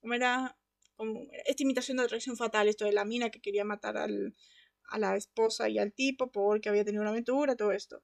como 0.02 0.14
era, 0.16 0.58
esta 1.46 1.64
imitación 1.64 1.98
de 1.98 2.04
atracción 2.04 2.36
fatal, 2.36 2.68
esto 2.68 2.86
de 2.86 2.94
la 2.94 3.06
mina 3.06 3.30
que 3.30 3.42
quería 3.42 3.64
matar 3.64 3.98
al, 3.98 4.36
a 4.90 5.00
la 5.00 5.16
esposa 5.16 5.70
y 5.70 5.78
al 5.78 5.94
tipo 5.94 6.32
porque 6.32 6.70
había 6.70 6.84
tenido 6.84 7.02
una 7.02 7.12
aventura, 7.12 7.56
todo 7.56 7.72
esto. 7.72 8.04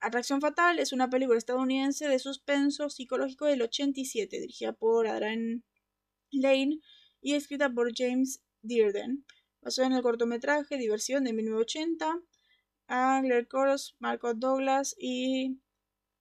Atracción 0.00 0.40
Fatal 0.40 0.78
es 0.78 0.92
una 0.92 1.08
película 1.08 1.38
estadounidense 1.38 2.06
de 2.08 2.18
suspenso 2.18 2.90
psicológico 2.90 3.46
del 3.46 3.62
87, 3.62 4.40
dirigida 4.40 4.74
por 4.74 5.08
Adrian 5.08 5.64
Lane 6.30 6.80
y 7.22 7.34
escrita 7.34 7.72
por 7.72 7.92
James 7.96 8.42
Dearden. 8.60 9.24
Basada 9.62 9.88
en 9.88 9.94
el 9.94 10.02
cortometraje 10.02 10.76
Diversión 10.76 11.24
de 11.24 11.32
1980, 11.32 12.20
a 12.88 13.20
Claire 13.22 13.48
Coros, 13.48 13.96
Marco 13.98 14.34
Douglas 14.34 14.94
y 14.98 15.58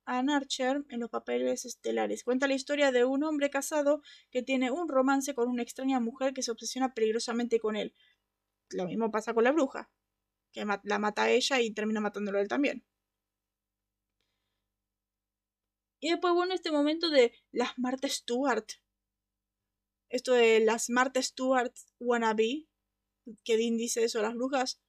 Ann 0.05 0.29
Archer 0.29 0.83
en 0.89 0.99
los 0.99 1.09
papeles 1.09 1.65
estelares. 1.65 2.23
Cuenta 2.23 2.47
la 2.47 2.53
historia 2.53 2.91
de 2.91 3.05
un 3.05 3.23
hombre 3.23 3.49
casado 3.49 4.01
que 4.31 4.43
tiene 4.43 4.71
un 4.71 4.87
romance 4.87 5.33
con 5.33 5.49
una 5.49 5.63
extraña 5.63 5.99
mujer 5.99 6.33
que 6.33 6.43
se 6.43 6.51
obsesiona 6.51 6.93
peligrosamente 6.93 7.59
con 7.59 7.75
él. 7.75 7.93
Lo 8.69 8.85
mismo 8.85 9.11
pasa 9.11 9.33
con 9.33 9.43
la 9.43 9.51
bruja, 9.51 9.89
que 10.51 10.65
la 10.83 10.99
mata 10.99 11.23
a 11.23 11.29
ella 11.29 11.59
y 11.61 11.71
termina 11.71 12.01
matándolo 12.01 12.37
a 12.37 12.41
él 12.41 12.47
también. 12.47 12.85
Y 15.99 16.09
después, 16.09 16.33
bueno, 16.33 16.53
este 16.53 16.71
momento 16.71 17.09
de 17.09 17.33
las 17.51 17.77
Marta 17.77 18.07
Stewart. 18.07 18.65
Esto 20.09 20.33
de 20.33 20.59
las 20.59 20.89
Marta 20.89 21.21
Stewart 21.21 21.73
wannabe, 21.99 22.67
que 23.43 23.57
Dean 23.57 23.77
dice 23.77 24.03
eso 24.03 24.19
a 24.19 24.21
las 24.21 24.35
brujas. 24.35 24.79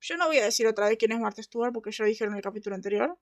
Yo 0.00 0.16
no 0.16 0.26
voy 0.26 0.38
a 0.38 0.44
decir 0.44 0.66
otra 0.66 0.88
vez 0.88 0.98
quién 0.98 1.12
es 1.12 1.20
Marta 1.20 1.42
Stewart 1.42 1.72
porque 1.72 1.90
ya 1.90 2.04
lo 2.04 2.08
dije 2.08 2.24
en 2.24 2.34
el 2.34 2.42
capítulo 2.42 2.76
anterior. 2.76 3.18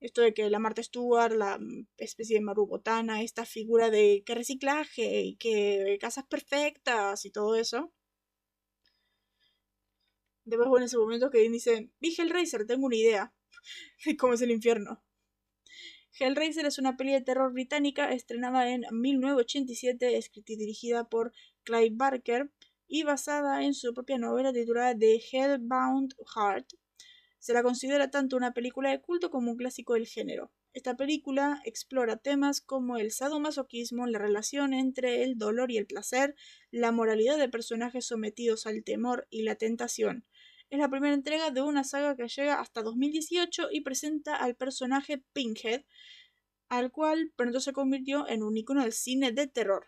Esto 0.00 0.22
de 0.22 0.32
que 0.34 0.48
la 0.50 0.58
Marta 0.58 0.82
Stewart, 0.82 1.32
la 1.36 1.58
especie 1.98 2.36
de 2.36 2.42
marubotana, 2.42 3.22
esta 3.22 3.44
figura 3.44 3.90
de 3.90 4.22
que 4.24 4.34
reciclaje 4.34 5.22
y 5.22 5.36
que 5.36 5.98
casas 6.00 6.26
perfectas 6.26 7.24
y 7.26 7.30
todo 7.30 7.54
eso. 7.56 7.92
Después, 10.44 10.68
bueno, 10.68 10.86
ese 10.86 10.98
momento 10.98 11.30
que 11.30 11.38
dice, 11.48 11.90
vi 12.00 12.14
Hellraiser, 12.16 12.66
tengo 12.66 12.86
una 12.86 12.96
idea 12.96 13.34
de 14.04 14.16
cómo 14.16 14.34
es 14.34 14.40
el 14.42 14.50
infierno. 14.50 15.02
Hellraiser 16.18 16.66
es 16.66 16.78
una 16.78 16.96
peli 16.96 17.12
de 17.12 17.20
terror 17.20 17.52
británica 17.52 18.12
estrenada 18.12 18.68
en 18.70 18.84
1987, 18.90 20.16
escrita 20.16 20.52
y 20.52 20.56
dirigida 20.56 21.08
por 21.08 21.32
Clive 21.62 21.94
Barker 21.94 22.50
y 22.88 23.04
basada 23.04 23.62
en 23.64 23.74
su 23.74 23.94
propia 23.94 24.18
novela 24.18 24.52
titulada 24.52 24.96
The 24.98 25.22
Hellbound 25.30 26.14
Heart. 26.34 26.72
Se 27.40 27.54
la 27.54 27.62
considera 27.62 28.10
tanto 28.10 28.36
una 28.36 28.52
película 28.52 28.90
de 28.90 29.00
culto 29.00 29.30
como 29.30 29.50
un 29.50 29.56
clásico 29.56 29.94
del 29.94 30.06
género. 30.06 30.52
Esta 30.74 30.96
película 30.96 31.62
explora 31.64 32.18
temas 32.18 32.60
como 32.60 32.98
el 32.98 33.10
sadomasoquismo, 33.10 34.06
la 34.06 34.18
relación 34.18 34.74
entre 34.74 35.24
el 35.24 35.38
dolor 35.38 35.70
y 35.70 35.78
el 35.78 35.86
placer, 35.86 36.36
la 36.70 36.92
moralidad 36.92 37.38
de 37.38 37.48
personajes 37.48 38.04
sometidos 38.06 38.66
al 38.66 38.84
temor 38.84 39.26
y 39.30 39.42
la 39.42 39.54
tentación. 39.54 40.26
Es 40.68 40.78
la 40.78 40.90
primera 40.90 41.14
entrega 41.14 41.50
de 41.50 41.62
una 41.62 41.82
saga 41.82 42.14
que 42.14 42.28
llega 42.28 42.60
hasta 42.60 42.82
2018 42.82 43.68
y 43.72 43.80
presenta 43.80 44.36
al 44.36 44.54
personaje 44.54 45.24
Pinkhead, 45.32 45.84
al 46.68 46.92
cual 46.92 47.32
pronto 47.36 47.58
se 47.60 47.72
convirtió 47.72 48.28
en 48.28 48.42
un 48.42 48.56
icono 48.56 48.82
del 48.82 48.92
cine 48.92 49.32
de 49.32 49.46
terror. 49.46 49.86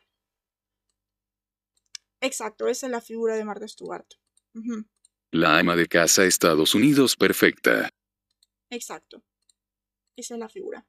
Exacto, 2.22 2.66
esa 2.68 2.86
es 2.86 2.90
la 2.92 3.02
figura 3.02 3.36
de 3.36 3.44
Martha 3.44 3.68
Stewart. 3.68 4.06
La 5.34 5.58
ama 5.58 5.76
de 5.76 5.86
casa 5.86 6.26
Estados 6.26 6.74
Unidos 6.74 7.16
perfecta. 7.16 7.88
Exacto. 8.68 9.24
Esa 10.14 10.34
es 10.34 10.38
la 10.38 10.50
figura. 10.50 10.86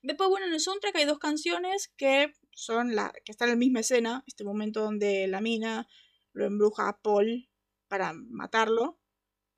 Después, 0.00 0.30
bueno, 0.30 0.46
en 0.46 0.54
el 0.54 0.60
soundtrack 0.60 0.96
hay 0.96 1.04
dos 1.04 1.18
canciones 1.18 1.92
que 1.98 2.32
son 2.52 2.94
la 2.94 3.12
que 3.26 3.32
están 3.32 3.48
en 3.48 3.56
la 3.56 3.58
misma 3.58 3.80
escena, 3.80 4.24
este 4.26 4.44
momento 4.44 4.80
donde 4.80 5.28
la 5.28 5.42
mina 5.42 5.86
lo 6.32 6.46
embruja 6.46 6.88
a 6.88 7.02
Paul 7.02 7.50
para 7.86 8.14
matarlo, 8.14 8.98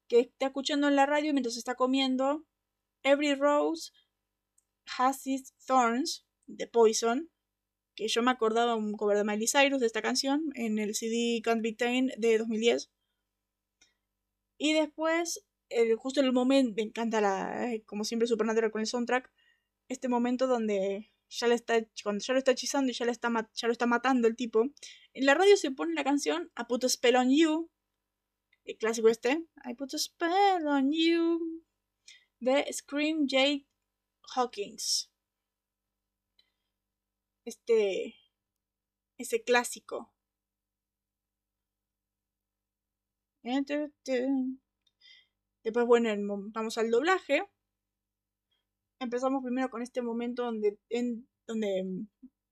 que 0.08 0.18
está 0.18 0.46
escuchando 0.46 0.88
en 0.88 0.96
la 0.96 1.06
radio 1.06 1.32
mientras 1.32 1.56
está 1.56 1.76
comiendo 1.76 2.44
Every 3.04 3.36
Rose 3.36 3.92
Has 4.98 5.28
Its 5.28 5.54
Thorns 5.64 6.26
de 6.46 6.66
Poison, 6.66 7.30
que 7.94 8.08
yo 8.08 8.20
me 8.24 8.32
acordaba 8.32 8.74
un 8.74 8.94
cover 8.94 9.16
de 9.16 9.22
Miley 9.22 9.46
Cyrus 9.46 9.78
de 9.78 9.86
esta 9.86 10.02
canción 10.02 10.50
en 10.56 10.80
el 10.80 10.96
CD 10.96 11.40
Can't 11.40 11.62
Be 11.62 11.72
Tamed 11.72 12.14
de 12.18 12.38
2010. 12.38 12.90
Y 14.58 14.72
después, 14.72 15.46
el, 15.68 15.96
justo 15.96 16.20
en 16.20 16.26
el 16.26 16.32
momento, 16.32 16.74
me 16.76 16.82
encanta 16.82 17.20
la, 17.20 17.72
eh, 17.72 17.82
como 17.86 18.04
siempre 18.04 18.28
Supernatural 18.28 18.70
con 18.70 18.80
el 18.80 18.86
soundtrack, 18.86 19.30
este 19.88 20.08
momento 20.08 20.46
donde 20.46 21.10
ya 21.28 21.48
le 21.48 21.54
está, 21.54 21.74
cuando 22.02 22.24
ya 22.24 22.32
lo 22.32 22.38
está 22.38 22.52
hechizando 22.52 22.90
y 22.90 22.94
ya, 22.94 23.04
le 23.06 23.12
está, 23.12 23.30
ya 23.54 23.68
lo 23.68 23.72
está 23.72 23.86
matando 23.86 24.28
el 24.28 24.36
tipo, 24.36 24.64
en 25.14 25.26
la 25.26 25.34
radio 25.34 25.56
se 25.56 25.70
pone 25.70 25.94
la 25.94 26.04
canción 26.04 26.50
A 26.54 26.66
Put 26.66 26.84
a 26.84 26.88
Spell 26.88 27.16
on 27.16 27.30
You 27.30 27.70
el 28.64 28.78
clásico 28.78 29.08
este, 29.08 29.46
I 29.64 29.74
put 29.74 29.94
a 29.94 29.98
spell 29.98 30.66
on 30.66 30.90
you, 30.90 31.62
de 32.40 32.64
Scream 32.72 33.26
J. 33.28 33.66
Hawkins. 34.34 35.10
Este, 37.44 38.16
ese 39.18 39.42
clásico. 39.42 40.13
Después, 45.62 45.86
bueno, 45.86 46.10
vamos 46.52 46.78
al 46.78 46.90
doblaje. 46.90 47.42
Empezamos 48.98 49.42
primero 49.42 49.68
con 49.70 49.82
este 49.82 50.02
momento 50.02 50.44
donde, 50.44 50.78
donde 51.46 52.06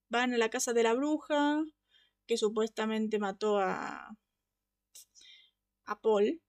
van 0.09 0.35
a 0.35 0.39
la 0.39 0.51
casa 0.51 0.73
de 0.73 0.83
la 0.83 0.95
bruja, 0.95 1.65
que 2.27 2.37
supuestamente 2.37 3.19
mató 3.19 3.59
a, 3.59 4.17
a 5.87 6.01
Paul. 6.01 6.43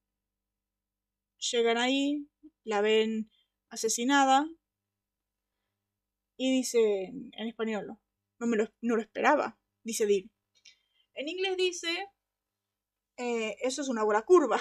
Llegan 1.52 1.78
ahí, 1.78 2.28
la 2.64 2.82
ven 2.82 3.30
asesinada 3.70 4.46
y 6.38 6.52
dice 6.52 7.06
en 7.06 7.48
español, 7.48 7.98
no, 8.39 8.48
me 8.48 8.58
lo, 8.58 8.68
no 8.82 8.96
lo 8.96 9.02
esperaba, 9.02 9.58
dice 9.84 10.06
Dean. 10.06 10.30
En 11.14 11.30
inglés 11.30 11.58
dice, 11.58 12.08
eh, 13.24 13.55
eso 13.61 13.82
es 13.82 13.88
una 13.88 14.03
buena 14.03 14.24
curva. 14.24 14.59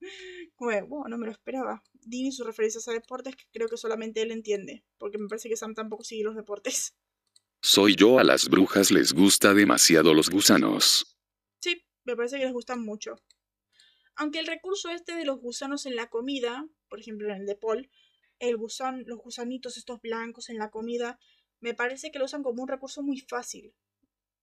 bueno, 0.58 1.04
no 1.08 1.16
me 1.16 1.26
lo 1.26 1.32
esperaba. 1.32 1.82
Y 2.10 2.30
sus 2.32 2.46
referencias 2.46 2.86
a 2.88 2.92
deportes 2.92 3.34
que 3.34 3.44
creo 3.50 3.68
que 3.68 3.76
solamente 3.76 4.20
él 4.20 4.30
entiende, 4.30 4.84
porque 4.98 5.18
me 5.18 5.28
parece 5.28 5.48
que 5.48 5.56
Sam 5.56 5.74
tampoco 5.74 6.04
sigue 6.04 6.24
los 6.24 6.36
deportes. 6.36 6.94
Soy 7.62 7.96
yo, 7.96 8.18
a 8.18 8.24
las 8.24 8.48
brujas 8.48 8.90
les 8.90 9.12
gusta 9.12 9.54
demasiado 9.54 10.14
los 10.14 10.30
gusanos. 10.30 11.18
Sí, 11.60 11.82
me 12.04 12.14
parece 12.14 12.38
que 12.38 12.44
les 12.44 12.52
gustan 12.52 12.84
mucho. 12.84 13.16
Aunque 14.16 14.38
el 14.38 14.46
recurso 14.46 14.90
este 14.90 15.14
de 15.14 15.24
los 15.24 15.40
gusanos 15.40 15.86
en 15.86 15.96
la 15.96 16.08
comida, 16.08 16.68
por 16.88 17.00
ejemplo 17.00 17.28
en 17.28 17.40
el 17.40 17.46
de 17.46 17.56
Paul, 17.56 17.90
el 18.38 18.56
gusan, 18.56 19.04
los 19.06 19.18
gusanitos 19.18 19.76
estos 19.76 20.00
blancos 20.00 20.50
en 20.50 20.58
la 20.58 20.70
comida, 20.70 21.18
me 21.60 21.74
parece 21.74 22.10
que 22.10 22.18
lo 22.18 22.26
usan 22.26 22.42
como 22.42 22.62
un 22.62 22.68
recurso 22.68 23.02
muy 23.02 23.18
fácil. 23.18 23.74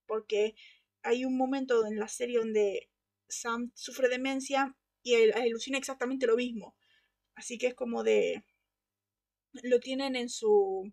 Porque 0.06 0.54
hay 1.02 1.24
un 1.24 1.36
momento 1.36 1.86
en 1.86 1.98
la 1.98 2.08
serie 2.08 2.38
donde 2.38 2.90
Sam 3.28 3.72
sufre 3.74 4.08
demencia 4.08 4.76
y 5.02 5.14
él 5.14 5.32
alucina 5.34 5.78
exactamente 5.78 6.26
lo 6.26 6.36
mismo. 6.36 6.76
Así 7.34 7.58
que 7.58 7.68
es 7.68 7.74
como 7.74 8.02
de. 8.02 8.44
Lo 9.62 9.80
tienen 9.80 10.16
en 10.16 10.28
su. 10.28 10.92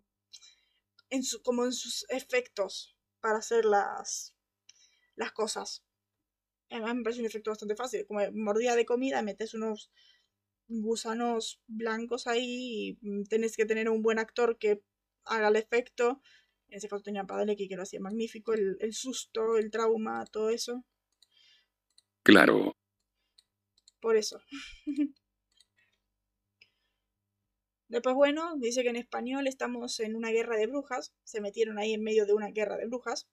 En 1.10 1.22
su 1.22 1.42
como 1.42 1.64
en 1.64 1.72
sus 1.72 2.06
efectos 2.10 2.96
para 3.20 3.38
hacer 3.38 3.64
las. 3.64 4.36
las 5.16 5.32
cosas. 5.32 5.84
Además 6.70 6.94
me 6.96 7.02
parece 7.02 7.20
un 7.20 7.26
efecto 7.26 7.50
bastante 7.50 7.76
fácil. 7.76 8.06
Como 8.06 8.20
mordida 8.32 8.76
de 8.76 8.86
comida, 8.86 9.22
metes 9.22 9.54
unos 9.54 9.90
gusanos 10.68 11.60
blancos 11.66 12.26
ahí 12.26 12.98
y 13.02 13.24
tenés 13.28 13.56
que 13.56 13.66
tener 13.66 13.88
un 13.88 14.02
buen 14.02 14.18
actor 14.18 14.58
que 14.58 14.82
haga 15.24 15.48
el 15.48 15.56
efecto. 15.56 16.20
En 16.68 16.78
ese 16.78 16.88
caso 16.88 17.02
tenía 17.02 17.24
Padalecki 17.24 17.68
que 17.68 17.76
lo 17.76 17.82
hacía 17.82 18.00
magnífico. 18.00 18.52
El, 18.54 18.76
el 18.80 18.94
susto, 18.94 19.56
el 19.58 19.70
trauma, 19.70 20.24
todo 20.26 20.50
eso. 20.50 20.84
Claro. 22.24 22.74
Por 24.00 24.16
eso. 24.16 24.40
Después, 27.88 28.14
bueno, 28.14 28.56
dice 28.56 28.82
que 28.82 28.88
en 28.88 28.96
español 28.96 29.46
estamos 29.46 30.00
en 30.00 30.16
una 30.16 30.30
guerra 30.30 30.56
de 30.56 30.66
brujas. 30.66 31.14
Se 31.22 31.40
metieron 31.42 31.78
ahí 31.78 31.92
en 31.92 32.02
medio 32.02 32.24
de 32.26 32.32
una 32.32 32.48
guerra 32.48 32.76
de 32.78 32.86
brujas. 32.86 33.28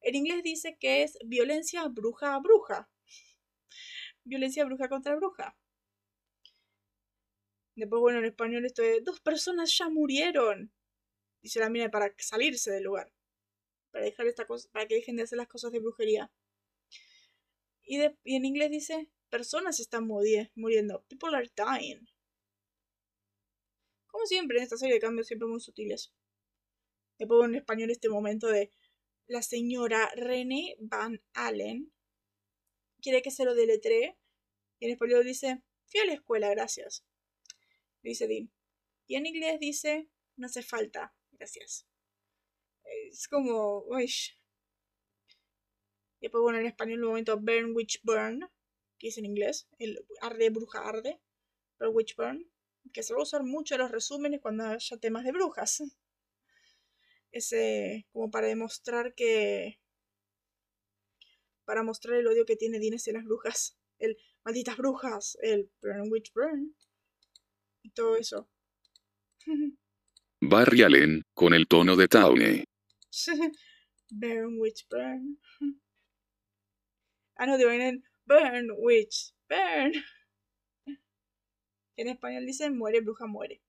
En 0.00 0.14
inglés 0.14 0.42
dice 0.42 0.76
que 0.80 1.02
es 1.02 1.18
violencia 1.26 1.86
bruja 1.88 2.34
a 2.34 2.40
bruja. 2.40 2.90
Violencia 4.24 4.64
bruja 4.64 4.88
contra 4.88 5.14
bruja. 5.14 5.56
Después, 7.76 8.00
bueno, 8.00 8.18
en 8.20 8.24
español 8.24 8.64
esto 8.64 8.82
de 8.82 9.02
dos 9.02 9.20
personas 9.20 9.76
ya 9.76 9.88
murieron. 9.90 10.72
Dice 11.42 11.60
la 11.60 11.68
mina 11.68 11.90
para 11.90 12.14
salirse 12.18 12.70
del 12.70 12.84
lugar. 12.84 13.12
para, 13.90 14.04
dejar 14.06 14.26
esta 14.26 14.46
cosa, 14.46 14.68
para 14.72 14.86
que 14.86 14.94
dejen 14.96 15.16
de 15.16 15.24
hacer 15.24 15.36
las 15.38 15.48
cosas 15.48 15.70
de 15.70 15.80
brujería. 15.80 16.30
Y, 17.92 18.00
y 18.24 18.36
en 18.36 18.46
inglés 18.46 18.70
dice, 18.70 19.10
personas 19.28 19.78
están 19.78 20.06
muriendo, 20.06 21.04
people 21.08 21.36
are 21.36 21.50
dying. 21.54 22.06
Como 24.06 24.24
siempre, 24.24 24.56
en 24.56 24.62
esta 24.62 24.78
serie 24.78 24.94
de 24.94 25.00
cambios 25.00 25.26
siempre 25.26 25.46
muy 25.46 25.60
sutiles. 25.60 26.10
Le 27.18 27.26
pongo 27.26 27.44
en 27.44 27.56
español 27.56 27.90
este 27.90 28.08
momento 28.08 28.46
de 28.46 28.70
la 29.26 29.42
señora 29.42 30.10
René 30.16 30.74
Van 30.80 31.22
Allen 31.34 31.92
quiere 33.02 33.20
que 33.20 33.30
se 33.30 33.44
lo 33.44 33.54
deletree. 33.54 34.16
Y 34.78 34.86
en 34.86 34.92
español 34.92 35.22
dice, 35.22 35.62
fui 35.84 36.00
a 36.00 36.06
la 36.06 36.14
escuela, 36.14 36.48
gracias. 36.48 37.04
Dice 38.02 38.26
Dean. 38.26 38.50
Y 39.06 39.16
en 39.16 39.26
inglés 39.26 39.60
dice, 39.60 40.08
no 40.36 40.46
hace 40.46 40.62
falta, 40.62 41.14
gracias. 41.32 41.86
Es 43.10 43.28
como, 43.28 43.84
uy. 43.86 44.10
Y 46.22 46.26
después, 46.26 46.42
bueno, 46.42 46.60
en 46.60 46.66
español, 46.66 47.00
el 47.00 47.04
momento 47.04 47.36
Burn 47.36 47.74
Witch 47.74 48.00
Burn, 48.04 48.48
que 48.96 49.08
es 49.08 49.18
en 49.18 49.24
inglés, 49.24 49.68
el 49.80 49.98
arde, 50.20 50.50
bruja, 50.50 50.78
arde, 50.88 51.20
Burn 51.80 51.96
Witch 51.96 52.14
Burn, 52.14 52.48
que 52.92 53.02
se 53.02 53.12
va 53.12 53.18
a 53.18 53.24
usar 53.24 53.42
mucho 53.42 53.74
en 53.74 53.80
los 53.80 53.90
resúmenes 53.90 54.40
cuando 54.40 54.66
haya 54.66 54.96
temas 54.98 55.24
de 55.24 55.32
brujas. 55.32 55.82
Ese, 57.32 58.06
como 58.12 58.30
para 58.30 58.46
demostrar 58.46 59.14
que. 59.16 59.80
Para 61.64 61.82
mostrar 61.82 62.16
el 62.16 62.26
odio 62.28 62.44
que 62.44 62.54
tiene 62.54 62.78
Dean 62.78 62.94
hacia 62.94 63.14
las 63.14 63.24
brujas. 63.24 63.76
El 63.98 64.16
malditas 64.44 64.76
brujas, 64.76 65.36
el 65.42 65.72
Burn 65.82 66.08
Witch 66.08 66.32
Burn. 66.34 66.76
Y 67.82 67.90
todo 67.90 68.14
eso. 68.14 68.48
Barry 70.40 70.82
Allen, 70.82 71.24
con 71.34 71.52
el 71.52 71.66
tono 71.66 71.96
de 71.96 72.06
Tawny. 72.06 72.62
burn 74.10 74.60
Witch 74.60 74.86
Burn. 74.88 75.40
Ah, 77.36 77.46
no, 77.46 77.58
de 77.58 78.02
Burn 78.26 78.70
Witch 78.78 79.34
Burn. 79.48 79.92
En 81.96 82.08
español 82.08 82.46
dicen 82.46 82.76
muere, 82.76 83.00
bruja, 83.00 83.26
muere. 83.26 83.62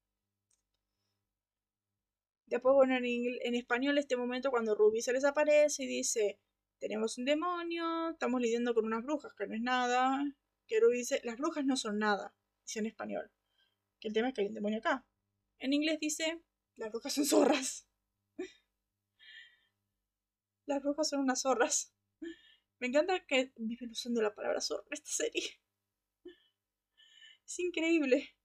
Después, 2.47 2.73
bueno, 2.75 2.95
en, 2.95 3.05
en, 3.05 3.55
español, 3.55 3.97
este 3.97 4.15
momento, 4.15 4.51
cuando 4.51 4.75
Ruby 4.75 5.01
se 5.01 5.13
les 5.13 5.25
aparece 5.25 5.83
y 5.83 5.87
dice: 5.87 6.39
Tenemos 6.79 7.17
un 7.17 7.25
demonio, 7.25 8.11
estamos 8.11 8.41
lidiando 8.41 8.73
con 8.73 8.85
unas 8.85 9.03
brujas, 9.03 9.33
que 9.33 9.47
no 9.47 9.55
es 9.55 9.61
nada. 9.61 10.23
Que 10.67 10.79
Ruby 10.79 10.97
dice: 10.97 11.21
Las 11.23 11.37
brujas 11.37 11.65
no 11.65 11.75
son 11.77 11.99
nada, 11.99 12.33
dice 12.65 12.79
en 12.79 12.85
español. 12.85 13.31
Que 13.99 14.09
el 14.09 14.13
tema 14.13 14.29
es 14.29 14.33
que 14.33 14.41
hay 14.41 14.47
un 14.47 14.53
demonio 14.53 14.79
acá. 14.79 15.05
En 15.59 15.73
inglés 15.73 15.99
dice: 15.99 16.41
Las 16.75 16.91
brujas 16.91 17.13
son 17.13 17.25
zorras. 17.25 17.87
Las 20.65 20.81
brujas 20.81 21.09
son 21.09 21.21
unas 21.21 21.41
zorras. 21.41 21.92
Me 22.83 22.89
encanta 22.89 23.25
que 23.25 23.53
viven 23.55 23.91
usando 23.91 24.21
la 24.21 24.35
palabra 24.35 24.59
zorra 24.59 24.83
en 24.87 24.93
esta 24.95 25.09
serie. 25.09 25.41
Es 27.45 27.59
increíble. 27.59 28.35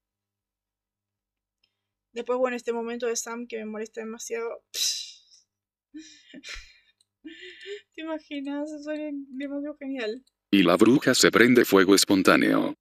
Después, 2.12 2.38
bueno, 2.38 2.56
este 2.56 2.72
momento 2.72 3.08
de 3.08 3.16
Sam 3.16 3.48
que 3.48 3.56
me 3.58 3.64
molesta 3.64 4.00
demasiado. 4.00 4.62
¿Te 7.96 8.02
imaginas? 8.02 8.70
Eso 8.70 8.92
es 8.92 9.12
demasiado 9.26 9.76
genial. 9.76 10.24
Y 10.52 10.62
la 10.62 10.76
bruja 10.76 11.16
se 11.16 11.32
prende 11.32 11.64
fuego 11.64 11.96
espontáneo. 11.96 12.76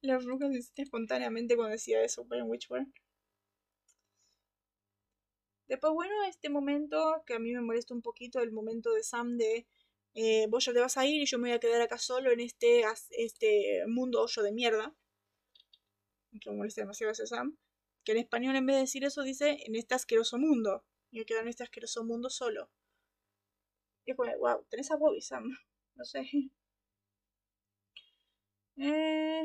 La 0.00 0.16
bruja 0.16 0.50
se 0.50 0.82
espontáneamente 0.82 1.54
cuando 1.54 1.72
decía 1.72 2.02
eso 2.02 2.26
en 2.30 2.48
Witchburn. 2.48 2.90
Después, 5.70 5.92
bueno, 5.92 6.24
este 6.24 6.48
momento 6.48 7.22
que 7.24 7.34
a 7.34 7.38
mí 7.38 7.52
me 7.52 7.60
molesta 7.60 7.94
un 7.94 8.02
poquito, 8.02 8.40
el 8.40 8.50
momento 8.50 8.92
de 8.92 9.04
Sam 9.04 9.36
de 9.36 9.68
eh, 10.14 10.48
vos 10.48 10.64
ya 10.64 10.72
te 10.72 10.80
vas 10.80 10.96
a 10.96 11.06
ir 11.06 11.22
y 11.22 11.26
yo 11.26 11.38
me 11.38 11.48
voy 11.48 11.56
a 11.56 11.60
quedar 11.60 11.80
acá 11.80 11.96
solo 11.96 12.32
en 12.32 12.40
este, 12.40 12.82
este 13.10 13.84
mundo 13.86 14.20
hoyo 14.20 14.42
de 14.42 14.50
mierda. 14.50 14.92
Que 16.40 16.50
me 16.50 16.56
molesta 16.56 16.80
demasiado 16.80 17.12
ese 17.12 17.24
Sam. 17.24 17.56
Que 18.04 18.10
en 18.12 18.18
español 18.18 18.56
en 18.56 18.66
vez 18.66 18.76
de 18.76 18.80
decir 18.80 19.04
eso 19.04 19.22
dice 19.22 19.58
en 19.64 19.76
este 19.76 19.94
asqueroso 19.94 20.38
mundo. 20.38 20.84
Y 21.12 21.20
me 21.20 21.24
quedo 21.24 21.38
en 21.38 21.46
este 21.46 21.62
asqueroso 21.62 22.02
mundo 22.02 22.30
solo. 22.30 22.68
Y 24.04 24.10
es 24.10 24.16
wow, 24.16 24.66
tenés 24.70 24.90
a 24.90 24.96
Bobby, 24.96 25.20
Sam. 25.22 25.56
No 25.94 26.04
sé. 26.04 26.28
Eh, 28.82 29.44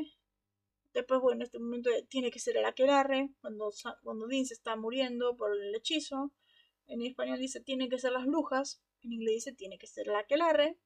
Después, 0.96 1.20
bueno, 1.20 1.44
este 1.44 1.58
momento 1.58 1.90
tiene 2.08 2.30
que 2.30 2.38
ser 2.38 2.56
el 2.56 2.64
aquelarre, 2.64 3.28
cuando, 3.42 3.70
cuando 4.02 4.26
Dean 4.28 4.46
se 4.46 4.54
está 4.54 4.76
muriendo 4.76 5.36
por 5.36 5.54
el 5.54 5.74
hechizo. 5.74 6.32
En 6.86 7.02
español 7.02 7.38
dice 7.38 7.60
tiene 7.60 7.90
que 7.90 7.98
ser 7.98 8.12
las 8.12 8.24
brujas, 8.24 8.80
en 9.02 9.12
inglés 9.12 9.34
dice 9.34 9.52
tiene 9.52 9.76
que 9.76 9.86
ser 9.86 10.08
el 10.08 10.16
aquelarre. 10.16 10.78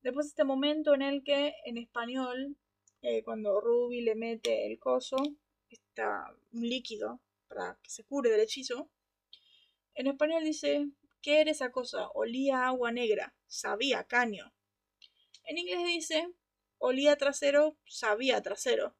Después 0.00 0.28
este 0.28 0.44
momento 0.44 0.94
en 0.94 1.02
el 1.02 1.22
que 1.22 1.56
en 1.66 1.76
español, 1.76 2.56
eh, 3.02 3.22
cuando 3.22 3.60
Ruby 3.60 4.00
le 4.00 4.14
mete 4.14 4.66
el 4.66 4.78
coso, 4.78 5.18
está 5.68 6.34
un 6.50 6.66
líquido 6.66 7.20
para 7.48 7.78
que 7.82 7.90
se 7.90 8.04
cure 8.04 8.30
del 8.30 8.40
hechizo. 8.40 8.90
En 9.92 10.06
español 10.06 10.42
dice, 10.42 10.86
¿qué 11.20 11.42
era 11.42 11.50
esa 11.50 11.70
cosa? 11.70 12.08
Olía 12.14 12.66
agua 12.66 12.92
negra, 12.92 13.36
sabía 13.46 14.04
caño. 14.04 14.54
En 15.44 15.58
inglés 15.58 15.84
dice, 15.84 16.32
olía 16.78 17.16
trasero, 17.16 17.78
sabía 17.86 18.42
trasero. 18.42 18.96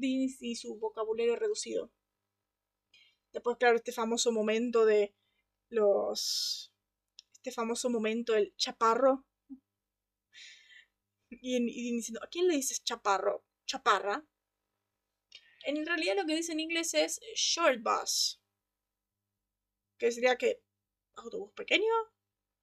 y 0.00 0.54
su 0.56 0.78
vocabulario 0.78 1.36
reducido. 1.36 1.92
Después, 3.32 3.56
claro, 3.58 3.76
este 3.76 3.92
famoso 3.92 4.32
momento 4.32 4.84
de 4.84 5.14
los. 5.68 6.72
Este 7.32 7.52
famoso 7.52 7.90
momento 7.90 8.32
del 8.32 8.54
chaparro. 8.56 9.26
Y, 11.30 11.92
diciendo, 11.92 12.20
¿a 12.22 12.28
quién 12.28 12.48
le 12.48 12.54
dices 12.54 12.82
chaparro? 12.82 13.44
Chaparra. 13.66 14.26
En 15.64 15.84
realidad 15.84 16.16
lo 16.16 16.24
que 16.24 16.36
dice 16.36 16.52
en 16.52 16.60
inglés 16.60 16.94
es 16.94 17.20
short 17.34 17.80
bus. 17.82 18.40
Que 19.98 20.10
sería 20.10 20.36
que. 20.36 20.62
autobús 21.16 21.52
pequeño. 21.52 21.92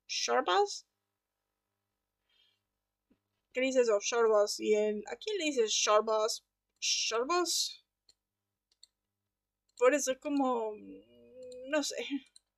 Short 0.07 0.45
bus. 0.45 0.86
¿Qué 3.56 3.62
dices 3.62 3.88
of 3.89 4.03
Short 4.03 4.30
Y 4.60 4.74
el, 4.74 5.01
¿a 5.08 5.16
quién 5.16 5.38
le 5.38 5.45
dices 5.45 5.72
Short 5.72 6.03
Bus? 6.03 6.43
¿Short 6.82 7.30
Por 9.78 9.93
eso 9.93 10.12
es 10.12 10.18
como... 10.20 10.74
Mm, 10.74 11.70
no 11.70 11.82
sé. 11.82 11.95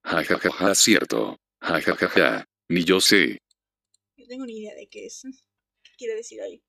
Ja, 0.04 0.24
ja, 0.24 0.40
ja, 0.40 0.52
ja, 0.52 0.74
cierto. 0.74 1.40
Ja, 1.62 1.80
ja, 1.80 1.96
ja, 1.96 2.10
ja. 2.10 2.50
Ni 2.70 2.84
yo 2.84 3.00
sé. 3.00 3.38
No 4.16 4.26
tengo 4.26 4.48
ni 4.48 4.58
idea 4.58 4.74
de 4.74 4.88
qué 4.88 5.06
es. 5.06 5.22
¿Qué 5.84 5.92
quiere 6.00 6.16
decir 6.16 6.42
ahí? 6.42 6.64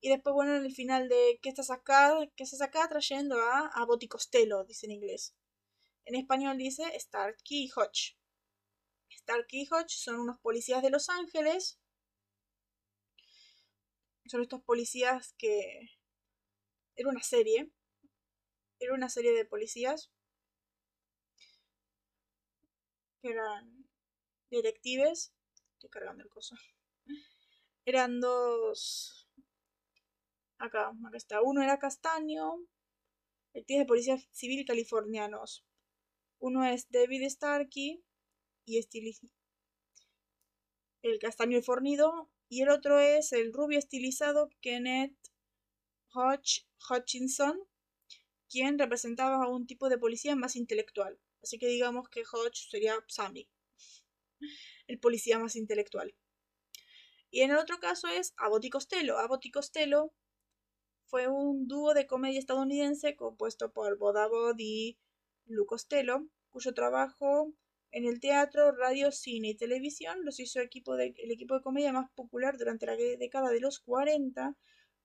Y 0.00 0.08
después, 0.08 0.34
bueno, 0.34 0.56
en 0.56 0.64
el 0.64 0.74
final 0.74 1.08
de 1.08 1.38
¿qué 1.40 1.50
estás 1.50 1.70
acá? 1.70 2.16
¿Qué 2.34 2.42
estás 2.42 2.62
acá 2.62 2.88
trayendo 2.88 3.40
a, 3.40 3.68
a 3.68 3.84
Boticostello? 3.84 4.64
Dice 4.64 4.86
en 4.86 4.92
inglés. 4.92 5.36
En 6.04 6.16
español 6.16 6.58
dice 6.58 6.82
Starkey 6.98 7.66
y 7.66 7.70
Hodge. 7.76 8.18
Starkey 9.20 9.62
y 9.62 9.68
Hodge 9.70 9.94
son 9.94 10.18
unos 10.18 10.40
policías 10.40 10.82
de 10.82 10.90
Los 10.90 11.08
Ángeles 11.08 11.78
son 14.26 14.42
estos 14.42 14.62
policías 14.62 15.34
que... 15.38 15.90
Era 16.96 17.08
una 17.08 17.22
serie. 17.22 17.70
Era 18.78 18.94
una 18.94 19.08
serie 19.08 19.32
de 19.32 19.44
policías 19.44 20.12
que 23.20 23.30
eran 23.30 23.88
detectives. 24.50 25.34
Estoy 25.74 25.90
cargando 25.90 26.22
el 26.22 26.30
coso. 26.30 26.56
Eran 27.84 28.20
dos... 28.20 29.28
Acá, 30.58 30.92
acá 31.06 31.16
está. 31.16 31.42
Uno 31.42 31.62
era 31.62 31.78
castaño. 31.78 32.58
Detectives 33.52 33.82
de 33.82 33.86
policía 33.86 34.18
civil 34.30 34.64
californianos. 34.64 35.66
Uno 36.38 36.64
es 36.64 36.90
David 36.90 37.28
Starkey 37.28 38.04
y 38.66 38.78
el 41.02 41.18
castaño 41.18 41.58
y 41.58 41.62
fornido 41.62 42.30
y 42.54 42.62
el 42.62 42.68
otro 42.68 43.00
es 43.00 43.32
el 43.32 43.52
rubio 43.52 43.80
estilizado 43.80 44.48
Kenneth 44.60 45.16
Hodge 46.12 46.64
Hutchinson, 46.88 47.58
quien 48.48 48.78
representaba 48.78 49.42
a 49.42 49.48
un 49.48 49.66
tipo 49.66 49.88
de 49.88 49.98
policía 49.98 50.36
más 50.36 50.54
intelectual. 50.54 51.18
Así 51.42 51.58
que 51.58 51.66
digamos 51.66 52.08
que 52.08 52.22
Hodge 52.22 52.68
sería 52.70 52.94
Sammy, 53.08 53.48
el 54.86 55.00
policía 55.00 55.40
más 55.40 55.56
intelectual. 55.56 56.14
Y 57.28 57.40
en 57.40 57.50
el 57.50 57.56
otro 57.56 57.80
caso 57.80 58.06
es 58.06 58.34
Abbott 58.36 58.66
y 58.66 58.70
Costello. 58.70 59.18
Abbott 59.18 59.50
Costello 59.52 60.14
fue 61.06 61.26
un 61.26 61.66
dúo 61.66 61.92
de 61.92 62.06
comedia 62.06 62.38
estadounidense 62.38 63.16
compuesto 63.16 63.72
por 63.72 63.98
Bob 63.98 64.16
Abbott 64.16 64.60
y 64.60 64.96
Lou 65.46 65.66
Costello, 65.66 66.28
cuyo 66.50 66.72
trabajo 66.72 67.52
en 67.94 68.06
el 68.06 68.18
teatro, 68.18 68.72
radio, 68.72 69.12
cine 69.12 69.50
y 69.50 69.54
televisión 69.54 70.24
los 70.24 70.40
hizo 70.40 70.58
equipo 70.58 70.96
de, 70.96 71.14
el 71.16 71.30
equipo 71.30 71.54
de 71.54 71.62
comedia 71.62 71.92
más 71.92 72.10
popular 72.10 72.58
durante 72.58 72.86
la 72.86 72.96
década 72.96 73.50
de 73.50 73.60
los 73.60 73.78
40, 73.78 74.56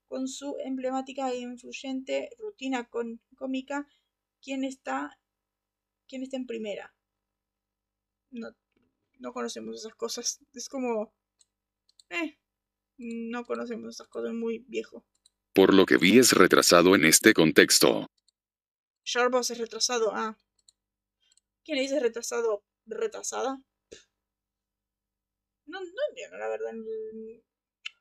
con 0.07 0.27
su 0.27 0.57
emblemática 0.65 1.29
e 1.29 1.37
influyente 1.37 2.31
rutina 2.39 2.89
cómica 3.35 3.87
¿Quién 4.41 4.63
está 4.63 5.19
quién 6.07 6.23
está 6.23 6.37
en 6.37 6.47
primera. 6.47 6.91
No, 8.31 8.49
no 9.19 9.33
conocemos 9.33 9.75
esas 9.75 9.93
cosas. 9.93 10.39
Es 10.53 10.67
como... 10.67 11.13
Eh, 12.09 12.39
no 12.97 13.45
conocemos 13.45 13.93
esas 13.93 14.07
cosas, 14.07 14.33
muy 14.33 14.65
viejo. 14.67 15.05
Por 15.53 15.75
lo 15.75 15.85
que 15.85 15.97
vi 15.97 16.17
es 16.17 16.31
retrasado 16.31 16.95
en 16.95 17.05
este 17.05 17.35
contexto. 17.35 18.07
Shortboss 19.03 19.51
es 19.51 19.59
retrasado. 19.59 20.11
Ah. 20.15 20.35
¿Quién 21.63 21.75
le 21.77 21.83
dice 21.83 21.99
retrasado? 21.99 22.63
¿Retrasada? 22.89 23.61
No, 25.65 25.79
no 25.79 26.01
entiendo, 26.09 26.37
la 26.37 26.47
verdad. 26.49 26.73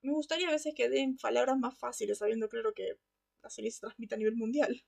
Me 0.02 0.12
gustaría 0.12 0.48
a 0.48 0.52
veces 0.52 0.74
que 0.76 0.88
den 0.88 1.16
palabras 1.18 1.58
más 1.58 1.78
fáciles, 1.78 2.18
sabiendo 2.18 2.48
claro 2.48 2.72
que 2.74 2.94
la 3.42 3.50
serie 3.50 3.70
se 3.70 3.80
transmite 3.80 4.14
a 4.14 4.18
nivel 4.18 4.36
mundial. 4.36 4.84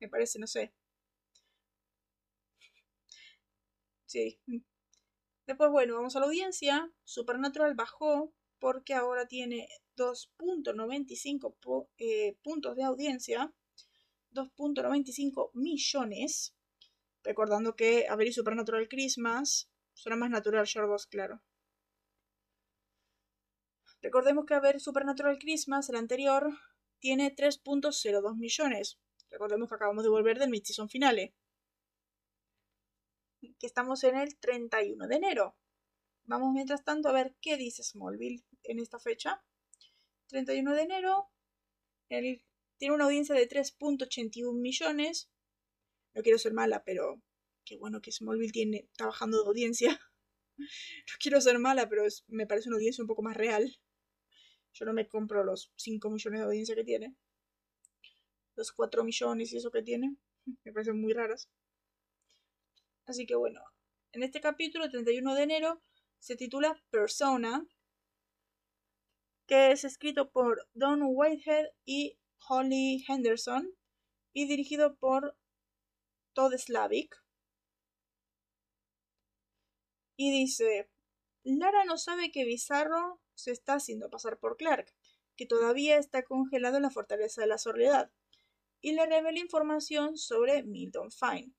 Me 0.00 0.08
parece, 0.08 0.38
no 0.38 0.46
sé. 0.46 0.72
Sí. 4.06 4.38
Después, 5.46 5.70
bueno, 5.70 5.94
vamos 5.94 6.14
a 6.16 6.20
la 6.20 6.26
audiencia. 6.26 6.92
Supernatural 7.04 7.74
bajó 7.74 8.32
porque 8.58 8.94
ahora 8.94 9.26
tiene 9.26 9.68
2.95 9.96 11.88
eh, 11.98 12.36
puntos 12.42 12.76
de 12.76 12.84
audiencia. 12.84 13.52
2.95 14.32 15.50
millones. 15.54 16.54
Recordando 17.24 17.76
que 17.76 18.08
a 18.08 18.16
ver 18.16 18.32
Supernatural 18.32 18.88
Christmas 18.88 19.70
suena 19.94 20.16
más 20.16 20.30
natural 20.30 20.64
Short 20.64 21.02
claro. 21.08 21.42
Recordemos 24.00 24.46
que 24.46 24.54
a 24.54 24.60
ver 24.60 24.80
Supernatural 24.80 25.38
Christmas, 25.38 25.88
el 25.88 25.96
anterior, 25.96 26.50
tiene 26.98 27.34
3.02 27.34 28.36
millones. 28.36 28.98
Recordemos 29.30 29.68
que 29.68 29.74
acabamos 29.76 30.02
de 30.02 30.10
volver 30.10 30.38
del 30.38 30.50
mid-season 30.50 30.88
finale. 30.88 31.34
Que 33.40 33.66
estamos 33.66 34.02
en 34.02 34.16
el 34.16 34.36
31 34.38 35.06
de 35.06 35.14
enero. 35.14 35.56
Vamos 36.24 36.52
mientras 36.52 36.84
tanto 36.84 37.08
a 37.08 37.12
ver 37.12 37.36
qué 37.40 37.56
dice 37.56 37.82
Smallville 37.84 38.44
en 38.64 38.80
esta 38.80 38.98
fecha. 38.98 39.44
31 40.28 40.74
de 40.74 40.82
enero. 40.82 41.30
tiene 42.08 42.94
una 42.94 43.04
audiencia 43.04 43.34
de 43.34 43.48
3.81 43.48 44.52
millones. 44.54 45.30
No 46.14 46.22
quiero 46.22 46.38
ser 46.38 46.52
mala, 46.52 46.84
pero 46.84 47.20
qué 47.64 47.76
bueno 47.76 48.00
que 48.00 48.12
Smallville 48.12 48.52
tiene 48.52 48.88
trabajando 48.96 49.42
de 49.42 49.48
audiencia. 49.48 50.00
No 50.58 51.14
quiero 51.18 51.40
ser 51.40 51.58
mala, 51.58 51.88
pero 51.88 52.04
me 52.28 52.46
parece 52.46 52.68
una 52.68 52.76
audiencia 52.76 53.02
un 53.02 53.08
poco 53.08 53.22
más 53.22 53.36
real. 53.36 53.80
Yo 54.74 54.84
no 54.84 54.92
me 54.92 55.08
compro 55.08 55.42
los 55.42 55.72
5 55.76 56.10
millones 56.10 56.40
de 56.40 56.44
audiencia 56.44 56.74
que 56.76 56.84
tiene 56.84 57.16
los 58.56 58.72
4 58.72 59.04
millones 59.04 59.52
y 59.52 59.56
eso 59.56 59.70
que 59.70 59.82
tiene. 59.82 60.16
Me 60.64 60.72
parecen 60.72 61.00
muy 61.00 61.12
raras. 61.12 61.48
Así 63.06 63.26
que 63.26 63.34
bueno, 63.34 63.60
en 64.12 64.22
este 64.22 64.40
capítulo, 64.40 64.88
31 64.88 65.34
de 65.34 65.42
enero, 65.42 65.82
se 66.18 66.36
titula 66.36 66.80
Persona, 66.90 67.66
que 69.46 69.72
es 69.72 69.84
escrito 69.84 70.30
por 70.30 70.68
Don 70.72 71.00
Whitehead 71.02 71.66
y 71.84 72.18
Holly 72.48 73.04
Henderson 73.06 73.74
y 74.32 74.46
dirigido 74.46 74.96
por 74.96 75.36
Todd 76.32 76.54
Slavic. 76.56 77.14
Y 80.16 80.30
dice, 80.30 80.90
Lara 81.42 81.84
no 81.84 81.98
sabe 81.98 82.30
que 82.30 82.44
Bizarro 82.44 83.20
se 83.34 83.50
está 83.50 83.74
haciendo 83.74 84.10
pasar 84.10 84.38
por 84.38 84.56
Clark, 84.56 84.94
que 85.36 85.46
todavía 85.46 85.98
está 85.98 86.22
congelado 86.22 86.76
en 86.76 86.82
la 86.82 86.90
fortaleza 86.90 87.40
de 87.40 87.48
la 87.48 87.58
soledad 87.58 88.12
y 88.80 88.92
le 88.92 89.06
revela 89.06 89.38
información 89.38 90.16
sobre 90.18 90.62
Milton 90.64 91.10
Fine. 91.10 91.52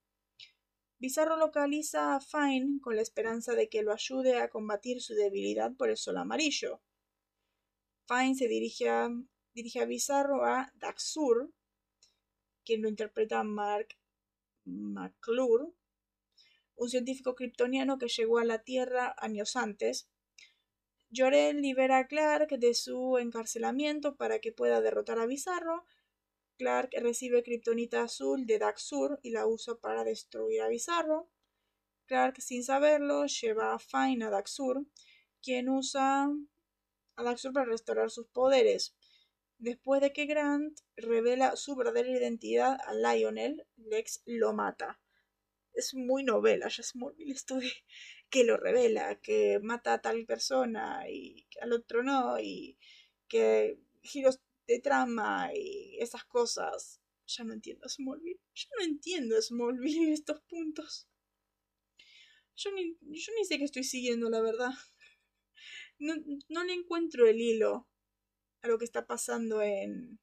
Bizarro 1.00 1.38
localiza 1.38 2.16
a 2.16 2.22
Fine 2.22 2.80
con 2.82 2.96
la 2.96 3.02
esperanza 3.02 3.54
de 3.56 3.70
que 3.70 3.82
lo 3.82 3.92
ayude 3.92 4.38
a 4.38 4.50
combatir 4.50 5.02
su 5.02 5.14
debilidad 5.16 5.74
por 5.76 5.90
el 5.90 5.98
sol 5.98 6.18
amarillo. 6.18 6.82
Fine 8.08 8.36
se 8.36 8.48
dirige 8.48 8.90
a, 8.90 9.10
dirige 9.54 9.82
a 9.82 9.86
Bizarro 9.86 10.46
a 10.46 10.72
Daxur, 10.76 11.52
quien 12.66 12.82
lo 12.82 12.90
interpreta 12.90 13.44
Mark 13.44 13.98
McClure, 14.66 15.72
un 16.76 16.90
científico 16.90 17.36
kryptoniano 17.36 17.98
que 17.98 18.08
llegó 18.08 18.40
a 18.40 18.46
la 18.46 18.64
Tierra 18.64 19.16
años 19.18 19.56
antes. 19.56 20.10
Jorel 21.16 21.62
libera 21.62 22.00
a 22.00 22.08
Clark 22.08 22.58
de 22.58 22.74
su 22.74 23.18
encarcelamiento 23.18 24.16
para 24.16 24.40
que 24.40 24.52
pueda 24.52 24.82
derrotar 24.82 25.20
a 25.20 25.26
Bizarro 25.26 25.86
Clark 26.58 26.92
recibe 27.02 27.44
Kryptonita 27.44 28.04
azul 28.04 28.46
de 28.46 28.60
Daxur 28.60 29.20
y 29.24 29.32
la 29.32 29.48
usa 29.48 29.76
para 29.76 30.04
destruir 30.04 30.62
a 30.62 30.68
Bizarro. 30.68 31.30
Clark, 32.06 32.42
sin 32.42 32.64
saberlo, 32.64 33.26
lleva 33.26 33.74
a 33.74 33.80
Fine 33.80 34.26
a 34.26 34.30
Daxur, 34.30 34.86
quien 35.42 35.68
usa 35.70 36.30
a 37.16 37.24
Daxur 37.24 37.54
para 37.54 37.66
restaurar 37.66 38.12
sus 38.12 38.28
poderes. 38.28 38.96
Después 39.64 40.02
de 40.02 40.12
que 40.12 40.26
Grant 40.26 40.78
revela 40.98 41.56
su 41.56 41.78
verdadera 41.78 42.10
identidad 42.10 42.78
a 42.86 42.94
Lionel, 42.94 43.66
Lex 43.78 44.22
lo 44.26 44.52
mata. 44.52 45.00
Es 45.74 45.94
muy 45.94 46.26
novela, 46.26 46.68
muy 46.96 47.14
esto 47.32 47.56
de 47.60 47.72
que 48.30 48.44
lo 48.44 48.58
revela, 48.58 49.22
que 49.22 49.60
mata 49.64 49.94
a 49.94 50.02
tal 50.02 50.26
persona 50.26 51.10
y 51.10 51.48
al 51.62 51.72
otro 51.72 52.04
no, 52.04 52.38
y 52.42 52.78
que 53.30 53.80
giros 54.02 54.42
de 54.68 54.80
trama 54.82 55.52
y 55.56 55.96
esas 55.98 56.26
cosas. 56.26 57.00
Ya 57.26 57.46
no 57.46 57.54
entiendo 57.54 57.88
Smallville. 57.88 58.42
Yo 58.54 58.68
no 58.78 58.84
entiendo 58.84 59.42
Smallville 59.42 60.12
estos 60.12 60.42
puntos. 60.42 61.08
Yo 62.58 62.70
ni, 62.74 62.98
yo 63.00 63.32
ni 63.38 63.46
sé 63.46 63.58
qué 63.58 63.64
estoy 63.64 63.86
siguiendo, 63.86 64.30
la 64.30 64.42
verdad. 64.42 64.72
No, 66.00 66.16
no 66.50 66.64
le 66.66 66.74
encuentro 66.74 67.28
el 67.28 67.40
hilo 67.40 67.88
a 68.64 68.68
lo 68.70 68.78
que 68.80 68.86
está 68.86 69.06
pasando 69.06 69.62
en. 69.62 70.20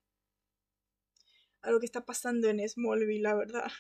a 1.62 1.70
lo 1.70 1.78
que 1.78 1.86
está 1.86 2.04
pasando 2.04 2.48
en 2.48 2.66
Smallville, 2.66 3.22
la 3.22 3.34
verdad. 3.34 3.70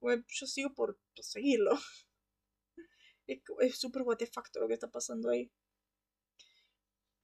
Yo 0.00 0.46
sigo 0.46 0.74
por, 0.74 0.98
seguirlo. 1.20 1.72
Es 3.28 3.80
súper 3.80 4.02
what 4.02 4.18
lo 4.54 4.68
que 4.68 4.74
está 4.74 4.88
pasando 4.88 5.30
ahí. 5.30 5.50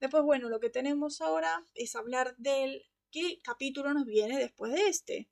Después, 0.00 0.24
bueno, 0.24 0.48
lo 0.48 0.58
que 0.58 0.68
tenemos 0.68 1.20
ahora 1.20 1.64
es 1.74 1.94
hablar 1.94 2.34
del 2.38 2.82
qué 3.12 3.40
capítulo 3.44 3.94
nos 3.94 4.04
viene 4.04 4.36
después 4.36 4.72
de 4.72 4.88
este. 4.88 5.30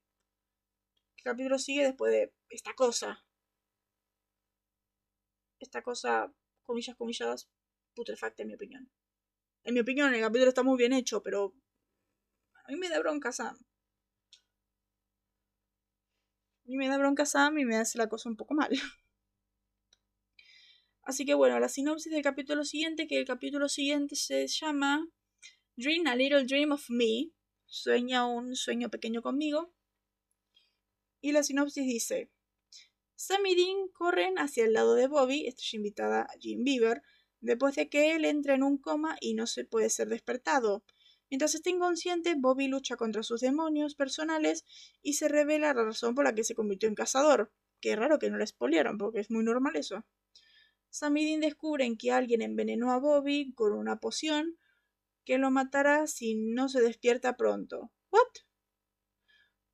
¿Qué 1.16 1.24
capítulo 1.24 1.58
sigue 1.58 1.82
después 1.82 2.12
de 2.12 2.32
esta 2.50 2.72
cosa? 2.74 3.26
Esta 5.58 5.82
cosa, 5.82 6.32
comillas, 6.62 6.94
comillas, 6.94 7.50
putrefacta 7.96 8.42
en 8.42 8.48
mi 8.48 8.54
opinión. 8.54 8.92
En 9.64 9.74
mi 9.74 9.80
opinión, 9.80 10.14
el 10.14 10.20
capítulo 10.20 10.48
está 10.48 10.62
muy 10.62 10.78
bien 10.78 10.92
hecho, 10.92 11.22
pero 11.22 11.54
a 12.64 12.72
mí 12.72 12.76
me 12.76 12.88
da 12.88 12.98
bronca 12.98 13.32
Sam. 13.32 13.56
A 16.64 16.68
mí 16.68 16.76
me 16.76 16.88
da 16.88 16.98
bronca 16.98 17.26
Sam 17.26 17.58
y 17.58 17.64
me 17.64 17.76
hace 17.76 17.98
la 17.98 18.08
cosa 18.08 18.28
un 18.28 18.36
poco 18.36 18.54
mal. 18.54 18.70
Así 21.02 21.24
que 21.24 21.34
bueno, 21.34 21.58
la 21.58 21.68
sinopsis 21.68 22.12
del 22.12 22.22
capítulo 22.22 22.64
siguiente, 22.64 23.06
que 23.06 23.18
el 23.18 23.26
capítulo 23.26 23.68
siguiente 23.68 24.16
se 24.16 24.46
llama 24.46 25.06
Dream 25.76 26.06
a 26.06 26.14
Little 26.14 26.44
Dream 26.44 26.72
of 26.72 26.88
Me, 26.88 27.32
sueña 27.66 28.26
un 28.26 28.54
sueño 28.54 28.90
pequeño 28.90 29.20
conmigo. 29.20 29.74
Y 31.20 31.32
la 31.32 31.42
sinopsis 31.42 31.84
dice, 31.84 32.30
Sam 33.16 33.44
y 33.46 33.54
Dean 33.54 33.88
corren 33.92 34.38
hacia 34.38 34.64
el 34.64 34.72
lado 34.72 34.94
de 34.94 35.06
Bobby, 35.06 35.46
estrella 35.46 35.76
invitada 35.76 36.22
a 36.22 36.38
Jim 36.38 36.64
Beaver, 36.64 37.02
después 37.40 37.74
de 37.74 37.88
que 37.88 38.14
él 38.14 38.24
entra 38.24 38.54
en 38.54 38.62
un 38.62 38.78
coma 38.78 39.16
y 39.20 39.34
no 39.34 39.46
se 39.46 39.64
puede 39.64 39.90
ser 39.90 40.08
despertado. 40.08 40.84
Mientras 41.30 41.54
está 41.54 41.70
inconsciente, 41.70 42.34
Bobby 42.36 42.68
lucha 42.68 42.96
contra 42.96 43.22
sus 43.22 43.40
demonios 43.40 43.94
personales 43.94 44.64
y 45.02 45.14
se 45.14 45.28
revela 45.28 45.72
la 45.72 45.84
razón 45.84 46.14
por 46.14 46.24
la 46.24 46.34
que 46.34 46.44
se 46.44 46.54
convirtió 46.54 46.88
en 46.88 46.94
cazador. 46.94 47.52
Qué 47.80 47.94
raro 47.96 48.18
que 48.18 48.30
no 48.30 48.36
la 48.36 48.44
expoliaron, 48.44 48.98
porque 48.98 49.20
es 49.20 49.30
muy 49.30 49.44
normal 49.44 49.76
eso. 49.76 50.04
Sam 50.90 51.16
y 51.18 51.24
Dean 51.24 51.40
descubren 51.40 51.96
que 51.96 52.10
alguien 52.10 52.42
envenenó 52.42 52.90
a 52.90 52.98
Bobby 52.98 53.52
con 53.54 53.72
una 53.72 54.00
poción 54.00 54.58
que 55.24 55.38
lo 55.38 55.52
matará 55.52 56.08
si 56.08 56.34
no 56.34 56.68
se 56.68 56.80
despierta 56.80 57.36
pronto. 57.36 57.92
¿What? 58.10 58.26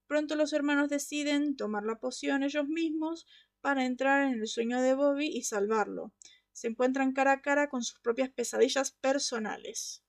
Pronto 0.07 0.37
los 0.37 0.53
hermanos 0.53 0.91
deciden 0.91 1.57
tomar 1.57 1.85
la 1.85 1.99
poción 1.99 2.43
ellos 2.43 2.69
mismos 2.69 3.27
para 3.63 3.87
entrar 3.87 4.27
en 4.27 4.41
el 4.41 4.47
sueño 4.47 4.81
de 4.83 4.95
Bobby 4.95 5.27
y 5.27 5.43
salvarlo. 5.43 6.13
Se 6.57 6.69
encuentran 6.69 7.13
cara 7.13 7.33
a 7.33 7.43
cara 7.43 7.69
con 7.69 7.83
sus 7.83 8.01
propias 8.01 8.31
pesadillas 8.31 8.91
personales. 8.91 10.03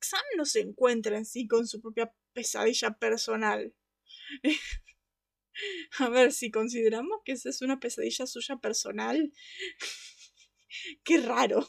Sam 0.00 0.22
no 0.36 0.44
se 0.44 0.60
encuentra 0.60 1.18
en 1.18 1.24
sí 1.24 1.48
con 1.48 1.66
su 1.66 1.80
propia 1.80 2.14
pesadilla 2.32 2.96
personal. 2.96 3.74
A 5.98 6.08
ver, 6.08 6.32
si 6.32 6.52
consideramos 6.52 7.18
que 7.24 7.32
esa 7.32 7.48
es 7.48 7.62
una 7.62 7.80
pesadilla 7.80 8.26
suya 8.28 8.56
personal, 8.58 9.32
qué 11.04 11.18
raro. 11.18 11.66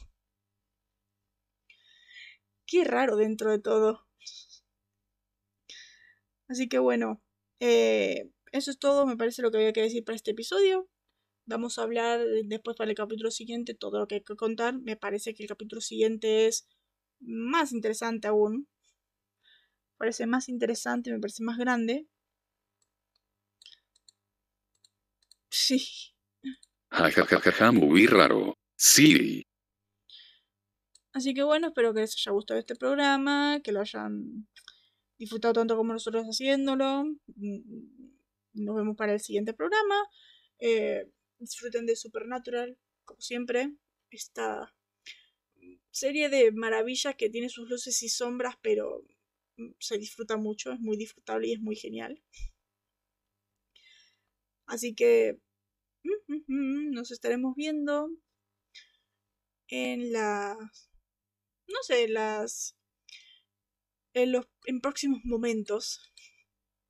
Qué 2.67 2.83
raro 2.83 3.15
dentro 3.15 3.49
de 3.49 3.57
todo. 3.59 4.05
Así 6.47 6.69
que 6.69 6.77
bueno, 6.77 7.19
eh, 7.59 8.29
eso 8.51 8.69
es 8.69 8.77
todo, 8.77 9.07
me 9.07 9.17
parece 9.17 9.41
lo 9.41 9.49
que 9.49 9.57
había 9.57 9.73
que 9.73 9.81
decir 9.81 10.03
para 10.03 10.15
este 10.15 10.31
episodio. 10.31 10.87
Vamos 11.47 11.77
a 11.77 11.83
hablar 11.83 12.21
después 12.45 12.75
para 12.75 12.89
el 12.89 12.95
capítulo 12.95 13.29
siguiente 13.29 13.75
todo 13.75 13.99
lo 13.99 14.07
que 14.07 14.15
hay 14.15 14.23
que 14.23 14.35
contar. 14.35 14.79
Me 14.79 14.95
parece 14.95 15.33
que 15.35 15.43
el 15.43 15.49
capítulo 15.49 15.79
siguiente 15.79 16.47
es 16.47 16.67
más 17.19 17.71
interesante 17.71 18.27
aún. 18.27 18.67
Parece 19.97 20.25
más 20.25 20.49
interesante, 20.49 21.11
me 21.11 21.19
parece 21.19 21.43
más 21.43 21.57
grande. 21.57 22.07
Sí. 25.49 26.13
Jajajaja, 26.89 27.71
muy 27.71 28.07
raro. 28.07 28.57
Sí. 28.75 29.45
Así 31.13 31.33
que 31.33 31.43
bueno, 31.43 31.67
espero 31.67 31.93
que 31.93 32.01
les 32.01 32.15
haya 32.17 32.31
gustado 32.33 32.59
este 32.59 32.75
programa, 32.75 33.59
que 33.63 33.71
lo 33.71 33.81
hayan 33.81 34.47
disfrutado 35.17 35.53
tanto 35.53 35.77
como 35.77 35.93
nosotros 35.93 36.25
haciéndolo. 36.25 37.05
Mm, 37.35 37.59
nos 38.53 38.75
vemos 38.75 38.97
para 38.97 39.13
el 39.13 39.19
siguiente 39.21 39.53
programa. 39.53 39.95
Eh, 40.59 41.09
disfruten 41.45 41.85
de 41.85 41.95
Supernatural, 41.95 42.77
como 43.05 43.21
siempre. 43.21 43.75
Esta 44.11 44.75
serie 45.91 46.29
de 46.29 46.51
maravillas 46.51 47.15
que 47.15 47.29
tiene 47.29 47.49
sus 47.49 47.69
luces 47.69 48.01
y 48.03 48.09
sombras, 48.09 48.55
pero 48.61 49.03
mm, 49.57 49.71
se 49.79 49.97
disfruta 49.97 50.37
mucho, 50.37 50.71
es 50.71 50.79
muy 50.79 50.97
disfrutable 50.97 51.47
y 51.47 51.53
es 51.53 51.61
muy 51.61 51.75
genial. 51.75 52.21
Así 54.67 54.95
que 54.95 55.39
mm, 56.03 56.91
nos 56.91 57.11
estaremos 57.11 57.55
viendo 57.55 58.09
en 59.67 60.11
las 60.11 60.57
no 61.67 61.83
sé, 61.83 62.07
las 62.07 62.75
en 64.13 64.31
los 64.31 64.47
en 64.65 64.81
próximos 64.81 65.21
momentos 65.25 66.13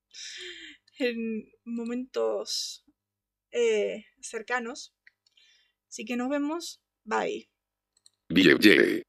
en 0.99 1.52
momentos 1.64 2.85
eh, 3.56 4.06
cercanos. 4.22 4.94
Así 5.90 6.03
que 6.06 6.18
nos 6.18 6.30
vemos. 6.30 6.82
Bye. 7.06 7.49
Bien. 8.30 9.05